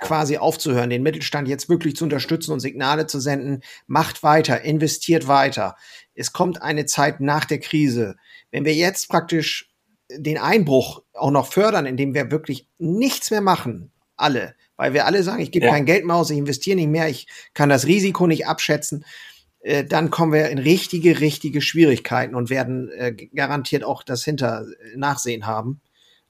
quasi 0.00 0.38
aufzuhören, 0.38 0.90
den 0.90 1.02
Mittelstand 1.02 1.48
jetzt 1.48 1.68
wirklich 1.68 1.96
zu 1.96 2.04
unterstützen 2.04 2.52
und 2.52 2.60
Signale 2.60 3.06
zu 3.06 3.20
senden, 3.20 3.62
macht 3.86 4.22
weiter, 4.22 4.62
investiert 4.62 5.28
weiter. 5.28 5.76
Es 6.14 6.32
kommt 6.32 6.62
eine 6.62 6.86
Zeit 6.86 7.20
nach 7.20 7.44
der 7.44 7.60
Krise. 7.60 8.16
Wenn 8.50 8.64
wir 8.64 8.74
jetzt 8.74 9.08
praktisch 9.08 9.70
den 10.10 10.38
Einbruch 10.38 11.02
auch 11.12 11.30
noch 11.30 11.52
fördern, 11.52 11.86
indem 11.86 12.14
wir 12.14 12.30
wirklich 12.30 12.68
nichts 12.78 13.30
mehr 13.30 13.40
machen, 13.40 13.92
alle, 14.16 14.54
weil 14.76 14.92
wir 14.92 15.06
alle 15.06 15.22
sagen, 15.22 15.42
ich 15.42 15.50
gebe 15.50 15.66
ja. 15.66 15.72
kein 15.72 15.86
Geld 15.86 16.04
mehr 16.04 16.16
aus, 16.16 16.30
ich 16.30 16.38
investiere 16.38 16.76
nicht 16.76 16.88
mehr, 16.88 17.08
ich 17.08 17.26
kann 17.54 17.68
das 17.68 17.86
Risiko 17.86 18.26
nicht 18.26 18.46
abschätzen, 18.46 19.04
äh, 19.60 19.84
dann 19.84 20.10
kommen 20.10 20.32
wir 20.32 20.48
in 20.48 20.58
richtige, 20.58 21.20
richtige 21.20 21.60
Schwierigkeiten 21.60 22.34
und 22.34 22.50
werden 22.50 22.88
äh, 22.90 23.12
garantiert 23.12 23.84
auch 23.84 24.02
das 24.02 24.24
Hinter-Nachsehen 24.24 25.46
haben. 25.46 25.80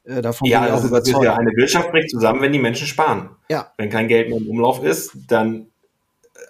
Äh, 0.04 0.22
davon 0.22 0.48
ja, 0.48 0.66
ich 0.66 0.72
auch 0.72 0.84
überzeugt. 0.84 1.24
Ja, 1.24 1.36
eine 1.36 1.50
Wirtschaft 1.54 1.90
bricht 1.90 2.10
zusammen, 2.10 2.40
wenn 2.40 2.52
die 2.52 2.58
Menschen 2.58 2.86
sparen. 2.86 3.30
Ja. 3.50 3.72
Wenn 3.76 3.90
kein 3.90 4.08
Geld 4.08 4.30
mehr 4.30 4.38
im 4.38 4.48
Umlauf 4.48 4.82
ist, 4.82 5.12
dann 5.28 5.66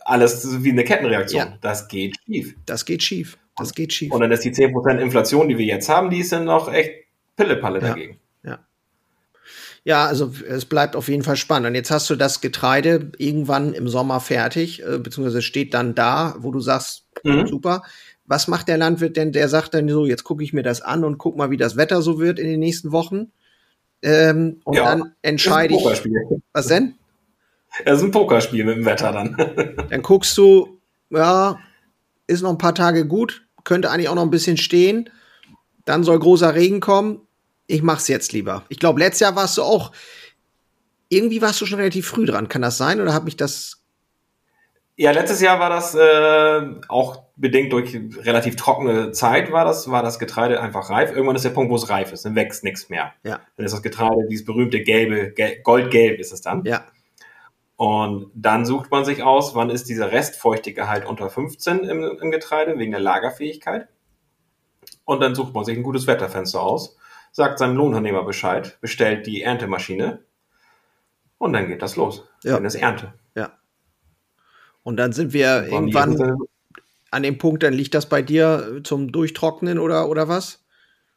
alles 0.05 0.63
wie 0.63 0.71
eine 0.71 0.85
Kettenreaktion. 0.85 1.41
Ja. 1.41 1.59
Das 1.61 1.89
geht 1.89 2.17
schief. 2.25 2.55
Das 2.67 2.85
geht 2.85 3.03
schief. 3.03 3.39
Das 3.57 3.75
geht 3.75 3.93
schief. 3.93 4.13
Und 4.13 4.21
dann 4.21 4.31
ist 4.31 4.45
die 4.45 4.53
10% 4.53 4.99
Inflation, 4.99 5.49
die 5.49 5.59
wir 5.59 5.65
jetzt 5.65 5.89
haben, 5.89 6.11
die 6.11 6.19
ist 6.19 6.33
dann 6.33 6.45
noch 6.45 6.73
echt 6.73 6.93
Pillepalle 7.37 7.81
ja. 7.81 7.89
dagegen. 7.89 8.21
Ja. 9.87 10.07
Also 10.07 10.33
es 10.49 10.65
bleibt 10.65 10.97
auf 10.97 11.09
jeden 11.09 11.23
Fall 11.23 11.37
spannend. 11.37 11.69
Und 11.69 11.75
jetzt 11.75 11.91
hast 11.91 12.11
du 12.11 12.17
das 12.17 12.41
Getreide 12.41 13.13
irgendwann 13.19 13.73
im 13.73 13.89
Sommer 13.89 14.21
fertig, 14.21 14.83
äh, 14.83 14.99
beziehungsweise 14.99 15.43
steht 15.43 15.75
dann 15.75 15.95
da, 15.95 16.35
wo 16.39 16.51
du 16.51 16.61
sagst, 16.61 17.07
mhm. 17.23 17.47
super. 17.47 17.83
Was 18.27 18.49
macht 18.49 18.67
der 18.67 18.77
Landwirt 18.77 19.17
denn? 19.17 19.31
Der 19.31 19.49
sagt 19.49 19.75
dann 19.75 19.89
so, 19.89 20.05
jetzt 20.05 20.25
gucke 20.25 20.43
ich 20.43 20.53
mir 20.53 20.65
das 20.65 20.83
an 20.83 21.05
und 21.05 21.17
guck 21.17 21.37
mal, 21.37 21.51
wie 21.51 21.57
das 21.57 21.77
Wetter 21.77 22.03
so 22.03 22.19
wird 22.19 22.41
in 22.41 22.49
den 22.49 22.59
nächsten 22.59 22.91
Wochen. 22.91 23.31
Ähm, 24.03 24.61
und 24.65 24.77
ja, 24.77 24.85
dann 24.85 25.15
entscheide 25.23 25.75
ich. 25.75 25.85
Was 26.53 26.67
denn? 26.67 26.95
Das 27.85 27.99
ist 27.99 28.05
ein 28.05 28.11
Pokerspiel 28.11 28.65
mit 28.65 28.77
dem 28.77 28.85
Wetter 28.85 29.13
dann. 29.13 29.37
dann 29.91 30.03
guckst 30.03 30.37
du, 30.39 30.81
ja, 31.11 31.59
ist 32.27 32.43
noch 32.43 32.51
ein 32.51 32.59
paar 32.59 32.75
Tage 32.75 33.07
gut, 33.07 33.47
könnte 33.65 33.91
eigentlich 33.91 34.09
auch 34.09 34.15
noch 34.15 34.23
ein 34.23 34.31
bisschen 34.31 34.57
stehen. 34.57 35.11
Dann 35.85 36.03
soll 36.03 36.19
großer 36.19 36.55
Regen 36.55 36.81
kommen. 36.81 37.26
Ich 37.67 37.83
mach's 37.83 38.09
jetzt 38.09 38.33
lieber. 38.33 38.65
Ich 38.69 38.79
glaube, 38.79 39.01
letztes 39.01 39.21
Jahr 39.21 39.37
warst 39.37 39.59
du 39.59 39.63
auch, 39.63 39.93
irgendwie 41.09 41.43
warst 41.43 41.61
du 41.61 41.67
schon 41.67 41.79
relativ 41.79 42.07
früh 42.07 42.27
dran. 42.27 42.49
Kann 42.49 42.63
das 42.63 42.79
sein 42.79 43.01
oder 43.01 43.13
habe 43.13 43.29
ich 43.29 43.37
das? 43.37 43.83
Ja, 44.97 45.11
letztes 45.11 45.41
Jahr 45.41 45.61
war 45.61 45.69
das 45.69 45.95
äh, 45.95 46.81
auch 46.89 47.25
bedingt 47.37 47.73
durch 47.73 47.99
relativ 48.19 48.57
trockene 48.57 49.13
Zeit 49.13 49.53
war 49.53 49.67
das, 49.67 49.91
war 49.91 50.03
das 50.03 50.19
Getreide 50.19 50.61
einfach 50.61 50.89
reif. 50.89 51.11
Irgendwann 51.11 51.37
ist 51.37 51.45
der 51.45 51.51
Punkt, 51.51 51.71
wo 51.71 51.77
es 51.77 51.91
reif 51.91 52.13
ist, 52.13 52.25
dann 52.25 52.35
wächst 52.35 52.65
nichts 52.65 52.89
mehr. 52.89 53.13
Ja. 53.23 53.41
Dann 53.57 53.67
ist 53.67 53.73
das 53.73 53.83
Getreide 53.83 54.27
dieses 54.31 54.47
berühmte 54.47 54.81
gelbe, 54.83 55.35
goldgelb 55.63 56.19
ist 56.19 56.33
es 56.33 56.41
dann. 56.41 56.65
Ja. 56.65 56.87
Und 57.77 58.31
dann 58.35 58.65
sucht 58.65 58.91
man 58.91 59.05
sich 59.05 59.23
aus, 59.23 59.55
wann 59.55 59.69
ist 59.69 59.91
dieser 59.91 60.11
Restfeuchtegehalt 60.11 61.05
unter 61.05 61.29
15 61.29 61.81
im, 61.81 62.03
im 62.03 62.31
Getreide 62.31 62.79
wegen 62.79 62.93
der 62.93 63.01
Lagerfähigkeit. 63.01 63.89
Und 65.05 65.21
dann 65.21 65.35
sucht 65.35 65.53
man 65.53 65.67
sich 65.67 65.77
ein 65.77 65.83
gutes 65.83 66.07
Wetterfenster 66.07 66.63
aus, 66.63 66.97
sagt 67.37 67.59
seinem 67.59 67.77
Lohnunternehmer 67.77 68.25
Bescheid, 68.25 68.79
bestellt 68.81 69.27
die 69.27 69.43
Erntemaschine 69.43 70.21
und 71.37 71.53
dann 71.53 71.69
geht 71.69 71.83
das 71.83 71.95
los. 71.95 72.27
Ja. 72.43 72.55
Dann 72.55 72.65
ist 72.65 72.77
Ernte. 72.77 73.13
Ja. 73.35 73.53
Und 74.83 74.97
dann 74.97 75.13
sind 75.13 75.35
wir 75.35 75.67
irgendwann 75.67 76.39
an 77.11 77.23
dem 77.23 77.37
Punkt, 77.37 77.63
dann 77.63 77.75
liegt 77.75 77.93
das 77.93 78.09
bei 78.09 78.23
dir 78.23 78.81
zum 78.85 79.13
Durchtrocknen 79.13 79.79
oder, 79.79 80.09
oder 80.09 80.29
was? 80.29 80.65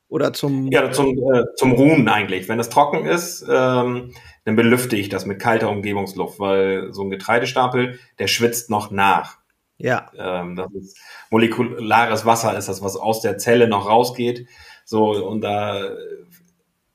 Oder 0.10 0.34
zum. 0.34 0.70
Ja, 0.74 0.92
zum, 0.92 1.18
äh, 1.34 1.46
zum 1.56 1.72
Ruhen 1.72 2.10
eigentlich. 2.10 2.50
Wenn 2.50 2.60
es 2.60 2.68
trocken 2.68 3.06
ist, 3.06 3.46
ähm, 3.50 4.14
dann 4.44 4.58
belüfte 4.58 4.98
ich 4.98 5.08
das 5.08 5.26
mit 5.26 5.40
kalter 5.40 5.70
Umgebungsluft, 5.70 6.38
weil 6.38 6.92
so 6.92 7.04
ein 7.04 7.12
Getreidestapel, 7.12 7.98
der 8.18 8.28
schwitzt 8.28 8.70
noch 8.70 8.92
nach. 8.92 9.38
Ja. 9.78 10.12
Ähm, 10.18 10.58
das 10.58 10.70
ist 10.74 10.98
molekulares 11.30 12.26
Wasser 12.26 12.58
ist 12.58 12.68
das, 12.68 12.82
was 12.82 12.98
aus 12.98 13.22
der 13.22 13.38
Zelle 13.38 13.70
noch 13.70 13.88
rausgeht. 13.88 14.48
So, 14.90 15.12
und 15.24 15.42
da 15.42 15.88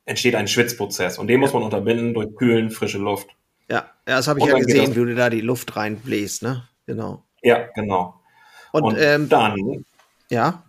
entsteht 0.03 0.35
ein 0.35 0.49
Schwitzprozess. 0.49 1.17
Und 1.17 1.27
den 1.27 1.39
muss 1.39 1.53
man 1.53 1.63
unterbinden 1.63 2.13
durch 2.13 2.35
kühlen, 2.35 2.69
frische 2.69 2.97
Luft. 2.97 3.29
Ja, 3.69 3.89
ja 4.05 4.17
das 4.17 4.27
habe 4.27 4.39
ich 4.39 4.45
ja 4.45 4.57
gesehen, 4.57 4.93
wie 4.97 4.99
du 4.99 5.15
da 5.15 5.29
die 5.29 5.39
Luft 5.39 5.77
reinbläst, 5.77 6.43
ne? 6.43 6.67
Genau. 6.85 7.23
Ja, 7.41 7.69
genau. 7.73 8.19
Und, 8.73 8.83
und 8.83 8.97
ähm, 8.99 9.29
dann, 9.29 9.85
ja. 10.29 10.65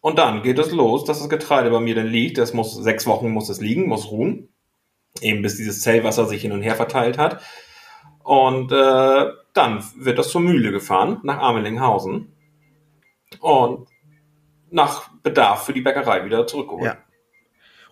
Und 0.00 0.16
dann 0.16 0.44
geht 0.44 0.60
es 0.60 0.70
los, 0.70 1.04
dass 1.04 1.18
das 1.18 1.28
Getreide 1.28 1.70
bei 1.70 1.80
mir 1.80 1.96
dann 1.96 2.06
liegt. 2.06 2.38
Das 2.38 2.54
muss 2.54 2.72
sechs 2.76 3.04
Wochen 3.08 3.30
muss 3.30 3.48
es 3.48 3.60
liegen, 3.60 3.88
muss 3.88 4.12
ruhen, 4.12 4.48
eben 5.22 5.42
bis 5.42 5.56
dieses 5.56 5.80
Zellwasser 5.80 6.26
sich 6.26 6.42
hin 6.42 6.52
und 6.52 6.62
her 6.62 6.76
verteilt 6.76 7.18
hat. 7.18 7.42
Und 8.22 8.70
äh, 8.70 9.26
dann 9.54 9.84
wird 9.96 10.20
das 10.20 10.28
zur 10.28 10.40
Mühle 10.40 10.70
gefahren 10.70 11.18
nach 11.24 11.38
Amelinghausen 11.38 12.32
und 13.40 13.88
nach 14.72 15.10
Bedarf 15.22 15.66
für 15.66 15.72
die 15.72 15.82
Bäckerei 15.82 16.24
wieder 16.24 16.46
zurückgeholt. 16.46 16.84
Ja. 16.84 16.98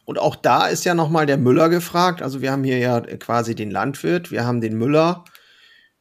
Und 0.05 0.19
auch 0.19 0.35
da 0.35 0.67
ist 0.67 0.85
ja 0.85 0.95
nochmal 0.95 1.27
der 1.27 1.37
Müller 1.37 1.69
gefragt. 1.69 2.23
Also 2.23 2.41
wir 2.41 2.51
haben 2.51 2.65
hier 2.65 2.79
ja 2.79 3.01
quasi 3.01 3.55
den 3.55 3.71
Landwirt, 3.71 4.31
wir 4.31 4.45
haben 4.45 4.61
den 4.61 4.77
Müller 4.77 5.25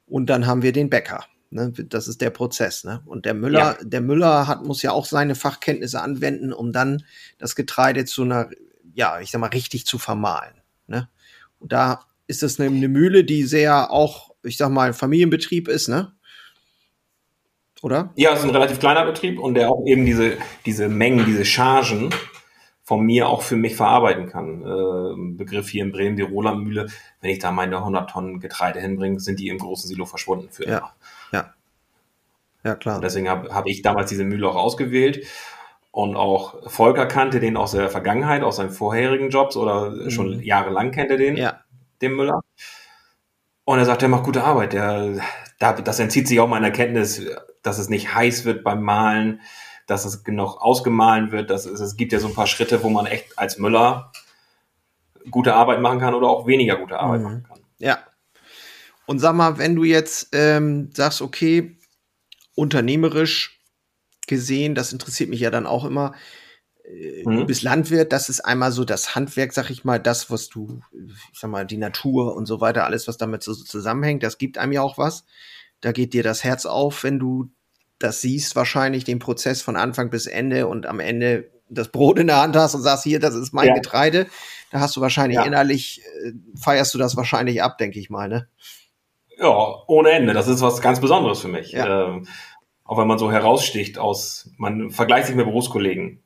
und 0.06 0.28
dann 0.28 0.48
haben 0.48 0.64
wir 0.64 0.72
den 0.72 0.90
Bäcker. 0.90 1.26
Ne? 1.52 1.72
Das 1.72 2.08
ist 2.08 2.22
der 2.22 2.30
Prozess. 2.30 2.84
Ne? 2.84 3.02
Und 3.06 3.26
der 3.26 3.34
Müller, 3.34 3.78
ja. 3.80 3.84
der 3.84 4.02
Müller 4.02 4.48
hat, 4.48 4.64
muss 4.64 4.82
ja 4.82 4.92
auch 4.92 5.06
seine 5.06 5.36
Fachkenntnisse 5.36 6.02
anwenden, 6.02 6.54
um 6.54 6.72
dann 6.72 7.04
das 7.38 7.56
Getreide 7.56 8.06
zu 8.06 8.24
einer, 8.24 8.50
ja, 8.94 9.20
ich 9.20 9.32
sag 9.32 9.40
mal, 9.40 9.48
richtig 9.48 9.86
zu 9.86 9.98
vermahlen. 9.98 10.56
Ne? 10.88 11.10
Und 11.60 11.72
da 11.72 12.06
ist 12.28 12.42
das 12.42 12.60
eine, 12.60 12.76
eine 12.76 12.88
Mühle, 12.88 13.24
die 13.24 13.44
sehr 13.44 13.92
auch, 13.92 14.32
ich 14.44 14.58
sag 14.58 14.70
mal, 14.70 14.94
Familienbetrieb 14.94 15.68
ist, 15.68 15.88
ne? 15.88 16.14
Oder? 17.82 18.12
Ja, 18.16 18.34
es 18.34 18.40
ist 18.40 18.46
ein 18.46 18.52
relativ 18.52 18.80
kleiner 18.80 19.06
Betrieb 19.06 19.40
und 19.40 19.54
der 19.54 19.70
auch 19.70 19.86
eben 19.86 20.06
diese, 20.06 20.38
diese 20.66 20.90
Mengen, 20.90 21.26
diese 21.26 21.46
Chargen 21.46 22.10
von 22.84 23.06
mir 23.06 23.30
auch 23.30 23.42
für 23.42 23.56
mich 23.56 23.76
verarbeiten 23.76 24.28
kann. 24.28 24.64
Äh, 24.64 25.38
Begriff 25.38 25.70
hier 25.70 25.84
in 25.84 25.92
Bremen, 25.92 26.16
die 26.16 26.24
Roland-Mühle, 26.24 26.88
wenn 27.22 27.30
ich 27.30 27.40
da 27.40 27.52
meine 27.52 27.78
100 27.78 28.10
Tonnen 28.10 28.40
Getreide 28.40 28.82
hinbringe, 28.82 29.20
sind 29.20 29.40
die 29.40 29.50
im 29.50 29.60
großen 29.60 29.88
Silo 29.88 30.06
verschwunden 30.06 30.50
für 30.50 30.68
ja. 30.68 30.78
immer. 30.80 30.94
Ja. 31.32 31.54
Ja, 32.64 32.76
klar. 32.76 32.96
Und 32.96 33.04
deswegen 33.04 33.30
habe 33.30 33.54
hab 33.54 33.68
ich 33.68 33.82
damals 33.82 34.10
diese 34.10 34.26
Mühle 34.26 34.50
auch 34.50 34.56
ausgewählt 34.56 35.26
und 35.92 36.16
auch 36.16 36.70
Volker 36.70 37.06
kannte 37.06 37.40
den 37.40 37.58
aus 37.58 37.72
der 37.72 37.90
Vergangenheit, 37.90 38.44
aus 38.44 38.58
seinen 38.58 38.72
vorherigen 38.72 39.30
Jobs 39.30 39.56
oder 39.56 39.92
mhm. 39.92 40.10
schon 40.10 40.40
jahrelang 40.42 40.92
kennt 40.92 41.12
er 41.12 41.18
den, 41.18 41.38
ja. 41.38 41.62
den 42.02 42.16
Müller. 42.16 42.42
Und 43.66 43.78
er 43.78 43.86
sagt, 43.86 44.02
der 44.02 44.10
macht 44.10 44.24
gute 44.24 44.44
Arbeit. 44.44 44.74
Der, 44.74 45.22
das 45.60 46.00
entzieht 46.00 46.28
sich 46.28 46.40
auch 46.40 46.48
meiner 46.48 46.72
Kenntnis, 46.72 47.24
dass 47.62 47.80
es 47.80 47.90
nicht 47.90 48.14
heiß 48.14 48.46
wird 48.46 48.64
beim 48.64 48.84
Malen, 48.84 49.42
dass 49.88 50.06
es 50.06 50.24
genug 50.24 50.58
ausgemahlen 50.62 51.32
wird. 51.32 51.50
Dass 51.50 51.66
es, 51.66 51.80
es 51.80 51.98
gibt 51.98 52.14
ja 52.14 52.20
so 52.20 52.28
ein 52.28 52.36
paar 52.36 52.48
Schritte, 52.48 52.84
wo 52.84 52.90
man 52.90 53.06
echt 53.06 53.38
als 53.38 53.58
Müller 53.58 54.12
gute 55.32 55.54
Arbeit 55.54 55.82
machen 55.82 56.00
kann 56.00 56.14
oder 56.14 56.28
auch 56.28 56.48
weniger 56.48 56.78
gute 56.78 57.00
Arbeit 57.00 57.20
mhm. 57.20 57.24
machen 57.24 57.44
kann. 57.44 57.60
Ja, 57.80 58.00
und 59.10 59.18
sag 59.18 59.34
mal, 59.34 59.58
wenn 59.58 59.76
du 59.76 59.86
jetzt 59.86 60.30
ähm, 60.34 60.92
sagst, 60.94 61.24
okay, 61.24 61.76
unternehmerisch 62.54 63.60
gesehen, 64.28 64.76
das 64.76 64.94
interessiert 64.94 65.32
mich 65.32 65.40
ja 65.40 65.50
dann 65.50 65.66
auch 65.66 65.84
immer, 65.84 66.14
äh, 66.84 67.24
mhm. 67.26 67.38
du 67.38 67.46
bist 67.48 67.64
Landwirt, 67.64 68.14
das 68.14 68.30
ist 68.30 68.42
einmal 68.42 68.72
so 68.72 68.86
das 68.86 69.16
Handwerk, 69.16 69.52
sag 69.52 69.72
ich 69.72 69.84
mal, 69.84 70.00
das, 70.00 70.30
was 70.30 70.50
du, 70.50 70.82
ich 71.34 71.40
sag 71.40 71.50
mal, 71.50 71.66
die 71.66 71.78
Natur 71.78 72.36
und 72.36 72.46
so 72.46 72.62
weiter, 72.62 72.86
alles, 72.86 73.08
was 73.08 73.18
damit 73.18 73.42
so 73.42 73.56
zusammenhängt, 73.56 74.22
das 74.22 74.38
gibt 74.38 74.60
einem 74.60 74.74
ja 74.74 74.84
auch 74.84 75.00
was. 75.00 75.26
Da 75.82 75.92
geht 75.92 76.14
dir 76.14 76.24
das 76.24 76.44
Herz 76.44 76.66
auf, 76.66 77.04
wenn 77.04 77.20
du 77.20 77.50
das 78.00 78.22
siehst, 78.22 78.56
wahrscheinlich 78.56 79.04
den 79.04 79.20
Prozess 79.20 79.62
von 79.62 79.76
Anfang 79.76 80.10
bis 80.10 80.26
Ende 80.26 80.68
und 80.68 80.86
am 80.86 81.00
Ende 81.00 81.52
das 81.70 81.90
Brot 81.90 82.18
in 82.18 82.28
der 82.28 82.42
Hand 82.42 82.56
hast 82.56 82.76
und 82.76 82.82
sagst, 82.82 83.04
hier, 83.04 83.20
das 83.20 83.36
ist 83.36 83.54
mein 83.54 83.68
ja. 83.68 83.74
Getreide. 83.76 84.28
Da 84.72 84.80
hast 84.80 84.96
du 84.96 85.02
wahrscheinlich 85.02 85.38
ja. 85.38 85.46
innerlich, 85.46 86.02
äh, 86.24 86.32
feierst 86.60 86.94
du 86.94 86.98
das 86.98 87.16
wahrscheinlich 87.16 87.62
ab, 87.62 87.78
denke 87.78 88.00
ich 88.00 88.10
mal, 88.10 88.28
ne? 88.28 88.48
Ja, 89.38 89.84
ohne 89.88 90.12
Ende. 90.12 90.34
Das 90.34 90.48
ist 90.48 90.62
was 90.62 90.82
ganz 90.82 91.00
Besonderes 91.00 91.40
für 91.40 91.48
mich. 91.48 91.72
Ja. 91.72 92.08
Ähm, 92.08 92.28
auch 92.84 92.98
wenn 92.98 93.08
man 93.08 93.20
so 93.20 93.32
heraussticht 93.32 93.98
aus, 93.98 94.50
man 94.58 94.90
vergleicht 94.90 95.28
sich 95.28 95.36
mit 95.36 95.46
Berufskollegen. 95.46 96.24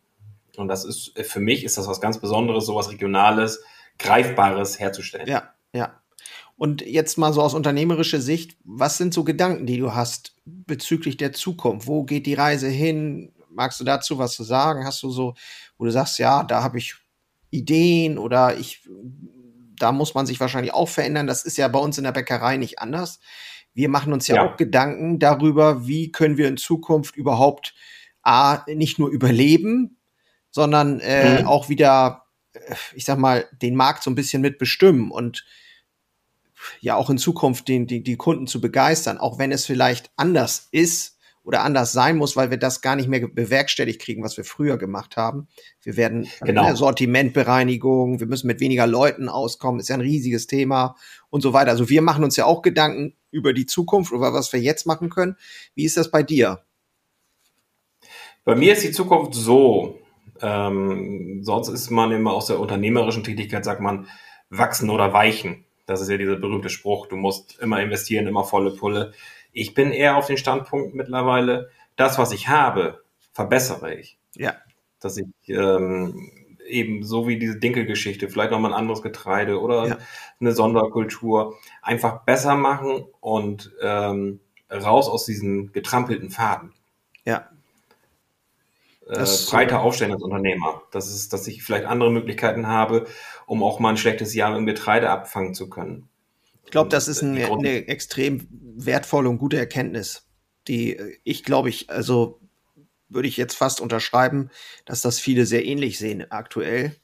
Und 0.56 0.68
das 0.68 0.86
ist, 0.86 1.20
für 1.20 1.39
mich 1.39 1.64
ist 1.64 1.78
das 1.78 1.88
was 1.88 1.99
ganz 1.99 2.20
Besonderes, 2.20 2.66
sowas 2.66 2.89
Regionales, 2.89 3.64
Greifbares 3.99 4.80
herzustellen. 4.80 5.28
Ja, 5.28 5.54
ja. 5.74 6.01
Und 6.64 6.82
jetzt 6.82 7.18
mal 7.18 7.34
so 7.34 7.41
aus 7.41 7.55
unternehmerischer 7.55 8.22
Sicht, 8.22 8.55
was 8.64 8.97
sind 8.97 9.14
so 9.14 9.26
Gedanken, 9.26 9.66
die 9.66 9.78
du 9.78 9.93
hast 9.93 10.34
bezüglich 10.45 11.18
der 11.18 11.34
Zukunft? 11.34 11.88
Wo 11.88 12.05
geht 12.05 12.26
die 12.26 12.36
Reise 12.36 12.70
hin? 12.70 13.34
Magst 13.49 13.82
du 13.82 13.84
dazu 13.84 14.18
was 14.18 14.34
zu 14.34 14.45
sagen? 14.45 14.86
Hast 14.86 15.03
du 15.03 15.09
so, 15.09 15.34
wo 15.78 15.84
du 15.84 15.91
sagst, 15.91 16.20
ja, 16.20 16.41
da 16.43 16.64
habe 16.64 16.78
ich 16.78 16.95
Ideen 17.49 18.18
oder 18.18 18.57
ich, 18.57 18.88
da 19.78 19.91
muss 19.91 20.14
man 20.14 20.26
sich 20.26 20.39
wahrscheinlich 20.39 20.74
auch 20.74 20.88
verändern. 20.88 21.28
Das 21.28 21.43
ist 21.43 21.57
ja 21.57 21.68
bei 21.68 21.80
uns 21.80 21.97
in 21.97 22.05
der 22.05 22.14
Bäckerei 22.14 22.55
nicht 22.55 22.80
anders. 22.80 23.20
Wir 23.74 23.89
machen 23.89 24.14
uns 24.14 24.30
ja, 24.30 24.38
ja. 24.38 24.49
auch 24.49 24.55
Gedanken 24.55 25.20
darüber, 25.20 25.86
wie 25.86 26.14
können 26.14 26.38
wir 26.38 26.47
in 26.47 26.55
Zukunft 26.55 27.18
überhaupt 27.18 27.76
A, 28.22 28.64
nicht 28.68 28.99
nur 28.99 29.09
überleben, 29.09 29.97
sondern 30.49 31.01
äh, 31.01 31.41
mhm. 31.41 31.45
auch 31.45 31.68
wieder, 31.68 32.24
äh, 32.53 32.76
ich 32.93 33.03
sag 33.03 33.18
mal, 33.18 33.49
den 33.51 33.76
Markt 33.76 34.01
so 34.01 34.09
ein 34.09 34.16
bisschen 34.16 34.41
mitbestimmen 34.41 35.11
und 35.11 35.43
ja 36.82 36.95
auch 36.95 37.09
in 37.09 37.18
Zukunft 37.18 37.68
den, 37.68 37.88
die, 37.88 38.03
die 38.03 38.18
Kunden 38.18 38.47
zu 38.47 38.61
begeistern, 38.61 39.18
auch 39.18 39.39
wenn 39.39 39.51
es 39.51 39.66
vielleicht 39.66 40.11
anders 40.16 40.68
ist 40.72 41.14
oder 41.43 41.64
anders 41.64 41.91
sein 41.91 42.18
muss, 42.18 42.36
weil 42.36 42.51
wir 42.51 42.57
das 42.57 42.82
gar 42.82 42.95
nicht 42.95 43.09
mehr 43.09 43.28
bewerkstelligt 43.28 44.01
kriegen, 44.01 44.24
was 44.24 44.38
wir 44.38 44.45
früher 44.45 44.78
gemacht 44.78 45.18
haben. 45.18 45.47
Wir 45.82 45.97
werden 45.97 46.28
genau. 46.41 46.74
Sortimentbereinigung, 46.74 48.20
wir 48.20 48.28
müssen 48.28 48.47
mit 48.47 48.61
weniger 48.61 48.88
Leuten 48.88 49.28
auskommen, 49.28 49.80
ist 49.80 49.89
ja 49.89 49.95
ein 49.95 50.01
riesiges 50.01 50.47
Thema 50.47 50.95
und 51.30 51.41
so 51.41 51.51
weiter. 51.51 51.72
Also 51.72 51.89
wir 51.89 52.01
machen 52.01 52.24
uns 52.24 52.38
ja 52.38 52.45
auch 52.45 52.61
Gedanken 52.61 53.14
über 53.30 53.53
die 53.53 53.66
Zukunft, 53.66 54.14
über 54.14 54.34
was 54.34 54.53
wir 54.53 54.61
jetzt 54.61 54.86
machen 54.86 55.09
können. 55.09 55.36
Wie 55.76 55.84
ist 55.84 55.97
das 55.97 56.09
bei 56.09 56.24
dir? 56.24 56.61
Bei 58.45 58.55
mir 58.55 58.74
ist 58.74 58.84
die 58.84 58.91
Zukunft 58.91 59.34
so, 59.34 59.99
ähm, 60.41 61.41
sonst 61.43 61.70
ist 61.70 61.89
man 61.89 62.11
immer 62.11 62.34
aus 62.34 62.47
der 62.47 62.59
unternehmerischen 62.59 63.24
Tätigkeit, 63.24 63.66
sagt 63.66 63.82
man, 63.82 64.07
wachsen 64.49 64.89
oder 64.89 65.14
weichen. 65.14 65.66
Das 65.86 66.02
ist 66.02 66.10
ja 66.10 66.18
dieser 66.18 66.36
berühmte 66.36 66.70
Spruch, 66.70 67.08
du 67.08 67.16
musst 67.16 67.60
immer 67.60 67.82
investieren, 67.82 68.28
immer 68.28 68.44
volle 68.44 68.72
Pulle. 68.72 69.14
Ich 69.52 69.74
bin 69.74 69.92
eher 69.92 70.18
auf 70.18 70.28
den 70.28 70.38
Standpunkt 70.38 70.96
mittlerweile, 70.96 71.70
das, 71.96 72.18
was 72.18 72.32
ich 72.32 72.48
habe, 72.48 73.04
verbessere 73.34 73.94
ich. 73.94 74.18
Ja. 74.36 74.56
Dass 75.00 75.18
ich 75.18 75.28
ähm, 75.50 76.32
eben 76.66 77.04
so 77.04 77.28
wie 77.28 77.38
diese 77.38 77.60
Dinkelgeschichte, 77.60 78.30
vielleicht 78.30 78.52
nochmal 78.52 78.72
ein 78.72 78.80
anderes 78.80 79.02
Getreide 79.02 79.60
oder 79.60 79.88
ja. 79.88 79.98
eine 80.40 80.54
Sonderkultur, 80.54 81.56
einfach 81.82 82.24
besser 82.24 82.56
machen 82.56 83.06
und 83.20 83.74
ähm, 83.82 84.40
raus 84.72 85.10
aus 85.10 85.26
diesen 85.26 85.72
getrampelten 85.74 86.30
Faden. 86.30 86.74
Ja 87.26 87.50
äh, 89.08 89.26
breiter 89.49 89.82
aufstellen 89.82 90.14
als 90.14 90.24
Unternehmer. 90.24 90.84
Das 90.91 91.10
ist, 91.14 91.34
dass 91.34 91.47
ich 91.47 91.64
vielleicht 91.64 91.86
andere 91.86 92.12
Möglichkeiten 92.12 92.68
habe, 92.68 93.06
um 93.45 93.64
auch 93.64 93.80
mal 93.80 93.89
ein 93.89 93.97
schlechtes 93.97 94.34
Jahr 94.34 94.56
im 94.56 94.66
Getreide 94.66 95.10
abfangen 95.10 95.54
zu 95.54 95.70
können. 95.70 96.10
Ich 96.66 96.72
glaube, 96.72 96.89
das 96.89 97.08
ist 97.08 97.22
ein, 97.22 97.38
eine 97.38 97.88
extrem 97.88 98.47
wertvolle 98.49 99.30
und 99.30 99.38
gute 99.38 99.58
Erkenntnis, 99.58 100.28
die 100.68 100.95
äh, 100.95 101.18
ich 101.24 101.43
glaube 101.43 101.70
ich, 101.70 101.89
also 101.89 102.39
würde 103.10 103.28
ich 103.28 103.38
jetzt 103.38 103.56
fast 103.56 103.80
unterschreiben, 103.80 104.49
dass 104.86 105.01
das 105.01 105.20
viele 105.20 105.45
sehr 105.45 105.66
ähnlich 105.66 105.99
sehen 105.99 106.32
aktuell. 106.32 106.95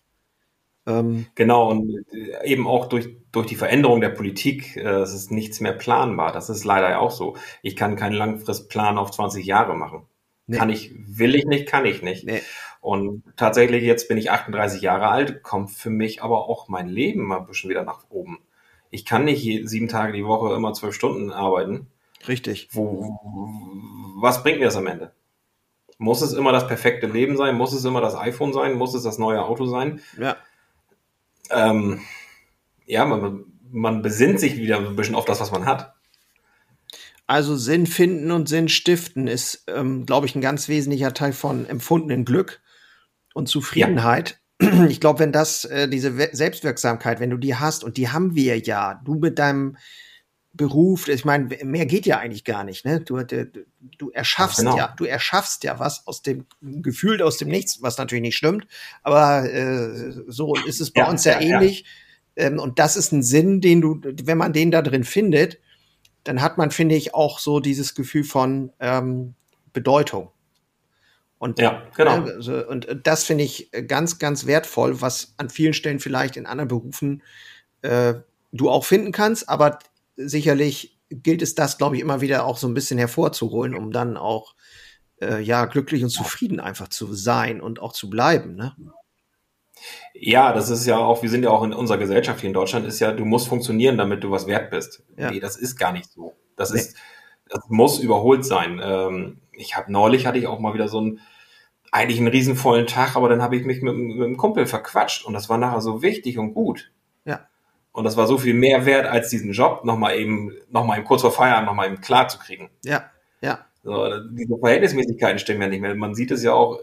Ähm 0.87 1.27
genau, 1.35 1.69
und 1.69 2.05
äh, 2.11 2.47
eben 2.47 2.67
auch 2.67 2.87
durch, 2.87 3.09
durch 3.31 3.45
die 3.45 3.55
Veränderung 3.55 4.01
der 4.01 4.09
Politik, 4.09 4.75
äh, 4.75 5.01
es 5.01 5.13
ist 5.13 5.31
nichts 5.31 5.59
mehr 5.59 5.73
planbar. 5.73 6.31
Das 6.31 6.49
ist 6.49 6.63
leider 6.63 6.99
auch 6.99 7.11
so. 7.11 7.37
Ich 7.61 7.75
kann 7.75 7.95
keinen 7.95 8.15
Langfristplan 8.15 8.97
auf 8.97 9.11
20 9.11 9.45
Jahre 9.45 9.75
machen. 9.75 10.08
Nee. 10.49 10.57
Kann 10.57 10.71
ich, 10.71 10.91
will 11.05 11.35
ich 11.35 11.45
nicht, 11.45 11.67
kann 11.67 11.85
ich 11.85 12.01
nicht. 12.01 12.25
Nee. 12.25 12.41
Und 12.81 13.23
tatsächlich, 13.37 13.83
jetzt 13.83 14.07
bin 14.07 14.17
ich 14.17 14.31
38 14.31 14.81
Jahre 14.81 15.09
alt, 15.09 15.43
kommt 15.43 15.69
für 15.69 15.91
mich 15.91 16.23
aber 16.23 16.49
auch 16.49 16.67
mein 16.69 16.87
Leben 16.87 17.23
mal 17.23 17.37
ein 17.37 17.45
bisschen 17.45 17.69
wieder 17.69 17.83
nach 17.83 18.05
oben. 18.09 18.39
Ich 18.89 19.05
kann 19.05 19.25
nicht 19.25 19.43
sieben 19.69 19.87
Tage 19.87 20.11
die 20.11 20.25
Woche 20.25 20.55
immer 20.55 20.73
zwölf 20.73 20.95
Stunden 20.95 21.31
arbeiten. 21.31 21.85
Richtig. 22.27 22.69
Wo, 22.71 23.19
was 24.19 24.41
bringt 24.41 24.57
mir 24.57 24.65
das 24.65 24.75
am 24.75 24.87
Ende? 24.87 25.11
Muss 25.99 26.23
es 26.23 26.33
immer 26.33 26.51
das 26.51 26.67
perfekte 26.67 27.05
Leben 27.05 27.37
sein? 27.37 27.55
Muss 27.55 27.71
es 27.71 27.85
immer 27.85 28.01
das 28.01 28.15
iPhone 28.15 28.51
sein? 28.51 28.73
Muss 28.73 28.95
es 28.95 29.03
das 29.03 29.19
neue 29.19 29.43
Auto 29.43 29.65
sein? 29.67 30.01
Ja. 30.17 30.35
Ähm, 31.51 32.01
ja, 32.87 33.05
man, 33.05 33.45
man 33.69 34.01
besinnt 34.01 34.39
sich 34.39 34.57
wieder 34.57 34.77
ein 34.77 34.95
bisschen 34.95 35.13
auf 35.13 35.25
das, 35.25 35.41
was 35.41 35.51
man 35.51 35.67
hat. 35.67 35.93
Also 37.29 37.55
Sinn 37.55 37.85
finden 37.85 38.31
und 38.31 38.49
Sinn 38.49 38.69
stiften 38.69 39.27
ist, 39.27 39.63
ähm, 39.67 40.07
glaube 40.07 40.25
ich, 40.25 40.33
ein 40.33 40.41
ganz 40.41 40.67
wesentlicher 40.67 41.13
Teil 41.13 41.31
von 41.31 41.67
empfundenen 41.67 42.25
Glück 42.25 42.59
und 43.35 43.47
Zufriedenheit. 43.47 44.39
Ja. 44.59 44.85
Ich 44.87 44.99
glaube, 44.99 45.19
wenn 45.19 45.31
das, 45.31 45.63
äh, 45.63 45.87
diese 45.87 46.17
We 46.17 46.29
Selbstwirksamkeit, 46.31 47.19
wenn 47.19 47.29
du 47.29 47.37
die 47.37 47.55
hast, 47.55 47.83
und 47.83 47.97
die 47.97 48.09
haben 48.09 48.33
wir 48.33 48.57
ja, 48.57 48.99
du 49.05 49.13
mit 49.13 49.37
deinem 49.37 49.77
Beruf, 50.53 51.07
ich 51.07 51.23
meine, 51.23 51.55
mehr 51.63 51.85
geht 51.85 52.07
ja 52.07 52.17
eigentlich 52.17 52.45
gar 52.45 52.63
nicht, 52.63 52.83
ne? 52.83 52.99
Du, 52.99 53.17
du, 53.21 53.45
du 53.99 54.09
erschaffst 54.09 54.57
genau. 54.57 54.75
ja, 54.75 54.95
du 54.97 55.05
erschaffst 55.05 55.63
ja 55.63 55.77
was 55.77 56.07
aus 56.07 56.23
dem 56.23 56.47
Gefühl 56.61 57.21
aus 57.21 57.37
dem 57.37 57.49
Nichts, 57.49 57.83
was 57.83 57.99
natürlich 57.99 58.23
nicht 58.23 58.37
stimmt, 58.37 58.65
aber 59.03 59.47
äh, 59.49 60.13
so 60.25 60.55
ist 60.55 60.81
es 60.81 60.89
bei 60.91 61.01
ja, 61.01 61.09
uns 61.09 61.25
ja, 61.25 61.39
ja 61.39 61.41
ähnlich. 61.41 61.85
Ja. 62.35 62.47
Ähm, 62.47 62.59
und 62.59 62.79
das 62.79 62.97
ist 62.97 63.11
ein 63.11 63.21
Sinn, 63.21 63.61
den 63.61 63.81
du, 63.81 64.01
wenn 64.03 64.39
man 64.39 64.51
den 64.51 64.71
da 64.71 64.81
drin 64.81 65.03
findet, 65.03 65.59
dann 66.23 66.41
hat 66.41 66.57
man, 66.57 66.71
finde 66.71 66.95
ich, 66.95 67.13
auch 67.13 67.39
so 67.39 67.59
dieses 67.59 67.95
Gefühl 67.95 68.23
von 68.23 68.71
ähm, 68.79 69.35
Bedeutung. 69.73 70.31
Und, 71.37 71.59
ja, 71.59 71.83
genau. 71.95 72.27
Äh, 72.27 72.65
und 72.65 72.87
das 73.03 73.23
finde 73.23 73.45
ich 73.45 73.71
ganz, 73.87 74.19
ganz 74.19 74.45
wertvoll, 74.45 75.01
was 75.01 75.33
an 75.37 75.49
vielen 75.49 75.73
Stellen 75.73 75.99
vielleicht 75.99 76.35
in 76.35 76.45
anderen 76.45 76.67
Berufen 76.67 77.23
äh, 77.81 78.15
du 78.51 78.69
auch 78.69 78.83
finden 78.85 79.11
kannst, 79.11 79.47
aber 79.47 79.79
sicherlich 80.17 80.99
gilt 81.09 81.41
es 81.41 81.55
das, 81.55 81.77
glaube 81.77 81.95
ich, 81.95 82.01
immer 82.01 82.21
wieder 82.21 82.45
auch 82.45 82.57
so 82.57 82.67
ein 82.67 82.73
bisschen 82.73 82.99
hervorzuholen, 82.99 83.73
um 83.73 83.91
dann 83.91 84.17
auch 84.17 84.53
äh, 85.21 85.39
ja 85.41 85.65
glücklich 85.65 86.03
und 86.03 86.09
zufrieden 86.09 86.59
einfach 86.59 86.89
zu 86.89 87.13
sein 87.13 87.61
und 87.61 87.79
auch 87.79 87.93
zu 87.93 88.09
bleiben. 88.09 88.55
Ne? 88.55 88.75
Ja, 90.13 90.53
das 90.53 90.69
ist 90.69 90.85
ja 90.85 90.97
auch, 90.97 91.21
wir 91.21 91.29
sind 91.29 91.43
ja 91.43 91.49
auch 91.49 91.63
in 91.63 91.73
unserer 91.73 91.97
Gesellschaft 91.97 92.41
hier 92.41 92.49
in 92.49 92.53
Deutschland, 92.53 92.85
ist 92.85 92.99
ja, 92.99 93.11
du 93.11 93.25
musst 93.25 93.47
funktionieren, 93.47 93.97
damit 93.97 94.23
du 94.23 94.31
was 94.31 94.47
wert 94.47 94.69
bist. 94.71 95.03
Ja. 95.17 95.31
Nee, 95.31 95.39
das 95.39 95.57
ist 95.57 95.77
gar 95.77 95.91
nicht 95.91 96.11
so. 96.11 96.35
Das 96.55 96.71
nee. 96.71 96.79
ist, 96.79 96.97
das 97.47 97.63
muss 97.67 97.99
überholt 97.99 98.45
sein. 98.45 98.81
Ähm, 98.83 99.41
ich 99.53 99.75
habe 99.75 99.91
neulich 99.91 100.25
hatte 100.25 100.37
ich 100.37 100.47
auch 100.47 100.59
mal 100.59 100.73
wieder 100.73 100.87
so 100.87 100.99
einen, 100.99 101.19
eigentlich 101.91 102.19
einen 102.19 102.27
riesenvollen 102.27 102.87
Tag, 102.87 103.15
aber 103.15 103.29
dann 103.29 103.41
habe 103.41 103.55
ich 103.55 103.65
mich 103.65 103.81
mit, 103.81 103.95
mit 103.95 104.17
einem 104.17 104.37
Kumpel 104.37 104.65
verquatscht 104.65 105.25
und 105.25 105.33
das 105.33 105.49
war 105.49 105.57
nachher 105.57 105.81
so 105.81 106.01
wichtig 106.01 106.37
und 106.37 106.53
gut. 106.53 106.91
Ja. 107.25 107.47
Und 107.91 108.03
das 108.03 108.17
war 108.17 108.27
so 108.27 108.37
viel 108.37 108.53
mehr 108.53 108.85
wert, 108.85 109.07
als 109.07 109.29
diesen 109.29 109.51
Job 109.51 109.83
nochmal 109.83 110.17
eben, 110.17 110.53
nochmal 110.69 110.97
eben 110.97 111.07
kurz 111.07 111.21
vor 111.21 111.31
Feierabend 111.31 111.67
nochmal 111.67 111.87
eben 111.87 112.01
klar 112.01 112.27
zu 112.27 112.37
kriegen. 112.37 112.69
Ja, 112.83 113.09
ja. 113.41 113.65
So, 113.83 114.19
diese 114.31 114.57
Verhältnismäßigkeiten 114.57 115.39
stimmen 115.39 115.61
ja 115.61 115.67
nicht 115.67 115.81
mehr. 115.81 115.95
Man 115.95 116.13
sieht 116.13 116.31
es 116.31 116.43
ja 116.43 116.53
auch, 116.53 116.79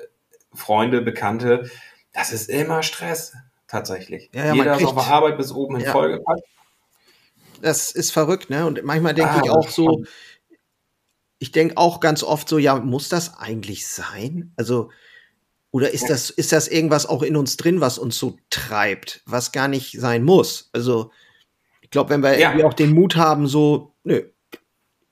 Freunde, 0.55 1.03
Bekannte, 1.03 1.71
das 2.17 2.33
ist 2.33 2.49
immer 2.49 2.83
Stress, 2.83 3.35
tatsächlich. 3.69 4.31
Ja, 4.33 4.47
ja, 4.47 4.55
Jeder 4.55 4.77
kriegt, 4.77 4.83
ist 4.91 4.97
auf 4.97 5.05
der 5.05 5.15
Arbeit 5.15 5.37
bis 5.37 5.53
oben 5.53 5.77
hin 5.77 5.87
ja. 5.87 5.93
vollgepackt. 5.93 6.43
Das 7.63 7.91
ist 7.91 8.11
verrückt, 8.11 8.51
ne? 8.51 8.67
Und 8.67 8.83
manchmal 8.85 9.15
denke 9.15 9.33
ah, 9.33 9.41
ich 9.45 9.51
auch 9.51 9.69
so, 9.69 10.05
ich 11.39 11.53
denke 11.53 11.77
auch 11.77 12.01
ganz 12.01 12.23
oft 12.23 12.49
so, 12.49 12.59
ja, 12.59 12.77
muss 12.77 13.09
das 13.09 13.39
eigentlich 13.39 13.87
sein? 13.87 14.53
Also, 14.57 14.91
oder 15.71 15.91
ist 15.91 16.09
das, 16.09 16.31
ist 16.31 16.53
das 16.53 16.69
irgendwas 16.69 17.07
auch 17.07 17.23
in 17.23 17.37
uns 17.37 17.57
drin, 17.57 17.81
was 17.81 17.99
uns 17.99 18.19
so 18.19 18.39
treibt, 18.51 19.23
was 19.27 19.53
gar 19.53 19.69
nicht 19.69 20.01
sein 20.01 20.23
muss? 20.23 20.71
Also, 20.73 21.13
ich 21.83 21.91
glaube, 21.91 22.11
wenn 22.11 22.23
wir 22.23 22.39
ja. 22.39 22.51
irgendwie 22.51 22.65
auch 22.65 22.75
den 22.75 22.93
Mut 22.93 23.17
haben, 23.17 23.47
so, 23.47 23.95
nö, 24.05 24.23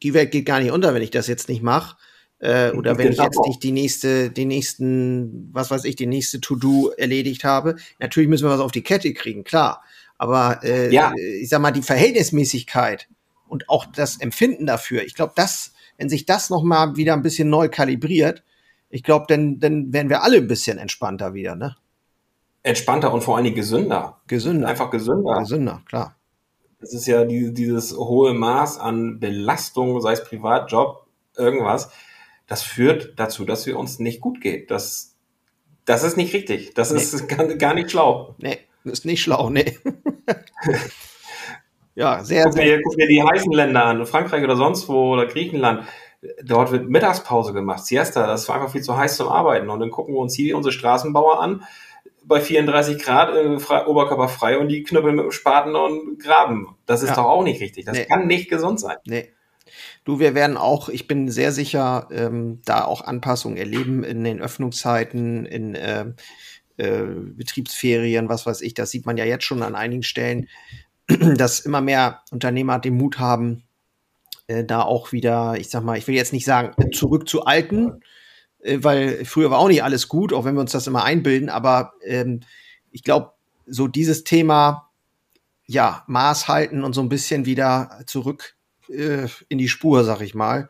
die 0.03 0.15
Welt 0.15 0.31
geht 0.31 0.47
gar 0.47 0.61
nicht 0.61 0.73
unter, 0.73 0.95
wenn 0.95 1.03
ich 1.03 1.11
das 1.11 1.27
jetzt 1.27 1.49
nicht 1.49 1.63
mache, 1.63 1.97
äh, 2.45 2.73
oder 2.73 2.99
wenn 2.99 3.11
ich 3.11 3.19
jetzt 3.19 3.41
nicht 3.47 3.63
die 3.63 3.73
nächste, 3.73 4.31
den 4.31 4.49
nächsten, 4.49 5.49
was 5.53 5.71
weiß 5.71 5.85
ich, 5.85 5.97
die 5.97 6.07
nächste 6.07 6.43
To-Do 6.43 6.91
erledigt 6.91 7.43
habe. 7.43 7.77
Natürlich 8.01 8.29
müssen 8.29 8.45
wir 8.45 8.51
was 8.51 8.61
auf 8.61 8.71
die 8.71 8.83
Kette 8.83 9.15
kriegen, 9.15 9.45
klar. 9.45 9.83
Aber 10.19 10.63
äh, 10.63 10.93
ja. 10.93 11.13
ich 11.17 11.49
sag 11.49 11.63
mal, 11.63 11.71
die 11.71 11.81
Verhältnismäßigkeit 11.81 13.09
und 13.49 13.71
auch 13.71 13.87
das 13.87 14.21
Empfinden 14.21 14.67
dafür, 14.67 15.03
ich 15.05 15.15
glaube, 15.15 15.33
das, 15.37 15.73
wenn 15.97 16.11
sich 16.11 16.27
das 16.27 16.51
noch 16.51 16.63
mal 16.63 16.97
wieder 16.97 17.15
ein 17.15 17.23
bisschen 17.23 17.49
neu 17.49 17.71
kalibriert, 17.71 18.43
ich 18.91 19.03
glaube, 19.03 19.25
dann, 19.29 19.59
dann 19.59 19.95
werden 19.95 20.11
wir 20.11 20.23
alle 20.23 20.37
ein 20.37 20.47
bisschen 20.47 20.77
entspannter 20.77 21.33
wieder, 21.33 21.57
ne? 21.57 21.77
Entspannter 22.63 23.13
und 23.13 23.23
vor 23.23 23.37
allen 23.37 23.45
Dingen 23.45 23.57
gesünder. 23.57 24.21
Gesünder. 24.27 24.69
Einfach 24.69 24.91
gesünder. 24.91 25.39
Gesünder, 25.39 25.83
klar. 25.87 26.17
Es 26.81 26.93
ist 26.93 27.07
ja 27.07 27.25
die, 27.25 27.55
dieses 27.55 27.97
hohe 27.97 28.35
Maß 28.35 28.79
an 28.79 29.19
Belastung, 29.19 29.99
sei 30.03 30.13
es 30.13 30.25
Privat, 30.25 30.71
Job, 30.71 31.07
irgendwas 31.37 31.91
das 32.47 32.63
führt 32.63 33.15
dazu, 33.17 33.45
dass 33.45 33.67
wir 33.67 33.79
uns 33.79 33.99
nicht 33.99 34.21
gut 34.21 34.41
geht. 34.41 34.71
Das, 34.71 35.17
das 35.85 36.03
ist 36.03 36.17
nicht 36.17 36.35
richtig. 36.35 36.75
Das 36.75 36.91
nee. 36.91 36.99
ist 36.99 37.29
gar, 37.29 37.47
gar 37.55 37.75
nicht 37.75 37.91
schlau. 37.91 38.35
Nee, 38.39 38.59
das 38.85 38.95
ist 39.01 39.05
nicht 39.05 39.23
schlau, 39.23 39.51
nee. 39.51 39.79
Ja, 41.97 42.25
sehr, 42.25 42.45
guck 42.45 42.55
sehr. 42.55 42.65
Mir, 42.65 42.83
guck 42.83 42.97
mir 42.97 43.07
die 43.07 43.23
heißen 43.23 43.53
Länder 43.53 43.85
an, 43.85 44.05
Frankreich 44.07 44.43
oder 44.43 44.57
sonst 44.57 44.89
wo 44.89 45.13
oder 45.13 45.27
Griechenland. 45.27 45.87
Dort 46.43 46.73
wird 46.73 46.89
Mittagspause 46.89 47.53
gemacht, 47.53 47.85
Siesta, 47.85 48.27
das 48.27 48.49
war 48.49 48.57
einfach 48.57 48.73
viel 48.73 48.83
zu 48.83 48.97
heiß 48.97 49.17
zum 49.17 49.29
Arbeiten. 49.29 49.71
Und 49.71 49.81
dann 49.81 49.91
gucken 49.91 50.15
wir 50.15 50.19
uns 50.21 50.35
hier 50.35 50.57
unsere 50.57 50.73
Straßenbauer 50.73 51.41
an, 51.41 51.63
bei 52.25 52.41
34 52.41 52.99
Grad, 53.01 53.35
äh, 53.37 53.59
frei 53.61 54.59
und 54.59 54.69
die 54.69 54.83
knüppeln 54.83 55.15
mit 55.15 55.25
dem 55.27 55.31
Spaten 55.31 55.77
und 55.77 56.19
graben. 56.19 56.77
Das 56.87 57.03
ist 57.03 57.11
Ja. 57.11 57.17
doch 57.17 57.27
auch 57.27 57.45
nicht 57.45 57.61
richtig. 57.61 57.85
Das 57.85 57.97
Nee. 57.99 58.07
kann 58.07 58.27
nicht 58.27 58.49
gesund 58.49 58.81
sein. 58.81 58.97
Nee. 59.07 59.29
Du, 60.05 60.19
wir 60.21 60.35
werden 60.35 60.59
auch, 60.59 60.91
ich 60.91 61.09
bin 61.09 61.31
sehr 61.31 61.51
sicher, 61.51 62.09
ähm, 62.11 62.61
da 62.67 62.85
auch 62.85 63.01
Anpassungen 63.01 63.57
erleben 63.57 64.05
in 64.05 64.23
den 64.23 64.41
Öffnungszeiten, 64.41 65.47
in 65.47 65.75
ähm, 65.79 66.15
äh, 66.77 67.03
Betriebsferien, 67.03 68.29
was 68.29 68.45
weiß 68.45 68.61
ich. 68.61 68.75
Das 68.75 68.91
sieht 68.91 69.07
man 69.07 69.17
ja 69.17 69.25
jetzt 69.25 69.45
schon 69.45 69.63
an 69.63 69.75
einigen 69.75 70.03
Stellen, 70.03 70.49
dass 71.09 71.61
immer 71.61 71.81
mehr 71.81 72.21
Unternehmer 72.31 72.79
den 72.79 72.99
Mut 72.99 73.19
haben, 73.19 73.65
äh, 74.47 74.63
da 74.63 74.83
auch 74.83 75.13
wieder, 75.13 75.55
ich 75.57 75.71
sag 75.71 75.83
mal, 75.85 75.97
ich 75.97 76.07
will 76.07 76.15
jetzt 76.15 76.35
nicht 76.35 76.45
sagen, 76.45 76.75
zurück 76.93 77.27
zu 77.27 77.47
alten, 77.47 78.03
äh, 78.61 78.79
weil 78.83 79.25
früher 79.25 79.51
war 79.51 79.59
auch 79.59 79.69
nicht 79.69 79.85
alles 79.85 80.09
gut, 80.09 80.35
auch 80.35 80.45
wenn 80.45 80.55
wir 80.55 80.61
uns 80.61 80.73
das 80.73 80.87
immer 80.87 81.05
einbilden, 81.05 81.49
aber 81.49 81.95
ähm, 82.05 82.41
ich 82.91 83.03
glaube, 83.03 83.33
so 83.67 83.89
dieses 83.89 84.25
Thema, 84.25 84.91
ja, 85.67 86.05
Maß 86.09 86.49
halten 86.49 86.85
und 86.85 86.93
so 86.93 87.01
ein 87.01 87.09
bisschen 87.09 87.47
wieder 87.47 88.03
zurück 88.07 88.55
äh, 88.89 89.29
in 89.49 89.59
die 89.59 89.69
Spur, 89.69 90.05
sag 90.05 90.21
ich 90.21 90.35
mal. 90.35 90.69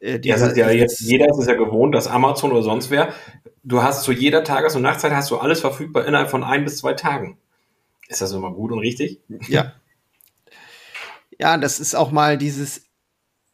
Äh, 0.00 0.20
Ja, 0.22 0.36
das 0.36 0.50
ist 0.50 0.56
ja 0.56 0.70
jetzt, 0.70 1.00
jeder 1.00 1.28
ist 1.28 1.38
es 1.38 1.46
ja 1.46 1.54
gewohnt, 1.54 1.94
dass 1.94 2.06
Amazon 2.06 2.52
oder 2.52 2.62
sonst 2.62 2.90
wer, 2.90 3.12
du 3.64 3.82
hast 3.82 4.04
zu 4.04 4.12
jeder 4.12 4.44
Tages- 4.44 4.76
und 4.76 4.82
Nachtzeit 4.82 5.12
hast 5.12 5.30
du 5.30 5.38
alles 5.38 5.60
verfügbar 5.60 6.06
innerhalb 6.06 6.30
von 6.30 6.44
ein 6.44 6.64
bis 6.64 6.78
zwei 6.78 6.94
Tagen. 6.94 7.38
Ist 8.08 8.20
das 8.22 8.32
immer 8.32 8.52
gut 8.52 8.72
und 8.72 8.78
richtig? 8.78 9.20
Ja. 9.48 9.72
Ja, 11.40 11.56
das 11.56 11.78
ist 11.78 11.94
auch 11.94 12.10
mal 12.10 12.36
dieses, 12.36 12.86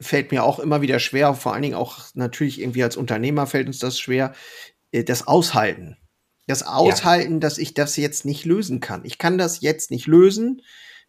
fällt 0.01 0.33
mir 0.33 0.43
auch 0.43 0.59
immer 0.59 0.81
wieder 0.81 0.99
schwer, 0.99 1.35
vor 1.35 1.53
allen 1.53 1.61
Dingen 1.61 1.75
auch 1.75 1.99
natürlich 2.15 2.59
irgendwie 2.59 2.83
als 2.83 2.97
Unternehmer 2.97 3.47
fällt 3.47 3.67
uns 3.67 3.79
das 3.79 3.99
schwer, 3.99 4.33
äh, 4.91 5.05
das 5.05 5.27
Aushalten. 5.27 5.99
Das 6.47 6.63
Aushalten, 6.63 7.41
dass 7.41 7.59
ich 7.59 7.75
das 7.75 7.97
jetzt 7.97 8.25
nicht 8.25 8.47
lösen 8.47 8.81
kann. 8.81 9.05
Ich 9.05 9.19
kann 9.19 9.37
das 9.37 9.61
jetzt 9.61 9.91
nicht 9.91 10.07
lösen 10.07 10.63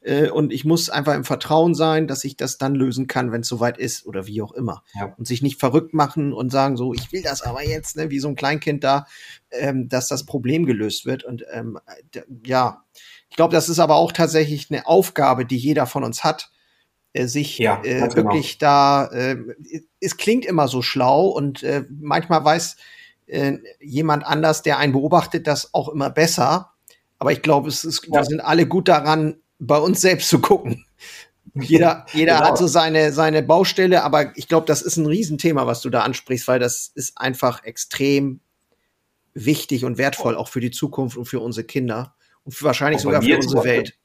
äh, 0.06 0.30
und 0.30 0.54
ich 0.54 0.66
muss 0.66 0.92
einfach 0.92 1.16
im 1.16 1.24
Vertrauen 1.24 1.74
sein, 1.74 2.08
dass 2.08 2.24
ich 2.24 2.38
das 2.38 2.60
dann 2.60 2.76
lösen 2.76 3.08
kann, 3.08 3.32
wenn 3.32 3.42
es 3.42 3.48
soweit 3.48 3.80
ist 3.80 4.06
oder 4.06 4.28
wie 4.28 4.42
auch 4.42 4.52
immer. 4.52 4.84
Ja. 4.94 5.14
Und 5.18 5.26
sich 5.26 5.42
nicht 5.42 5.60
verrückt 5.60 5.96
machen 5.96 6.32
und 6.32 6.52
sagen 6.52 6.78
so, 6.78 6.94
ich 6.94 7.12
will 7.12 7.24
das 7.24 7.42
aber 7.42 7.66
jetzt, 7.66 7.98
ne, 7.98 8.12
wie 8.12 8.20
so 8.20 8.28
ein 8.28 8.36
Kleinkind 8.36 8.84
da, 8.84 9.08
ähm, 9.50 9.90
dass 9.90 10.08
das 10.08 10.24
Problem 10.26 10.68
gelöst 10.68 11.08
wird. 11.08 11.24
Und 11.24 11.44
ähm, 11.52 11.80
ja, 12.46 12.84
ich 13.30 13.36
glaube, 13.36 13.54
das 13.54 13.68
ist 13.68 13.80
aber 13.80 13.96
auch 13.96 14.12
tatsächlich 14.12 14.70
eine 14.70 14.86
Aufgabe, 14.86 15.44
die 15.46 15.58
jeder 15.58 15.88
von 15.88 16.04
uns 16.04 16.24
hat, 16.24 16.52
äh, 17.14 17.26
sich 17.26 17.58
Ja, 17.58 17.82
äh, 17.84 18.02
genau. 18.02 18.16
wirklich 18.16 18.60
da, 18.60 19.08
äh, 19.08 19.38
es 20.00 20.18
klingt 20.18 20.46
immer 20.46 20.68
so 20.68 20.84
schlau 20.84 21.28
und 21.30 21.64
äh, 21.64 21.84
manchmal 21.90 22.46
weiß 22.46 22.76
äh, 23.26 23.54
jemand 23.80 24.24
anders, 24.24 24.62
der 24.62 24.78
einen 24.78 24.94
beobachtet, 24.94 25.48
das 25.48 25.74
auch 25.74 25.90
immer 25.90 26.12
besser. 26.12 26.74
Aber 27.18 27.32
ich 27.32 27.42
glaube, 27.42 27.70
es 27.70 27.84
ist, 27.84 28.06
Ja. 28.06 28.20
wir 28.20 28.26
sind 28.26 28.40
alle 28.40 28.68
gut 28.68 28.88
daran, 28.88 29.38
bei 29.60 29.78
uns 29.78 30.02
selbst 30.02 30.30
zu 30.30 30.40
gucken. 30.40 30.86
Jeder, 31.58 32.06
jeder 32.12 32.36
Genau. 32.36 32.50
hat 32.50 32.58
so 32.58 32.68
seine, 32.68 33.14
seine 33.14 33.42
Baustelle, 33.42 34.04
aber 34.04 34.36
ich 34.36 34.50
glaube, 34.50 34.66
das 34.66 34.82
ist 34.82 34.98
ein 34.98 35.06
Riesenthema, 35.06 35.66
was 35.66 35.80
du 35.80 35.90
da 35.90 36.02
ansprichst, 36.02 36.50
weil 36.50 36.60
das 36.60 36.92
ist 36.96 37.18
einfach 37.18 37.64
extrem 37.64 38.42
wichtig 39.34 39.86
und 39.86 39.98
wertvoll, 39.98 40.36
auch 40.36 40.50
für 40.50 40.60
die 40.60 40.72
Zukunft 40.72 41.16
und 41.16 41.26
für 41.26 41.40
unsere 41.40 41.66
Kinder 41.66 42.16
und 42.44 42.62
wahrscheinlich 42.62 43.02
sogar 43.02 43.22
für 43.22 43.38
unsere. 43.38 43.64
Welt. 43.64 43.98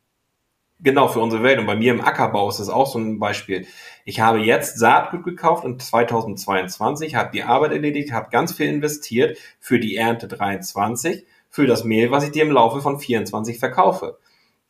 Genau, 0.82 1.08
für 1.08 1.20
unsere 1.20 1.42
Welt. 1.42 1.58
Und 1.58 1.66
bei 1.66 1.76
mir 1.76 1.92
im 1.92 2.00
Ackerbau 2.00 2.48
ist 2.48 2.58
das 2.60 2.68
auch 2.68 2.86
so 2.90 2.98
ein 2.98 3.18
Beispiel. 3.18 3.66
Ich 4.04 4.20
habe 4.20 4.38
jetzt 4.38 4.78
Saatgut 4.78 5.24
gekauft 5.24 5.64
in 5.64 5.78
2022, 5.78 7.16
habe 7.16 7.30
die 7.32 7.42
Arbeit 7.42 7.72
erledigt, 7.72 8.12
habe 8.12 8.30
ganz 8.30 8.52
viel 8.52 8.66
investiert 8.66 9.36
für 9.58 9.78
die 9.78 9.96
Ernte 9.96 10.26
23, 10.26 11.26
für 11.48 11.66
das 11.66 11.84
Mehl, 11.84 12.10
was 12.10 12.24
ich 12.24 12.30
dir 12.30 12.44
im 12.44 12.52
Laufe 12.52 12.80
von 12.80 12.98
24 12.98 13.58
verkaufe. 13.58 14.18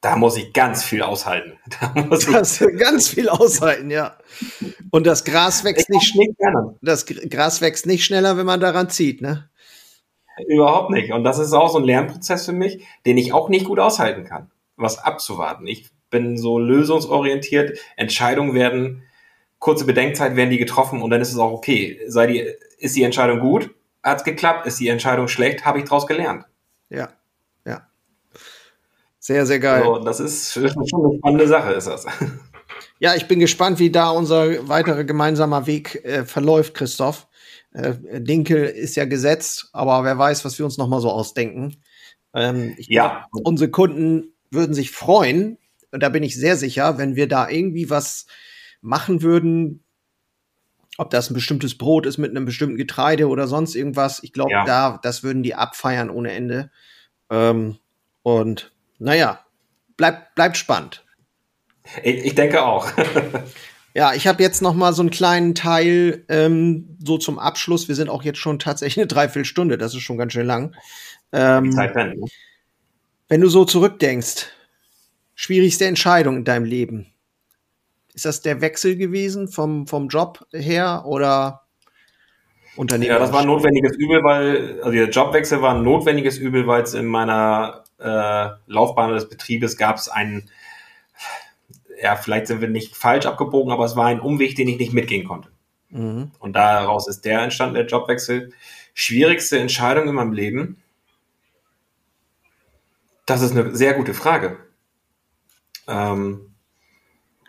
Da 0.01 0.17
muss 0.17 0.37
ich 0.39 0.53
ganz 0.55 0.83
viel 0.83 1.03
aushalten. 1.03 1.59
Da 1.81 1.93
muss 2.03 2.27
ich 2.27 2.33
Das 2.33 2.59
ganz 2.79 3.09
viel 3.09 3.29
aushalten, 3.29 3.91
ja. 3.91 4.17
Und 4.91 5.07
das 5.07 5.25
Gras 5.25 5.63
wächst 5.65 5.91
nicht, 5.91 6.11
ich 6.11 6.15
nicht 6.19 6.39
gerne. 6.39 6.75
das 6.81 7.05
Gr- 7.07 7.27
Gras 7.29 7.61
wächst 7.61 7.87
nicht 7.87 8.05
schneller, 8.05 8.37
wenn 8.37 8.47
man 8.47 8.61
daran 8.61 8.89
zieht, 8.89 9.21
ne? 9.21 9.51
Überhaupt 10.49 10.91
nicht. 10.91 11.13
Und 11.13 11.23
das 11.25 11.39
ist 11.39 11.53
auch 11.53 11.71
so 11.71 11.79
ein 11.79 11.85
Lernprozess 11.85 12.47
für 12.47 12.53
mich, 12.53 12.87
den 13.05 13.19
ich 13.19 13.33
auch 13.35 13.51
nicht 13.51 13.67
gut 13.67 13.79
aushalten 13.79 14.25
kann, 14.25 14.51
was 14.77 14.99
abzuwarten. 14.99 15.67
Ich 15.67 15.91
bin 16.09 16.39
so 16.39 16.59
lösungsorientiert. 16.59 17.79
Entscheidungen 17.97 18.55
werden, 18.55 19.03
kurze 19.59 19.85
Bedenkzeit 19.85 20.37
werden 20.37 20.51
die 20.51 20.57
getroffen 20.59 21.03
und 21.03 21.11
dann 21.11 21.21
ist 21.21 21.33
es 21.33 21.39
auch 21.39 21.53
okay. 21.53 22.01
Sei 22.07 22.27
die, 22.27 22.51
ist 22.79 22.97
die 22.97 23.03
Entscheidung 23.03 23.41
gut? 23.41 23.71
Hat's 24.03 24.25
geklappt? 24.25 24.67
Ist 24.67 24.81
die 24.81 24.89
Entscheidung 24.89 25.29
schlecht? 25.29 25.67
Habe 25.67 25.79
ich 25.79 25.85
daraus 25.85 26.07
gelernt? 26.07 26.47
Ja. 26.89 27.11
Sehr, 29.21 29.45
sehr 29.47 29.61
geil. 29.61 29.85
So, 29.85 29.99
das 29.99 30.19
ist 30.19 30.55
schon 30.55 30.65
eine 30.65 31.19
spannende 31.19 31.47
Sache, 31.47 31.73
ist 31.73 31.87
das. 31.87 32.07
Ja, 32.99 33.15
ich 33.15 33.29
bin 33.29 33.39
gespannt, 33.39 33.79
wie 33.79 33.91
da 33.91 34.11
unser 34.11 34.69
weiterer 34.69 35.05
gemeinsamer 35.05 35.67
Weg 35.67 36.05
äh, 36.05 36.25
verläuft, 36.25 36.75
Christoph. 36.75 37.29
Äh, 37.73 37.95
Dinkel 38.21 38.65
ist 38.65 38.97
ja 38.97 39.05
gesetzt, 39.05 39.69
aber 39.73 40.05
wer 40.05 40.19
weiß, 40.19 40.45
was 40.45 40.59
wir 40.59 40.65
uns 40.65 40.79
noch 40.79 40.89
mal 40.89 41.01
so 41.01 41.11
ausdenken. 41.11 41.77
Ähm, 42.35 42.75
Ja. 42.79 43.27
glaub, 43.33 43.47
unsere 43.47 43.71
Kunden 43.71 44.33
würden 44.51 44.75
sich 44.75 44.91
freuen, 44.91 45.59
und 45.93 46.03
da 46.03 46.09
bin 46.09 46.23
ich 46.23 46.37
sehr 46.37 46.57
sicher, 46.57 46.99
wenn 46.99 47.17
wir 47.17 47.29
da 47.29 47.49
irgendwie 47.49 47.91
was 47.91 48.27
machen 48.81 49.23
würden, 49.23 49.85
ob 50.99 51.11
das 51.11 51.31
ein 51.31 51.35
bestimmtes 51.35 51.77
Brot 51.77 52.07
ist 52.07 52.19
mit 52.19 52.31
einem 52.31 52.45
bestimmten 52.45 52.77
Getreide 52.77 53.29
oder 53.29 53.49
sonst 53.49 53.75
irgendwas. 53.75 54.23
Ich 54.23 54.33
glaube, 54.33 54.53
Ja. 54.53 54.65
da, 54.65 54.99
das 55.03 55.23
würden 55.23 55.43
die 55.43 55.55
abfeiern 55.55 56.11
ohne 56.11 56.33
Ende. 56.33 56.71
Ähm, 57.31 57.79
und 58.23 58.73
naja, 59.01 59.45
bleibt, 59.97 60.35
bleibt 60.35 60.57
spannend. 60.57 61.05
Ich, 62.03 62.25
ich 62.25 62.35
denke 62.35 62.63
auch. 62.63 62.91
Ja, 63.93 64.15
ich 64.15 64.27
habe 64.27 64.43
jetzt 64.43 64.63
noch 64.63 64.75
mal 64.75 64.93
so 64.93 65.03
einen 65.03 65.11
kleinen 65.11 65.55
Teil 65.55 66.25
ähm, 66.29 66.97
so 67.05 67.19
zum 67.19 67.39
Abschluss. 67.39 67.89
Wir 67.89 67.97
sind 67.97 68.09
auch 68.09 68.23
jetzt 68.23 68.39
schon 68.39 68.61
tatsächlich 68.61 68.99
eine 68.99 69.09
Dreiviertelstunde. 69.09 69.79
Das 69.79 69.95
ist 69.95 70.03
schon 70.03 70.17
ganz 70.17 70.33
schön 70.33 70.47
lang. 70.47 70.77
Ähm, 71.33 71.71
ne? 71.71 72.15
wenn 73.29 73.41
du 73.41 73.49
so 73.49 73.65
zurückdenkst, 73.65 74.47
schwierigste 75.35 75.87
Entscheidung 75.87 76.37
in 76.37 76.45
deinem 76.45 76.65
Leben. 76.65 77.13
Ist 78.15 78.27
das 78.27 78.43
der 78.43 78.61
Wechsel 78.61 78.97
gewesen 78.97 79.49
vom, 79.49 79.87
vom 79.87 80.09
Job 80.09 80.47
her 80.53 81.03
oder 81.07 81.63
Unternehmen? 82.77 83.11
Ja, 83.11 83.19
das 83.19 83.33
war 83.33 83.41
ein 83.41 83.47
notwendiges 83.47 83.97
Übel, 83.97 84.23
weil, 84.23 84.81
also 84.83 84.93
der 84.93 85.09
Jobwechsel 85.09 85.63
war 85.63 85.75
ein 85.75 85.83
notwendiges 85.83 86.39
Übel, 86.39 86.67
weil 86.67 86.83
es 86.83 86.95
in 86.95 87.07
meiner 87.07 87.85
äh, 88.01 88.51
Laufbahn 88.67 89.13
des 89.13 89.29
Betriebes 89.29 89.77
gab 89.77 89.97
es 89.97 90.09
einen, 90.09 90.51
ja, 92.03 92.17
vielleicht 92.17 92.47
sind 92.47 92.61
wir 92.61 92.69
nicht 92.69 92.97
falsch 92.97 93.27
abgebogen, 93.27 93.73
aber 93.73 93.85
es 93.85 93.97
war 93.97 94.07
ein 94.07 94.21
Umweg, 94.21 94.57
den 94.57 94.69
ich 94.69 94.79
nicht 94.79 94.93
mitgehen 94.93 95.27
konnte. 95.27 95.51
Mhm. 95.91 96.31
Und 96.39 96.55
daraus 96.55 97.09
ist 97.09 97.25
der 97.25 97.43
entstanden, 97.43 97.75
der 97.75 97.87
Jobwechsel. 97.87 98.53
Schwierigste 98.95 99.59
Entscheidung 99.59 100.09
in 100.09 100.15
meinem 100.15 100.33
Leben? 100.33 100.83
Das 103.27 103.43
ist 103.43 103.53
eine 103.53 103.77
sehr 103.77 103.95
gute 103.95 104.15
Frage. 104.15 104.59
Ähm, 105.87 106.51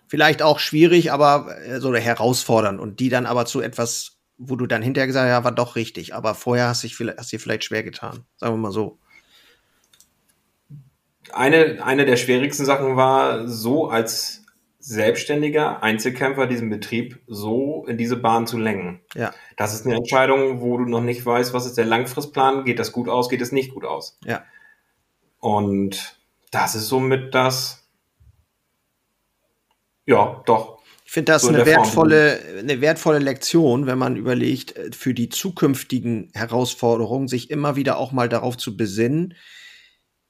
Vielleicht 0.08 0.42
auch 0.42 0.60
schwierig, 0.60 1.14
aber 1.14 1.58
äh, 1.66 1.80
so 1.80 1.96
herausfordernd 1.96 2.82
und 2.82 3.00
die 3.00 3.08
dann 3.08 3.26
aber 3.26 3.46
zu 3.46 3.62
etwas, 3.62 4.18
wo 4.38 4.58
du 4.58 4.68
dann 4.68 4.82
hinterher 4.82 5.08
gesagt 5.08 5.24
hast, 5.24 5.32
ja, 5.32 5.44
war 5.46 5.54
doch 5.54 5.78
richtig, 5.78 6.14
aber 6.14 6.36
vorher 6.36 6.68
hast 6.68 6.84
du 6.84 6.88
dich 6.88 6.98
vielleicht, 6.98 7.18
hast 7.18 7.32
dir 7.32 7.40
vielleicht 7.40 7.64
schwer 7.64 7.82
getan. 7.82 8.26
Sagen 8.36 8.56
wir 8.56 8.58
mal 8.58 8.72
so. 8.74 9.00
Eine, 11.34 11.84
eine 11.84 12.06
der 12.06 12.18
schwierigsten 12.18 12.66
Sachen 12.66 12.96
war, 12.96 13.48
so 13.48 13.90
als 13.90 14.46
selbstständiger 14.80 15.84
Einzelkämpfer 15.84 16.48
diesen 16.48 16.70
Betrieb 16.70 17.20
so 17.28 17.86
in 17.88 17.98
diese 17.98 18.18
Bahn 18.18 18.48
zu 18.48 18.58
lenken. 18.58 19.02
Ja, 19.14 19.32
Das 19.56 19.74
ist 19.74 19.86
eine 19.86 19.96
Entscheidung, 19.96 20.62
wo 20.62 20.78
du 20.78 20.86
noch 20.86 21.02
nicht 21.02 21.24
weißt, 21.26 21.54
was 21.54 21.68
ist 21.68 21.78
der 21.78 21.86
Langfristplan, 21.86 22.66
geht 22.66 22.80
das 22.80 22.92
gut 22.92 23.08
aus, 23.08 23.30
geht 23.30 23.42
es 23.42 23.52
nicht 23.52 23.74
gut 23.74 23.86
aus. 23.86 24.18
ja. 24.26 24.44
Und 25.40 26.20
das 26.52 26.76
ist 26.76 26.88
somit 26.88 27.34
das, 27.34 27.88
ja, 30.06 30.44
doch. 30.46 30.80
Ich 31.06 31.12
finde 31.12 31.32
das 31.32 31.42
So 31.42 31.50
in 31.50 31.56
eine 31.56 31.66
Form. 31.66 31.76
wertvolle, 31.84 32.40
eine 32.60 32.80
wertvolle 32.82 33.20
Lektion, 33.20 33.86
wenn 33.88 33.98
man 33.98 34.16
überlegt, 34.16 34.96
für 34.96 35.14
die 35.14 35.30
zukünftigen 35.30 36.30
Herausforderungen 36.34 37.28
sich 37.28 37.50
immer 37.50 37.76
wieder 37.76 37.98
auch 37.98 38.12
mal 38.12 38.30
darauf 38.30 38.56
zu 38.56 38.78
besinnen, 38.78 39.34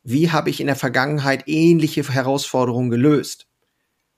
wie 0.03 0.31
habe 0.31 0.49
ich 0.49 0.59
in 0.59 0.67
der 0.67 0.75
Vergangenheit 0.75 1.43
ähnliche 1.47 2.03
Herausforderungen 2.07 2.89
gelöst? 2.89 3.47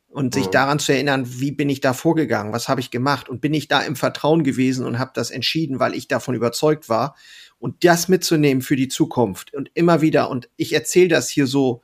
Und 0.07 0.35
sich 0.35 0.47
Mhm. 0.47 0.51
daran 0.51 0.79
zu 0.79 0.91
erinnern, 0.93 1.25
wie 1.39 1.51
bin 1.51 1.69
ich 1.69 1.81
da 1.81 1.93
vorgegangen, 1.93 2.53
was 2.53 2.69
habe 2.69 2.79
ich 2.79 2.91
gemacht 2.91 3.29
und 3.29 3.41
bin 3.41 3.51
ich 3.55 3.67
da 3.67 3.81
im 3.81 3.95
Vertrauen 3.95 4.43
gewesen 4.43 4.85
und 4.85 4.99
habe 4.99 5.09
das 5.15 5.31
entschieden, 5.31 5.79
weil 5.79 5.95
ich 5.95 6.07
davon 6.07 6.35
überzeugt 6.35 6.87
war 6.87 7.15
und 7.57 7.83
das 7.83 8.09
mitzunehmen 8.09 8.61
für 8.61 8.75
die 8.75 8.89
Zukunft 8.89 9.55
und 9.55 9.71
immer 9.73 10.01
wieder 10.01 10.29
und 10.29 10.49
ich 10.55 10.73
erzähle 10.73 11.07
das 11.07 11.29
hier 11.29 11.47
so 11.47 11.81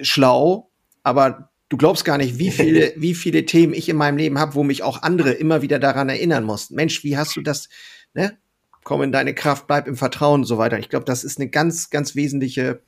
schlau, 0.00 0.70
aber 1.02 1.50
Du 1.70 1.76
glaubst 1.76 2.06
gar 2.06 2.16
nicht, 2.16 2.38
wie 2.38 2.50
viele, 2.50 2.94
wie 2.96 3.14
viele 3.14 3.44
Themen 3.44 3.74
ich 3.74 3.90
in 3.90 3.96
meinem 3.96 4.16
Leben 4.16 4.38
habe, 4.38 4.54
wo 4.54 4.62
mich 4.62 4.82
auch 4.82 5.02
andere 5.02 5.32
immer 5.32 5.60
wieder 5.60 5.78
daran 5.78 6.08
erinnern 6.08 6.44
mussten. 6.44 6.74
Mensch, 6.74 7.04
wie 7.04 7.18
hast 7.18 7.36
du 7.36 7.42
das, 7.42 7.68
ne? 8.14 8.38
Komm 8.84 9.02
in 9.02 9.12
deine 9.12 9.34
Kraft, 9.34 9.66
bleib 9.66 9.86
im 9.86 9.94
Vertrauen 9.96 10.40
und 10.40 10.46
so 10.46 10.56
weiter. 10.56 10.78
Ich 10.78 10.88
glaube, 10.88 11.04
das 11.04 11.24
ist 11.24 11.38
eine 11.38 11.50
ganz, 11.50 11.90
ganz 11.90 12.14
wesentliche, 12.16 12.80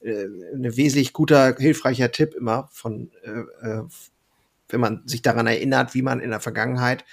äh, 0.00 0.26
eine 0.54 0.76
wesentlich 0.76 1.12
guter, 1.12 1.56
hilfreicher 1.56 2.10
Tipp 2.10 2.34
immer 2.34 2.68
von, 2.72 3.10
äh, 3.22 3.66
äh, 3.66 3.82
wenn 4.68 4.80
man 4.80 5.02
sich 5.06 5.22
daran 5.22 5.46
erinnert, 5.46 5.94
wie 5.94 6.02
man 6.02 6.20
in 6.20 6.30
der 6.30 6.40
Vergangenheit 6.40 7.04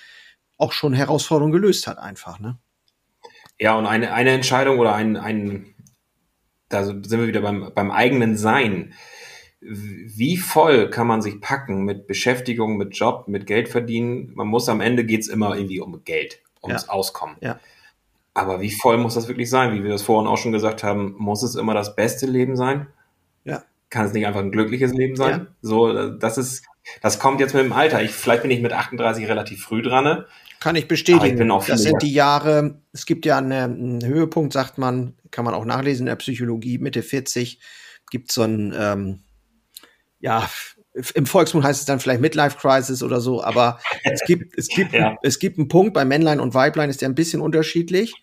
auch 0.58 0.72
schon 0.72 0.94
Herausforderungen 0.94 1.54
gelöst 1.54 1.88
hat, 1.88 1.98
einfach, 1.98 2.40
ne? 2.40 2.58
Ja, 3.58 3.76
und 3.78 3.86
eine, 3.86 4.14
eine 4.14 4.32
Entscheidung 4.32 4.80
oder 4.80 4.94
ein, 4.96 5.16
ein, 5.16 5.76
da 6.68 6.86
sind 6.86 7.10
wir 7.10 7.28
wieder 7.28 7.42
beim, 7.42 7.72
beim 7.74 7.92
eigenen 7.92 8.38
Sein 8.38 8.94
wie 9.68 10.38
voll 10.38 10.90
kann 10.90 11.08
man 11.08 11.22
sich 11.22 11.42
packen 11.42 11.86
mit 11.86 12.08
Beschäftigung, 12.08 12.78
mit 12.78 12.96
Job, 12.96 13.28
mit 13.28 13.48
Geld 13.48 13.68
verdienen? 13.70 14.32
Man 14.36 14.48
muss 14.48 14.70
am 14.70 14.82
Ende 14.82 15.06
geht's 15.06 15.28
immer 15.28 15.56
irgendwie 15.56 15.80
um 15.80 16.04
Geld, 16.04 16.42
ums 16.62 16.86
ja. 16.86 16.90
Auskommen. 16.90 17.36
Ja. 17.42 17.60
Aber 18.36 18.62
wie 18.62 18.70
voll 18.70 18.98
muss 18.98 19.16
das 19.16 19.28
wirklich 19.28 19.50
sein? 19.50 19.74
Wie 19.74 19.84
wir 19.84 19.90
das 19.90 20.04
vorhin 20.04 20.28
auch 20.28 20.38
schon 20.38 20.52
gesagt 20.52 20.84
haben, 20.84 21.16
muss 21.18 21.42
es 21.42 21.56
immer 21.56 21.74
das 21.74 21.96
beste 21.96 22.28
Leben 22.28 22.56
sein? 22.56 22.88
Ja. 23.46 23.64
Kann 23.90 24.06
es 24.06 24.14
nicht 24.14 24.28
einfach 24.28 24.42
ein 24.42 24.52
glückliches 24.52 24.94
Leben 24.94 25.16
sein? 25.16 25.32
Ja. 25.32 25.48
So, 25.62 26.10
das 26.18 26.38
ist, 26.38 26.66
das 27.02 27.18
kommt 27.18 27.40
jetzt 27.40 27.56
mit 27.56 27.64
dem 27.64 27.74
Alter. 27.74 28.04
Ich, 28.04 28.12
vielleicht 28.12 28.44
bin 28.44 28.52
ich 28.52 28.62
mit 28.62 28.74
38 28.74 29.28
relativ 29.28 29.64
früh 29.64 29.82
dran. 29.82 30.04
Ne? 30.04 30.26
Kann 30.60 30.76
ich 30.76 30.88
bestätigen. 30.88 31.50
Ich 31.50 31.66
das 31.66 31.82
sind 31.82 32.02
die 32.02 32.14
Jahre, 32.14 32.82
es 32.92 33.06
gibt 33.06 33.26
ja 33.26 33.38
eine, 33.38 33.64
einen 33.64 34.06
Höhepunkt, 34.06 34.52
sagt 34.52 34.78
man, 34.78 35.16
kann 35.32 35.46
man 35.46 35.54
auch 35.54 35.66
nachlesen 35.66 36.04
in 36.04 36.08
der 36.08 36.18
Psychologie, 36.18 36.78
Mitte 36.78 37.04
40 37.04 37.60
gibt 38.12 38.32
so 38.32 38.44
ein, 38.44 38.74
ähm, 38.78 39.20
ja, 40.20 40.50
im 41.14 41.26
Volksmund 41.26 41.66
heißt 41.66 41.82
es 41.82 41.86
dann 41.86 42.00
vielleicht 42.00 42.22
Midlife 42.22 42.58
Crisis 42.58 43.04
oder 43.04 43.20
so, 43.20 43.44
aber 43.44 43.80
es 44.04 44.22
gibt, 44.26 44.58
es 44.58 44.68
gibt, 44.68 44.94
ja. 44.94 45.18
es 45.24 45.40
gibt 45.40 45.58
einen 45.58 45.68
Punkt 45.68 45.94
bei 45.94 46.06
Männlein 46.06 46.40
und 46.40 46.54
Weiblein 46.54 46.90
ist 46.90 47.02
der 47.02 47.10
ein 47.10 47.16
bisschen 47.16 47.42
unterschiedlich, 47.42 48.14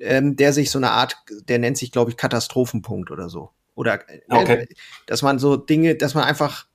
ähm, 0.00 0.36
der 0.36 0.52
sich 0.52 0.70
so 0.70 0.78
eine 0.78 0.90
Art, 0.90 1.16
der 1.48 1.58
nennt 1.58 1.78
sich, 1.78 1.92
glaube 1.92 2.10
ich, 2.10 2.16
Katastrophenpunkt 2.16 3.10
oder 3.10 3.28
so. 3.28 3.50
Oder, 3.74 4.08
äh, 4.10 4.20
okay. 4.28 4.68
dass 5.06 5.22
man 5.22 5.38
so 5.38 5.56
Dinge, 5.56 5.94
dass 5.94 6.14
man 6.14 6.24
einfach, 6.24 6.66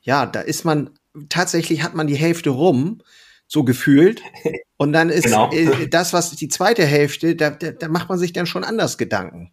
ja, 0.00 0.26
da 0.26 0.40
ist 0.40 0.64
man, 0.64 0.90
tatsächlich 1.28 1.82
hat 1.82 1.94
man 1.94 2.06
die 2.06 2.16
Hälfte 2.16 2.50
rum, 2.50 3.02
so 3.46 3.64
gefühlt. 3.64 4.22
Und 4.76 4.92
dann 4.92 5.10
ist 5.10 5.24
genau. 5.24 5.50
äh, 5.52 5.88
das, 5.88 6.12
was 6.12 6.30
die 6.30 6.48
zweite 6.48 6.84
Hälfte, 6.84 7.34
da, 7.36 7.50
da, 7.50 7.70
da 7.70 7.88
macht 7.88 8.08
man 8.08 8.18
sich 8.18 8.32
dann 8.32 8.46
schon 8.46 8.64
anders 8.64 8.98
Gedanken. 8.98 9.52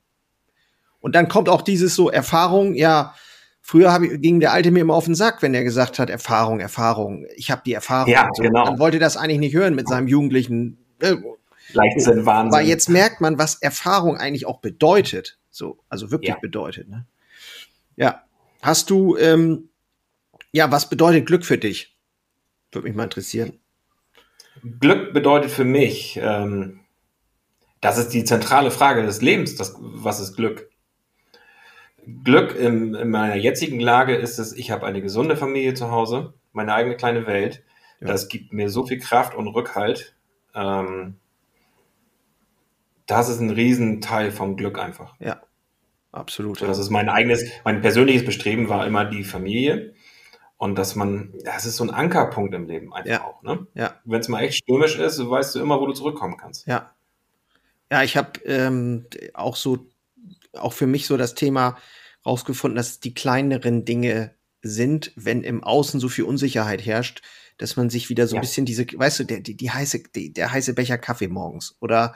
Und 0.99 1.15
dann 1.15 1.27
kommt 1.27 1.49
auch 1.49 1.61
dieses 1.61 1.95
so 1.95 2.09
Erfahrung, 2.09 2.73
ja, 2.73 3.13
Früher 3.67 3.91
hab 3.91 4.03
ich, 4.03 4.21
ging 4.21 4.39
der 4.39 4.51
Alte 4.51 4.69
mir 4.69 4.81
immer 4.81 4.93
auf 4.93 5.05
den 5.05 5.15
Sack, 5.15 5.41
wenn 5.41 5.55
er 5.55 5.63
gesagt 5.63 5.97
hat, 5.97 6.11
Erfahrung, 6.11 6.59
Erfahrung, 6.59 7.25
ich 7.35 7.49
habe 7.49 7.63
die 7.65 7.73
Erfahrung. 7.73 8.13
Ja, 8.13 8.29
so. 8.31 8.43
genau. 8.43 8.63
Dann 8.63 8.77
wollte 8.77 8.99
das 8.99 9.17
eigentlich 9.17 9.39
nicht 9.39 9.55
hören 9.55 9.73
mit 9.73 9.89
seinem 9.89 10.07
jugendlichen 10.07 10.77
äh, 10.99 11.15
Leichtsinn, 11.73 12.25
Wahnsinn. 12.25 12.51
Weil 12.51 12.67
jetzt 12.67 12.89
merkt 12.89 13.21
man, 13.21 13.37
was 13.37 13.61
Erfahrung 13.61 14.17
eigentlich 14.17 14.45
auch 14.45 14.59
bedeutet. 14.59 15.37
So, 15.49 15.79
also 15.89 16.11
wirklich 16.11 16.29
ja. 16.29 16.39
bedeutet. 16.39 16.89
Ne? 16.89 17.05
Ja. 17.95 18.23
Hast 18.61 18.89
du, 18.89 19.17
ähm, 19.17 19.69
ja, 20.51 20.71
was 20.71 20.89
bedeutet 20.89 21.25
Glück 21.25 21.45
für 21.45 21.57
dich? 21.57 21.95
Würde 22.71 22.87
mich 22.87 22.95
mal 22.95 23.03
interessieren. 23.03 23.59
Glück 24.79 25.13
bedeutet 25.13 25.51
für 25.51 25.65
mich, 25.65 26.19
ähm, 26.21 26.81
das 27.81 27.97
ist 27.97 28.09
die 28.09 28.23
zentrale 28.23 28.71
Frage 28.71 29.03
des 29.03 29.21
Lebens. 29.21 29.55
Das, 29.55 29.75
was 29.79 30.19
ist 30.19 30.35
Glück? 30.35 30.69
Glück 32.23 32.55
in, 32.55 32.93
in, 32.95 33.09
meiner 33.09 33.35
jetzigen 33.35 33.79
Lage 33.79 34.15
ist 34.15 34.39
es, 34.39 34.53
ich 34.53 34.71
habe 34.71 34.85
eine 34.85 35.01
gesunde 35.01 35.35
Familie 35.35 35.73
zu 35.73 35.91
Hause, 35.91 36.33
meine 36.51 36.73
eigene 36.73 36.95
kleine 36.95 37.27
Welt. 37.27 37.63
Ja. 37.99 38.07
Das 38.07 38.27
gibt 38.27 38.53
mir 38.53 38.69
so 38.69 38.85
viel 38.85 38.99
Kraft 38.99 39.35
und 39.35 39.47
Rückhalt. 39.47 40.15
Ähm, 40.53 41.17
das 43.05 43.29
ist 43.29 43.39
ein 43.39 43.49
Riesenteil 43.49 44.31
vom 44.31 44.57
Glück 44.57 44.79
einfach. 44.79 45.15
Ja, 45.19 45.41
absolut. 46.11 46.59
So, 46.59 46.67
das 46.67 46.79
ist 46.79 46.89
mein 46.89 47.09
eigenes, 47.09 47.43
mein 47.63 47.81
persönliches 47.81 48.25
Bestreben 48.25 48.69
war 48.69 48.85
immer 48.85 49.05
die 49.05 49.23
Familie. 49.23 49.93
Und 50.57 50.75
dass 50.75 50.95
man, 50.95 51.33
das 51.43 51.65
ist 51.65 51.75
so 51.75 51.83
ein 51.83 51.89
Ankerpunkt 51.89 52.53
im 52.55 52.65
Leben 52.65 52.93
einfach 52.93 53.11
ja. 53.11 53.25
auch. 53.25 53.43
Ne? 53.43 53.67
Ja. 53.73 53.99
Wenn 54.05 54.21
es 54.21 54.29
mal 54.29 54.41
echt 54.41 54.55
stürmisch 54.55 54.97
ist, 54.97 55.19
weißt 55.19 55.55
du 55.55 55.59
immer, 55.59 55.81
wo 55.81 55.85
du 55.85 55.91
zurückkommen 55.91 56.37
kannst. 56.37 56.65
Ja. 56.65 56.91
Ja, 57.91 58.03
ich 58.03 58.15
habe 58.15 58.39
ähm, 58.45 59.05
auch 59.33 59.57
so 59.57 59.89
auch 60.53 60.73
für 60.73 60.87
mich 60.87 61.07
so 61.07 61.17
das 61.17 61.35
Thema 61.35 61.77
rausgefunden, 62.25 62.75
dass 62.75 62.99
die 62.99 63.13
kleineren 63.13 63.85
Dinge 63.85 64.33
sind, 64.61 65.11
wenn 65.15 65.43
im 65.43 65.63
Außen 65.63 65.99
so 65.99 66.09
viel 66.09 66.23
Unsicherheit 66.23 66.85
herrscht, 66.85 67.21
dass 67.57 67.75
man 67.75 67.89
sich 67.89 68.09
wieder 68.09 68.27
so 68.27 68.35
ein 68.35 68.41
bisschen 68.41 68.65
diese, 68.65 68.85
weißt 68.85 69.19
du, 69.19 69.23
der, 69.25 69.39
die, 69.39 69.55
die 69.55 69.71
heiße, 69.71 70.03
die, 70.15 70.33
der 70.33 70.51
heiße 70.51 70.73
Becher 70.73 70.97
Kaffee 70.97 71.27
morgens 71.27 71.75
oder 71.79 72.15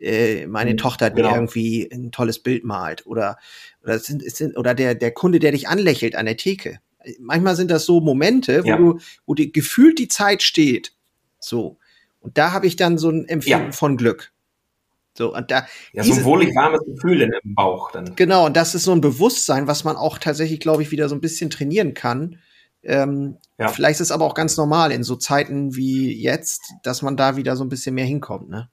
äh, 0.00 0.46
meine 0.46 0.72
mhm, 0.72 0.76
Tochter, 0.78 1.10
die 1.10 1.16
genau. 1.22 1.34
irgendwie 1.34 1.88
ein 1.92 2.12
tolles 2.12 2.38
Bild 2.40 2.64
malt 2.64 3.06
oder 3.06 3.38
oder 3.82 3.98
sind, 3.98 4.22
sind 4.22 4.56
oder 4.56 4.74
der 4.74 4.94
der 4.94 5.12
Kunde, 5.12 5.38
der 5.38 5.52
dich 5.52 5.68
anlächelt 5.68 6.16
an 6.16 6.26
der 6.26 6.36
Theke. 6.36 6.80
Manchmal 7.20 7.56
sind 7.56 7.70
das 7.70 7.84
so 7.84 8.00
Momente, 8.00 8.64
wo 8.64 8.68
ja. 8.68 8.76
du 8.76 8.98
wo 9.26 9.34
dir 9.34 9.50
gefühlt 9.50 9.98
die 9.98 10.08
Zeit 10.08 10.42
steht. 10.42 10.94
So 11.38 11.78
und 12.20 12.38
da 12.38 12.52
habe 12.52 12.66
ich 12.66 12.76
dann 12.76 12.98
so 12.98 13.10
ein 13.10 13.26
Empfinden 13.26 13.66
ja. 13.66 13.72
von 13.72 13.96
Glück. 13.96 14.32
So, 15.16 15.34
und 15.34 15.50
da, 15.50 15.66
ja, 15.92 16.04
so 16.04 16.14
ein 16.14 16.24
wohlig 16.24 16.54
warmes 16.54 16.80
Gefühl 16.84 17.22
in, 17.22 17.32
im 17.42 17.54
Bauch 17.54 17.90
dann. 17.90 18.14
Genau, 18.14 18.46
und 18.46 18.56
das 18.56 18.76
ist 18.76 18.84
so 18.84 18.92
ein 18.92 19.00
Bewusstsein, 19.00 19.66
was 19.66 19.82
man 19.82 19.96
auch 19.96 20.18
tatsächlich, 20.18 20.60
glaube 20.60 20.82
ich, 20.82 20.92
wieder 20.92 21.08
so 21.08 21.16
ein 21.16 21.20
bisschen 21.20 21.50
trainieren 21.50 21.94
kann. 21.94 22.38
Ähm, 22.84 23.36
ja. 23.58 23.66
Vielleicht 23.68 24.00
ist 24.00 24.08
es 24.08 24.12
aber 24.12 24.24
auch 24.24 24.34
ganz 24.34 24.56
normal 24.56 24.92
in 24.92 25.02
so 25.02 25.16
Zeiten 25.16 25.74
wie 25.74 26.12
jetzt, 26.12 26.72
dass 26.84 27.02
man 27.02 27.16
da 27.16 27.36
wieder 27.36 27.56
so 27.56 27.64
ein 27.64 27.68
bisschen 27.68 27.96
mehr 27.96 28.04
hinkommt, 28.04 28.48
ne? 28.48 28.70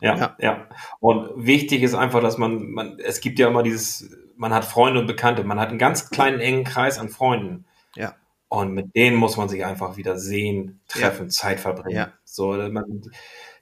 Ja, 0.00 0.16
ja, 0.16 0.36
ja. 0.40 0.66
Und 1.00 1.30
wichtig 1.36 1.82
ist 1.82 1.94
einfach, 1.94 2.20
dass 2.20 2.38
man, 2.38 2.70
man, 2.70 2.98
es 2.98 3.20
gibt 3.20 3.38
ja 3.38 3.48
immer 3.48 3.62
dieses, 3.62 4.10
man 4.36 4.54
hat 4.54 4.64
Freunde 4.64 5.00
und 5.00 5.06
Bekannte, 5.06 5.44
man 5.44 5.60
hat 5.60 5.68
einen 5.68 5.78
ganz 5.78 6.10
kleinen, 6.10 6.40
engen 6.40 6.64
Kreis 6.64 6.98
an 6.98 7.08
Freunden. 7.08 7.66
Ja. 7.94 8.14
Und 8.48 8.72
mit 8.72 8.96
denen 8.96 9.16
muss 9.16 9.36
man 9.36 9.48
sich 9.48 9.64
einfach 9.64 9.96
wieder 9.96 10.18
sehen, 10.18 10.80
treffen, 10.88 11.26
ja. 11.26 11.28
Zeit 11.28 11.60
verbringen. 11.60 11.96
Ja. 11.96 12.12
So, 12.24 12.52
man, 12.52 13.02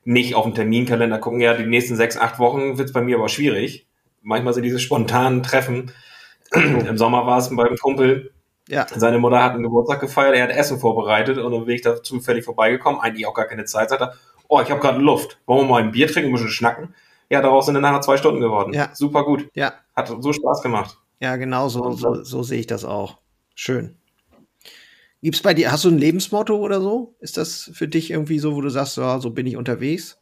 nicht 0.05 0.35
auf 0.35 0.45
den 0.45 0.55
Terminkalender 0.55 1.19
gucken, 1.19 1.41
ja, 1.41 1.55
die 1.55 1.67
nächsten 1.67 1.97
sechs, 1.97 2.17
acht 2.17 2.39
Wochen 2.39 2.79
wird 2.79 2.89
es 2.89 2.95
bei 2.95 3.03
mir 3.03 3.17
aber 3.17 3.29
schwierig. 3.29 3.87
Manchmal 4.23 4.55
sind 4.55 4.63
diese 4.63 4.79
spontanen 4.79 5.43
Treffen. 5.43 5.93
Im 6.55 6.97
Sommer 6.97 7.27
war 7.27 7.39
es 7.39 7.55
beim 7.55 7.77
Kumpel. 7.77 8.33
Ja. 8.69 8.87
Seine 8.89 9.19
Mutter 9.19 9.43
hat 9.43 9.53
einen 9.53 9.63
Geburtstag 9.63 10.01
gefeiert, 10.01 10.35
er 10.37 10.45
hat 10.45 10.51
Essen 10.51 10.79
vorbereitet 10.79 11.39
und 11.39 11.53
dann 11.53 11.65
bin 11.65 11.75
ich 11.75 11.83
da 11.83 12.03
zufällig 12.03 12.45
vorbeigekommen, 12.45 13.01
eigentlich 13.01 13.27
auch 13.27 13.35
gar 13.35 13.47
keine 13.47 13.65
Zeit, 13.65 13.89
sagt 13.91 14.03
er, 14.03 14.15
oh, 14.49 14.61
ich 14.61 14.71
habe 14.71 14.81
gerade 14.81 14.99
Luft, 14.99 15.39
wollen 15.47 15.67
wir 15.67 15.71
mal 15.71 15.83
ein 15.83 15.93
Bier 15.93 16.09
trinken, 16.09 16.31
ein 16.31 16.33
bisschen 16.33 16.51
schnacken? 16.51 16.95
Ja, 17.31 17.43
daraus 17.43 17.67
sind 17.67 17.75
dann 17.75 17.83
nachher 17.83 18.01
zwei 18.01 18.17
Stunden 18.17 18.41
geworden. 18.41 18.73
Ja. 18.73 18.95
Super 18.95 19.25
gut. 19.25 19.49
Ja. 19.55 19.75
Hat 19.95 20.09
so 20.09 20.33
Spaß 20.33 20.63
gemacht. 20.63 20.97
Ja, 21.21 21.37
genau 21.37 21.69
so, 21.69 21.93
so, 21.93 22.23
so 22.23 22.43
sehe 22.43 22.61
ich 22.61 22.67
das 22.67 22.85
auch. 22.85 23.19
Schön. 23.55 23.97
Gibt's 25.23 25.43
bei 25.43 25.53
dir, 25.53 25.73
hast 25.73 25.85
du 25.85 25.91
ein 25.91 25.99
Lebensmotto 25.99 26.57
oder 26.57 26.81
so? 26.81 27.17
Ist 27.21 27.37
das 27.37 27.71
für 27.75 27.89
dich 27.89 28.11
irgendwie 28.11 28.39
so, 28.39 28.55
wo 28.55 28.61
du 28.61 28.69
sagst, 28.69 28.97
ja, 28.97 29.19
so 29.19 29.31
bin 29.31 29.47
ich 29.47 29.57
unterwegs? 29.57 30.21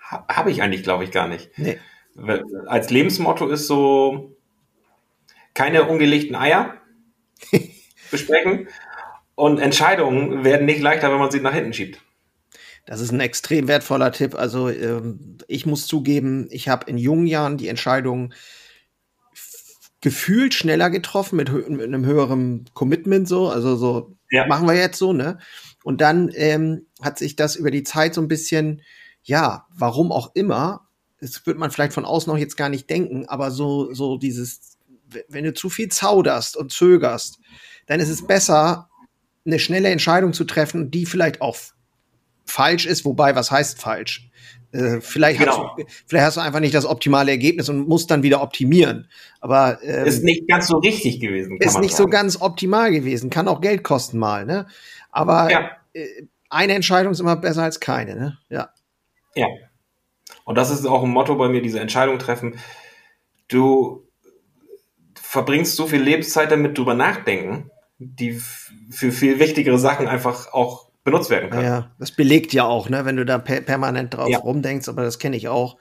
Habe 0.00 0.50
ich 0.50 0.62
eigentlich, 0.62 0.82
glaube 0.82 1.04
ich, 1.04 1.10
gar 1.10 1.28
nicht. 1.28 1.50
Nee. 1.56 1.78
Als 2.66 2.90
Lebensmotto 2.90 3.48
ist 3.48 3.66
so 3.66 4.36
keine 5.54 5.84
ungelegten 5.84 6.34
Eier 6.36 6.74
besprechen 8.10 8.68
und 9.34 9.58
Entscheidungen 9.58 10.44
werden 10.44 10.66
nicht 10.66 10.80
leichter, 10.80 11.10
wenn 11.10 11.18
man 11.18 11.30
sie 11.30 11.40
nach 11.40 11.54
hinten 11.54 11.72
schiebt. 11.72 12.00
Das 12.84 13.00
ist 13.00 13.12
ein 13.12 13.20
extrem 13.20 13.68
wertvoller 13.68 14.12
Tipp. 14.12 14.34
Also 14.34 14.68
ähm, 14.68 15.38
ich 15.46 15.66
muss 15.66 15.86
zugeben, 15.86 16.48
ich 16.50 16.68
habe 16.68 16.90
in 16.90 16.98
jungen 16.98 17.26
Jahren 17.26 17.56
die 17.56 17.68
Entscheidung 17.68 18.34
gefühlt 20.00 20.52
schneller 20.52 20.90
getroffen 20.90 21.36
mit, 21.36 21.52
mit 21.68 21.80
einem 21.80 22.04
höheren 22.04 22.64
Commitment 22.74 23.28
so, 23.28 23.48
also 23.48 23.76
so 23.76 24.16
ja. 24.30 24.46
machen 24.46 24.66
wir 24.66 24.74
jetzt 24.74 24.98
so, 24.98 25.12
ne? 25.12 25.38
Und 25.84 26.00
dann 26.00 26.30
ähm, 26.34 26.86
hat 27.00 27.18
sich 27.18 27.36
das 27.36 27.56
über 27.56 27.70
die 27.70 27.84
Zeit 27.84 28.14
so 28.14 28.20
ein 28.20 28.28
bisschen, 28.28 28.82
ja, 29.22 29.66
warum 29.70 30.10
auch 30.10 30.32
immer, 30.34 30.88
das 31.20 31.46
wird 31.46 31.58
man 31.58 31.70
vielleicht 31.70 31.92
von 31.92 32.04
außen 32.04 32.32
auch 32.32 32.36
jetzt 32.36 32.56
gar 32.56 32.68
nicht 32.68 32.90
denken, 32.90 33.26
aber 33.26 33.52
so, 33.52 33.94
so 33.94 34.16
dieses, 34.18 34.76
wenn 35.28 35.44
du 35.44 35.54
zu 35.54 35.70
viel 35.70 35.88
zauderst 35.88 36.56
und 36.56 36.72
zögerst, 36.72 37.38
dann 37.86 38.00
ist 38.00 38.08
es 38.08 38.26
besser, 38.26 38.88
eine 39.44 39.58
schnelle 39.58 39.88
Entscheidung 39.88 40.32
zu 40.32 40.44
treffen, 40.44 40.90
die 40.90 41.06
vielleicht 41.06 41.40
auch 41.40 41.56
falsch 42.52 42.86
ist, 42.86 43.04
wobei, 43.04 43.34
was 43.34 43.50
heißt 43.50 43.80
falsch? 43.80 44.28
Äh, 44.72 45.00
vielleicht, 45.00 45.38
genau. 45.38 45.74
hast 45.76 45.78
du, 45.78 45.84
vielleicht 46.06 46.26
hast 46.26 46.36
du 46.36 46.40
einfach 46.40 46.60
nicht 46.60 46.74
das 46.74 46.84
optimale 46.84 47.30
Ergebnis 47.30 47.68
und 47.68 47.88
musst 47.88 48.10
dann 48.10 48.22
wieder 48.22 48.42
optimieren. 48.42 49.08
Aber 49.40 49.82
ähm, 49.82 50.06
ist 50.06 50.22
nicht 50.22 50.46
ganz 50.48 50.68
so 50.68 50.78
richtig 50.78 51.20
gewesen. 51.20 51.56
ist 51.58 51.78
nicht 51.78 51.94
sagen. 51.96 52.10
so 52.10 52.10
ganz 52.10 52.40
optimal 52.40 52.90
gewesen. 52.90 53.30
Kann 53.30 53.48
auch 53.48 53.60
Geld 53.60 53.82
kosten 53.82 54.18
mal. 54.18 54.44
Ne? 54.44 54.66
Aber 55.10 55.50
ja. 55.50 55.70
äh, 55.94 56.06
eine 56.50 56.74
Entscheidung 56.74 57.12
ist 57.12 57.20
immer 57.20 57.36
besser 57.36 57.62
als 57.62 57.80
keine. 57.80 58.16
Ne? 58.16 58.38
Ja. 58.50 58.70
Ja. 59.34 59.46
Und 60.44 60.56
das 60.56 60.70
ist 60.70 60.86
auch 60.86 61.02
ein 61.02 61.10
Motto 61.10 61.36
bei 61.36 61.48
mir: 61.48 61.62
diese 61.62 61.80
Entscheidung 61.80 62.18
treffen. 62.18 62.58
Du 63.48 64.06
verbringst 65.14 65.76
so 65.76 65.86
viel 65.86 66.02
Lebenszeit 66.02 66.50
damit 66.50 66.76
drüber 66.76 66.94
nachdenken, 66.94 67.70
die 67.98 68.40
für 68.90 69.12
viel 69.12 69.38
wichtigere 69.38 69.78
Sachen 69.78 70.06
einfach 70.06 70.52
auch 70.52 70.91
benutzt 71.04 71.30
werden 71.30 71.50
können. 71.50 71.64
Ja, 71.64 71.90
das 71.98 72.12
belegt 72.12 72.52
ja 72.52 72.64
auch, 72.64 72.88
ne, 72.88 73.04
wenn 73.04 73.16
du 73.16 73.24
da 73.24 73.38
per 73.38 73.60
permanent 73.60 74.14
drauf 74.14 74.28
Ja. 74.28 74.38
rumdenkst, 74.38 74.88
aber 74.88 75.02
das 75.02 75.18
kenne 75.18 75.36
ich 75.36 75.48
auch. 75.48 75.76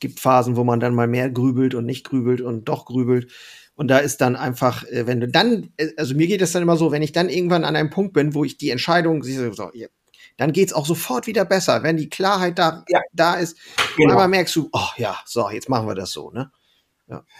Gibt 0.00 0.20
Phasen, 0.20 0.56
wo 0.56 0.64
man 0.64 0.80
dann 0.80 0.94
mal 0.94 1.06
mehr 1.06 1.30
grübelt 1.30 1.74
und 1.74 1.86
nicht 1.86 2.04
grübelt 2.04 2.40
und 2.40 2.64
doch 2.68 2.84
grübelt. 2.84 3.30
Und 3.76 3.88
da 3.88 3.98
ist 3.98 4.20
dann 4.20 4.36
einfach, 4.36 4.84
äh, 4.84 5.06
wenn 5.06 5.20
du 5.20 5.28
dann, 5.28 5.70
äh, 5.76 5.88
also 5.96 6.14
mir 6.14 6.26
geht 6.26 6.42
es 6.42 6.52
dann 6.52 6.62
immer 6.62 6.76
so, 6.76 6.92
wenn 6.92 7.02
ich 7.02 7.12
dann 7.12 7.28
irgendwann 7.28 7.64
an 7.64 7.76
einem 7.76 7.90
Punkt 7.90 8.12
bin, 8.12 8.34
wo 8.34 8.44
ich 8.44 8.56
die 8.58 8.70
Entscheidung 8.70 9.22
so, 9.22 9.70
ja, 9.74 9.88
dann 10.36 10.52
geht's 10.52 10.72
auch 10.72 10.86
sofort 10.86 11.26
wieder 11.26 11.44
besser, 11.44 11.82
wenn 11.82 11.96
die 11.96 12.08
Klarheit 12.08 12.58
da, 12.58 12.84
Ja. 12.88 13.00
da 13.12 13.34
ist. 13.34 13.56
Genau. 13.96 14.14
Aber 14.14 14.28
merkst 14.28 14.54
du, 14.56 14.68
oh 14.72 14.88
ja, 14.96 15.16
so, 15.24 15.48
jetzt 15.50 15.68
machen 15.68 15.86
wir 15.86 15.94
das 15.94 16.10
so, 16.10 16.30
ne? 16.30 16.50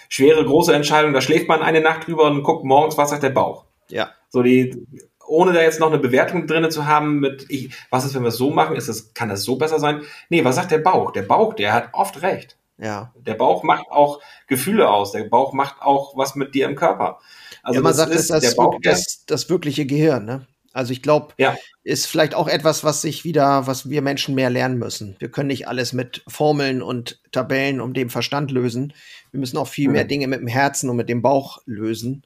Schwere, 0.09 0.45
große 0.45 0.73
Entscheidung, 0.75 1.13
da 1.13 1.21
schläft 1.21 1.49
man 1.49 1.63
eine 1.63 1.81
Nacht 1.81 2.07
drüber 2.07 2.25
und 2.31 2.43
guckt 2.43 2.65
morgens, 2.65 2.97
was 2.99 3.11
sagt 3.11 3.23
der 3.23 3.31
Bauch. 3.31 3.65
Ja, 3.89 4.11
So 4.29 4.43
die, 4.43 4.87
ohne 5.35 5.53
da 5.53 5.61
jetzt 5.63 5.81
noch 5.81 5.89
eine 5.89 5.99
Bewertung 5.99 6.47
drinne 6.47 6.69
zu 6.69 6.87
haben 6.87 7.21
mit, 7.21 7.47
ich, 7.49 7.71
was 7.91 8.05
ist, 8.05 8.15
wenn 8.15 8.23
wir 8.23 8.29
es 8.29 8.37
so 8.37 8.51
machen, 8.51 8.77
ist 8.77 8.89
es, 8.89 9.13
kann 9.15 9.29
das 9.29 9.43
so 9.43 9.57
besser 9.57 9.79
sein? 9.79 10.03
Nee, 10.29 10.45
was 10.45 10.57
sagt 10.57 10.71
der 10.71 10.79
Bauch? 10.79 11.11
Der 11.13 11.23
Bauch, 11.23 11.55
der 11.55 11.73
hat 11.73 11.89
oft 11.93 12.23
recht. 12.23 12.57
ja. 12.79 13.13
Der 13.27 13.35
Bauch 13.35 13.63
macht 13.63 13.87
auch 13.91 14.21
Gefühle 14.47 14.89
aus. 14.89 15.13
Der 15.13 15.25
Bauch 15.25 15.53
macht 15.53 15.81
auch 15.81 16.17
was 16.17 16.35
mit 16.35 16.55
dir 16.55 16.67
im 16.69 16.77
Körper. 16.77 17.19
Also 17.63 17.79
ja, 17.79 17.83
man 17.83 17.91
das 17.91 17.97
sagt, 17.97 18.13
ist 18.13 18.31
das, 18.31 18.41
der 18.41 18.51
das, 18.51 18.57
Bauch, 18.57 18.79
das, 18.83 19.25
das 19.27 19.49
wirkliche 19.51 19.87
Gehirn, 19.87 20.25
ne? 20.25 20.47
Also 20.73 20.93
ich 20.93 21.03
glaube, 21.03 21.35
Ja. 21.39 21.57
ist 21.85 22.07
vielleicht 22.09 22.35
auch 22.35 22.49
etwas, 22.49 22.83
was 22.83 23.01
sich 23.01 23.23
wieder, 23.25 23.69
was 23.69 23.89
wir 23.89 24.03
Menschen 24.03 24.35
mehr 24.35 24.51
lernen 24.51 24.77
müssen. 24.77 25.15
Wir 25.21 25.31
können 25.31 25.47
nicht 25.47 25.69
alles 25.69 25.93
mit 25.93 26.25
Formeln 26.27 26.83
und 26.83 27.21
Tabellen 27.31 27.81
um 27.81 27.95
den 27.95 28.11
Verstand 28.11 28.51
lösen. 28.51 28.93
Wir 29.31 29.39
müssen 29.39 29.57
auch 29.57 29.69
viel 29.69 29.87
Mhm. 29.87 29.93
mehr 29.93 30.05
Dinge 30.05 30.27
mit 30.27 30.41
dem 30.41 30.49
Herzen 30.49 30.91
und 30.91 30.97
mit 30.97 31.09
dem 31.09 31.23
Bauch 31.23 31.59
lösen. 31.65 32.25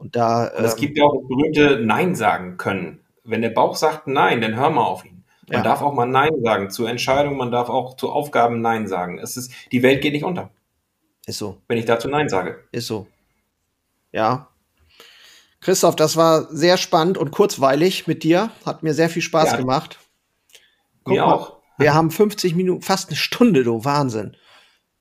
Und 0.00 0.16
da, 0.16 0.46
und 0.48 0.64
es 0.64 0.72
ähm, 0.74 0.80
gibt 0.80 0.96
ja 0.98 1.04
auch 1.04 1.14
das 1.14 1.28
berühmte 1.28 1.80
Nein 1.84 2.14
sagen 2.14 2.56
können. 2.56 3.00
Wenn 3.22 3.42
der 3.42 3.50
Bauch 3.50 3.76
sagt 3.76 4.06
Nein, 4.06 4.40
dann 4.40 4.56
hör 4.56 4.70
mal 4.70 4.82
auf 4.82 5.04
ihn. 5.04 5.24
Man 5.46 5.58
Ja. 5.58 5.62
darf 5.62 5.82
auch 5.82 5.92
mal 5.92 6.06
Nein 6.06 6.30
sagen 6.42 6.70
zu 6.70 6.86
Entscheidungen, 6.86 7.36
man 7.36 7.50
darf 7.50 7.68
auch 7.68 7.96
zu 7.96 8.10
Aufgaben 8.10 8.60
Nein 8.62 8.88
sagen. 8.88 9.18
Es 9.18 9.36
ist, 9.36 9.52
die 9.72 9.82
Welt 9.82 10.00
geht 10.00 10.14
nicht 10.14 10.24
unter, 10.24 10.50
ist 11.26 11.38
so, 11.38 11.58
wenn 11.68 11.76
ich 11.78 11.84
dazu 11.84 12.08
Nein 12.08 12.28
sage. 12.30 12.64
ist 12.72 12.86
so. 12.86 13.06
Ja. 14.12 14.48
Christoph, 15.60 15.96
das 15.96 16.16
war 16.16 16.46
sehr 16.50 16.78
spannend 16.78 17.18
und 17.18 17.30
kurzweilig 17.30 18.06
mit 18.06 18.22
dir. 18.24 18.50
Hat 18.64 18.82
mir 18.82 18.94
sehr 18.94 19.10
viel 19.10 19.20
Spaß 19.22 19.52
Ja. 19.52 19.56
gemacht. 19.58 19.98
Guck 21.04 21.14
Mir 21.14 21.26
mal, 21.26 21.34
auch. 21.34 21.56
Wir 21.76 21.92
haben 21.94 22.10
50 22.10 22.54
Minuten, 22.54 22.80
fast 22.82 23.08
eine 23.10 23.16
Stunde, 23.16 23.62
du 23.64 23.84
Wahnsinn. 23.84 24.36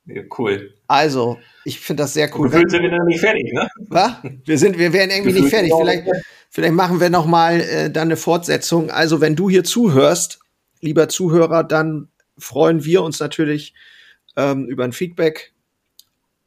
Ja, 0.10 0.24
Cool. 0.38 0.74
Also, 0.88 1.38
ich 1.66 1.80
finde 1.80 2.04
das 2.04 2.14
sehr 2.14 2.30
cool. 2.36 2.50
Gefühlt 2.50 2.72
sind 2.72 2.82
wir 2.82 2.92
noch 2.92 3.06
nicht 3.06 3.20
fertig, 3.20 3.54
ne? 3.54 3.70
Was? 3.90 4.14
Wir 4.46 4.58
sind, 4.58 4.78
wir 4.78 4.92
werden 4.92 5.12
irgendwie 5.12 5.42
nicht 5.42 5.50
fertig. 5.50 5.72
Vielleicht, 5.78 6.08
vielleicht 6.50 6.74
machen 6.74 7.00
wir 7.00 7.10
noch 7.10 7.26
mal 7.26 7.62
äh, 7.62 7.92
dann 7.92 8.08
eine 8.08 8.18
Fortsetzung. 8.18 8.90
Also, 8.90 9.22
wenn 9.22 9.36
du 9.36 9.50
hier 9.50 9.64
zuhörst, 9.64 10.40
lieber 10.82 11.10
Zuhörer, 11.10 11.64
dann 11.64 12.10
freuen 12.38 12.86
wir 12.86 13.04
uns 13.04 13.20
natürlich 13.20 13.74
ähm, 14.36 14.66
über 14.68 14.84
ein 14.84 14.94
Feedback 14.94 15.54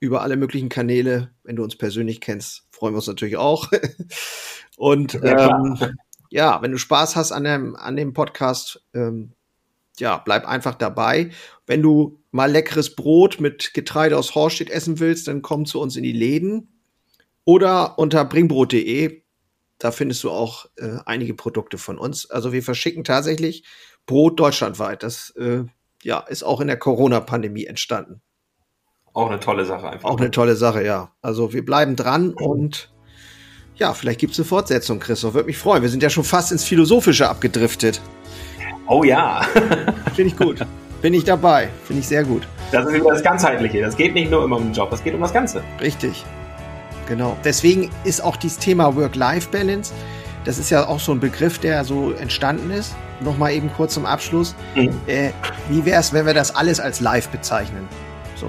über 0.03 0.23
alle 0.23 0.37
möglichen 0.37 0.69
Kanäle. 0.69 1.31
Wenn 1.45 1.55
du 1.55 1.63
uns 1.63 1.77
persönlich 1.77 2.21
kennst, 2.21 2.67
freuen 2.73 2.93
wir 2.93 2.97
uns 2.97 3.07
natürlich 3.07 3.37
auch. 3.37 3.71
Und 4.77 5.15
ähm, 5.23 5.79
ja, 6.29 6.61
wenn 6.61 6.73
du 6.73 6.79
Spaß 6.79 7.15
hast 7.15 7.31
an 7.31 7.45
dem, 7.45 7.77
an 7.77 7.95
dem 7.95 8.13
Podcast, 8.13 8.83
ähm, 8.95 9.35
ja, 9.99 10.17
bleib 10.17 10.45
einfach 10.45 10.75
dabei. 10.75 11.31
Wenn 11.67 11.83
du 11.83 12.22
mal 12.33 12.51
leckeres 12.51 12.97
Brot 12.97 13.41
mit 13.41 13.73
Getreide 13.75 14.19
aus 14.19 14.35
Horstedt 14.35 14.71
essen 14.71 14.99
willst, 14.99 15.29
dann 15.29 15.43
komm 15.43 15.67
zu 15.67 15.81
uns 15.81 15.97
in 15.97 16.03
die 16.03 16.13
Läden 16.13 16.81
oder 17.45 17.99
unter 17.99 18.25
bringbrot.de. 18.25 19.23
Da 19.79 19.93
findest 19.93 20.25
du 20.25 20.31
auch 20.31 20.67
äh, 20.77 20.99
einige 21.07 21.35
Produkte 21.35 21.79
von 21.79 21.99
uns. 21.99 22.31
Also 22.31 22.53
wir 22.53 22.63
verschicken 22.63 23.05
tatsächlich 23.05 23.65
Brot 24.07 24.41
deutschlandweit. 24.41 25.03
Das 25.03 25.31
äh, 25.37 25.65
ja, 26.03 26.21
ist 26.21 26.43
auch 26.43 26.61
in 26.61 26.69
der 26.69 26.79
Corona-Pandemie 26.79 27.67
entstanden. 27.67 28.23
Auch 29.13 29.29
eine 29.29 29.41
tolle 29.41 29.65
Sache 29.65 29.91
einfach. 29.91 30.09
Auch 30.09 30.19
eine 30.19 30.31
tolle 30.31 30.57
Sache, 30.57 30.85
ja. 30.85 31.13
Also 31.21 31.53
wir 31.53 31.65
bleiben 31.65 31.97
dran 31.97 32.33
und 32.33 32.93
ja, 33.75 33.93
vielleicht 33.93 34.21
gibt 34.21 34.33
es 34.33 34.39
eine 34.39 34.47
Fortsetzung, 34.47 35.01
Christoph. 35.01 35.35
Würde 35.35 35.47
mich 35.47 35.59
freuen. 35.59 35.83
Wir 35.83 35.91
sind 35.91 36.03
ja 36.03 36.11
schon 36.11 36.25
fast 36.25 36.53
ins 36.53 36.65
Philosophische 36.65 37.29
abgedriftet. 37.29 38.01
Oh 38.87 39.05
ja, 39.05 39.43
Finde 40.15 40.31
ich 40.33 40.37
gut. 40.37 40.65
Bin 41.03 41.13
ich 41.15 41.25
dabei. 41.25 41.69
Finde 41.85 42.01
ich 42.01 42.09
sehr 42.09 42.25
gut. 42.25 42.47
das 42.71 42.87
ist 42.87 43.05
das 43.05 43.23
Ganzheitliche. 43.23 43.81
Das 43.83 43.97
geht 43.97 44.15
nicht 44.15 44.31
nur 44.31 44.45
immer 44.45 44.57
um 44.57 44.65
den 44.65 44.73
Job, 44.73 44.91
das 44.91 45.03
geht 45.03 45.15
um 45.15 45.21
das 45.21 45.33
Ganze. 45.33 45.63
Richtig. 45.81 46.25
Genau. 47.09 47.37
Deswegen 47.45 47.91
ist 48.05 48.23
auch 48.23 48.37
dieses 48.37 48.59
Thema 48.59 48.95
Work-Life-Balance, 48.97 49.93
das 50.45 50.59
ist 50.59 50.71
ja 50.71 50.87
auch 50.87 50.99
so 51.01 51.13
ein 51.13 51.21
Begriff, 51.21 51.59
der 51.59 51.85
so 51.85 52.13
entstanden 52.13 52.71
ist. 52.71 52.95
Nochmal 53.21 53.53
eben 53.53 53.71
kurz 53.77 53.95
zum 53.95 54.07
Abschluss. 54.07 54.55
Mhm. 54.75 54.91
Äh, 55.07 55.31
wie 55.69 55.85
wäre 55.85 56.01
es, 56.01 56.13
wenn 56.13 56.27
wir 56.27 56.35
das 56.35 56.55
alles 56.57 56.81
als 56.81 57.01
live 57.01 57.29
bezeichnen? 57.29 57.89
So. 58.37 58.49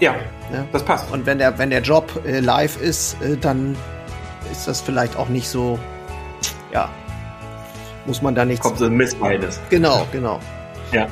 Ja, 0.00 0.14
Ja. 0.52 0.64
das 0.72 0.82
passt. 0.84 1.10
Und 1.12 1.24
wenn 1.26 1.38
der, 1.38 1.56
wenn 1.58 1.70
der 1.70 1.80
Job 1.80 2.20
äh, 2.26 2.40
live 2.40 2.78
ist, 2.80 3.16
äh, 3.22 3.36
dann 3.38 3.76
ist 4.50 4.66
das 4.68 4.80
vielleicht 4.82 5.16
auch 5.16 5.28
nicht 5.28 5.48
so, 5.48 5.78
ja, 6.74 6.90
muss 8.04 8.20
man 8.20 8.34
da 8.34 8.44
nichts. 8.44 8.62
Kommt 8.66 8.78
so 8.78 8.86
ein 8.86 8.92
Missverhältnis. 8.94 9.60
Genau, 9.70 10.06
genau. 10.12 10.40
Ja. 10.92 11.06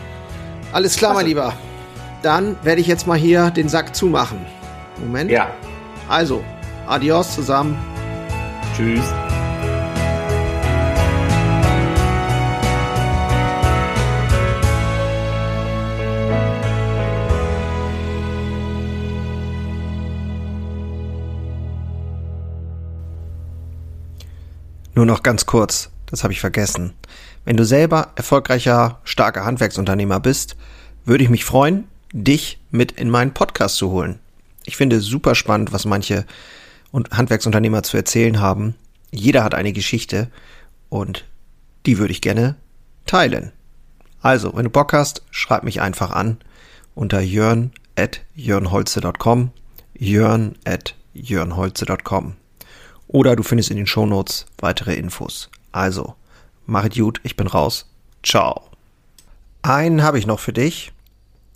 Alles 0.72 0.96
klar, 0.96 1.14
mein 1.14 1.26
Klasse. 1.26 1.28
Lieber. 1.28 1.52
Dann 2.22 2.56
werde 2.62 2.80
ich 2.80 2.86
jetzt 2.86 3.06
mal 3.06 3.18
hier 3.18 3.50
den 3.50 3.68
Sack 3.68 3.94
zumachen. 3.96 4.44
Moment. 4.98 5.30
Ja. 5.30 5.50
Also, 6.08 6.44
adios 6.86 7.34
zusammen. 7.34 7.78
Tschüss. 8.76 9.04
Nur 24.94 25.06
noch 25.06 25.22
ganz 25.22 25.46
kurz, 25.46 25.90
das 26.06 26.24
habe 26.24 26.34
ich 26.34 26.40
vergessen. 26.40 26.92
Wenn 27.44 27.56
du 27.56 27.64
selber 27.64 28.12
erfolgreicher, 28.16 29.00
starker 29.04 29.44
Handwerksunternehmer 29.44 30.20
bist, 30.20 30.56
würde 31.04 31.24
ich 31.24 31.30
mich 31.30 31.44
freuen, 31.44 31.88
dich 32.12 32.58
mit 32.70 32.92
in 32.92 33.10
meinen 33.10 33.32
Podcast 33.32 33.76
zu 33.76 33.90
holen. 33.90 34.18
Ich 34.64 34.76
finde 34.76 35.00
super 35.00 35.34
spannend, 35.34 35.72
was 35.72 35.84
manche 35.84 36.26
Handwerksunternehmer 36.92 37.82
zu 37.82 37.96
erzählen 37.96 38.40
haben. 38.40 38.74
Jeder 39.10 39.42
hat 39.42 39.54
eine 39.54 39.72
Geschichte 39.72 40.30
und 40.88 41.24
die 41.86 41.98
würde 41.98 42.12
ich 42.12 42.20
gerne 42.20 42.56
teilen. 43.06 43.52
Also, 44.20 44.54
wenn 44.54 44.64
du 44.64 44.70
Bock 44.70 44.92
hast, 44.92 45.22
schreib 45.30 45.62
mich 45.62 45.80
einfach 45.80 46.10
an 46.10 46.38
unter 46.94 47.20
jörn 47.20 47.72
at 47.96 48.20
jörnholze.com 48.34 49.50
jörn 49.94 50.56
at 50.64 50.94
jörnholze.com 51.14 52.34
oder 53.08 53.36
du 53.36 53.42
findest 53.42 53.70
in 53.70 53.76
den 53.76 53.86
Shownotes 53.86 54.46
weitere 54.58 54.94
Infos. 54.94 55.50
Also, 55.72 56.14
mach 56.70 56.84
es 56.84 56.96
gut, 56.96 57.20
ich 57.22 57.36
bin 57.36 57.46
raus. 57.46 57.86
Ciao. 58.22 58.62
Einen 59.62 60.02
habe 60.02 60.18
ich 60.18 60.26
noch 60.26 60.40
für 60.40 60.52
dich. 60.52 60.92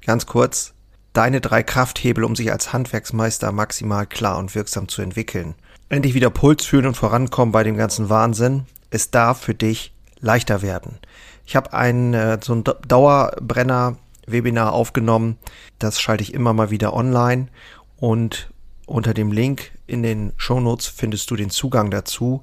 Ganz 0.05 0.27
kurz. 0.27 0.75
Deine 1.13 1.41
drei 1.41 1.63
Krafthebel, 1.63 2.25
um 2.25 2.37
sich 2.37 2.51
als 2.51 2.73
Handwerksmeister 2.73 3.53
maximal 3.53 4.07
klar 4.07 4.39
und 4.39 4.55
wirksam 4.55 4.89
zu 4.89 5.01
entwickeln. 5.01 5.55
Endlich 5.89 6.15
wieder 6.15 6.31
Puls 6.31 6.67
fühlen 6.67 6.87
und 6.87 6.97
vorankommen 6.97 7.53
bei 7.53 7.63
dem 7.63 7.77
ganzen 7.77 8.09
Wahnsinn. 8.09 8.67
Es 8.91 9.11
darf 9.11 9.41
für 9.41 9.55
dich 9.55 9.93
leichter 10.19 10.61
werden. 10.61 10.99
Ich 11.47 11.57
habe 11.57 11.73
ein 11.73 12.15
äh, 12.15 12.39
so 12.43 12.55
ein 12.55 12.65
Dauerbrenner-Webinar 12.65 14.73
aufgenommen. 14.73 15.39
Das 15.79 16.01
schalte 16.01 16.25
ich 16.25 16.35
immer 16.35 16.53
mal 16.53 16.71
wieder 16.71 16.95
online 16.95 17.49
und 17.97 18.51
unter 18.87 19.15
dem 19.15 19.31
Link 19.31 19.71
in 19.87 20.03
den 20.03 20.33
Shownotes 20.37 20.89
findest 20.89 21.31
du 21.31 21.37
den 21.37 21.51
Zugang 21.51 21.91
dazu. 21.91 22.43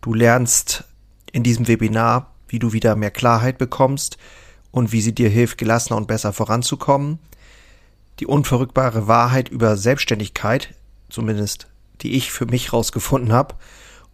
Du 0.00 0.14
lernst 0.14 0.84
in 1.36 1.42
diesem 1.42 1.68
Webinar, 1.68 2.32
wie 2.48 2.58
du 2.58 2.72
wieder 2.72 2.96
mehr 2.96 3.10
Klarheit 3.10 3.58
bekommst 3.58 4.16
und 4.70 4.90
wie 4.92 5.02
sie 5.02 5.14
dir 5.14 5.28
hilft, 5.28 5.58
gelassener 5.58 5.98
und 5.98 6.08
besser 6.08 6.32
voranzukommen. 6.32 7.18
Die 8.20 8.26
unverrückbare 8.26 9.06
Wahrheit 9.06 9.50
über 9.50 9.76
Selbstständigkeit, 9.76 10.72
zumindest 11.10 11.68
die 12.00 12.16
ich 12.16 12.32
für 12.32 12.46
mich 12.46 12.72
rausgefunden 12.72 13.34
habe, 13.34 13.54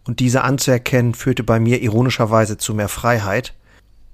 und 0.05 0.19
diese 0.19 0.43
anzuerkennen, 0.43 1.13
führte 1.13 1.45
bei 1.45 1.61
mir 1.61 1.81
ironischerweise 1.81 2.57
zu 2.57 2.73
mehr 2.73 2.89
Freiheit. 2.89 3.53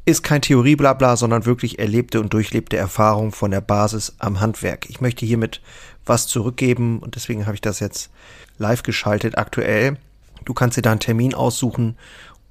Ist 0.06 0.22
kein 0.22 0.44
Theorieblabla, 0.44 1.18
sondern 1.18 1.48
wirklich 1.48 1.80
erlebte 1.80 2.20
und 2.20 2.32
durchlebte 2.32 2.78
Erfahrung 2.78 3.32
von 3.32 3.50
der 3.50 3.62
Basis 3.62 4.18
am 4.20 4.40
Handwerk. 4.40 4.88
Ich 4.88 5.02
möchte 5.02 5.26
hiermit 5.26 5.62
was 6.06 6.28
zurückgeben 6.28 7.00
und 7.00 7.16
deswegen 7.16 7.48
habe 7.48 7.56
ich 7.56 7.62
das 7.62 7.80
jetzt 7.80 8.12
live 8.60 8.84
geschaltet 8.84 9.36
aktuell. 9.40 9.98
Du 10.46 10.54
kannst 10.54 10.78
dir 10.78 10.84
da 10.84 10.92
einen 10.92 11.00
Termin 11.00 11.34
aussuchen 11.34 11.98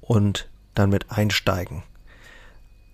und 0.09 0.49
dann 0.73 0.89
mit 0.89 1.11
einsteigen. 1.11 1.83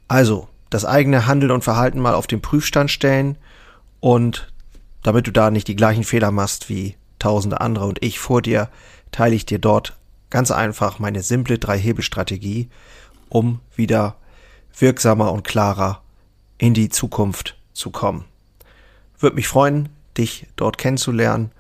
Also, 0.10 0.50
das 0.70 0.84
eigene 0.84 1.28
Handeln 1.28 1.54
und 1.54 1.64
Verhalten 1.64 2.02
mal 2.02 2.14
auf 2.14 2.28
den 2.28 2.42
Prüfstand 2.42 2.92
stellen 2.92 3.38
und 4.02 4.52
damit 5.02 5.26
du 5.26 5.32
da 5.32 5.50
nicht 5.50 5.70
die 5.70 5.78
gleichen 5.78 6.04
Fehler 6.04 6.32
machst 6.32 6.68
wie 6.68 6.98
tausende 7.18 7.62
andere 7.62 7.86
und 7.86 8.04
ich 8.04 8.20
vor 8.20 8.42
dir 8.42 8.68
teile 9.14 9.34
ich 9.34 9.46
dir 9.46 9.60
dort 9.60 9.96
ganz 10.30 10.52
einfach 10.52 11.00
meine 11.00 11.24
simple 11.24 11.58
Drei-Hebel-Strategie, 11.58 12.70
um 13.30 13.62
wieder 13.78 14.18
wirksamer 14.78 15.32
und 15.32 15.46
klarer 15.46 16.02
in 16.58 16.74
die 16.74 16.90
Zukunft 16.90 17.56
zu 17.72 17.92
kommen. 17.92 18.26
Würde 19.18 19.38
mich 19.38 19.48
freuen, 19.48 19.88
dich 20.18 20.48
dort 20.58 20.78
kennenzulernen. 20.78 21.52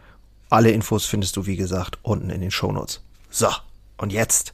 Alle 0.49 0.71
Infos 0.71 1.05
findest 1.05 1.37
du, 1.37 1.45
wie 1.45 1.55
gesagt, 1.55 1.97
unten 2.01 2.29
in 2.29 2.41
den 2.41 2.51
Shownotes. 2.51 3.01
So, 3.29 3.47
und 3.95 4.11
jetzt 4.11 4.53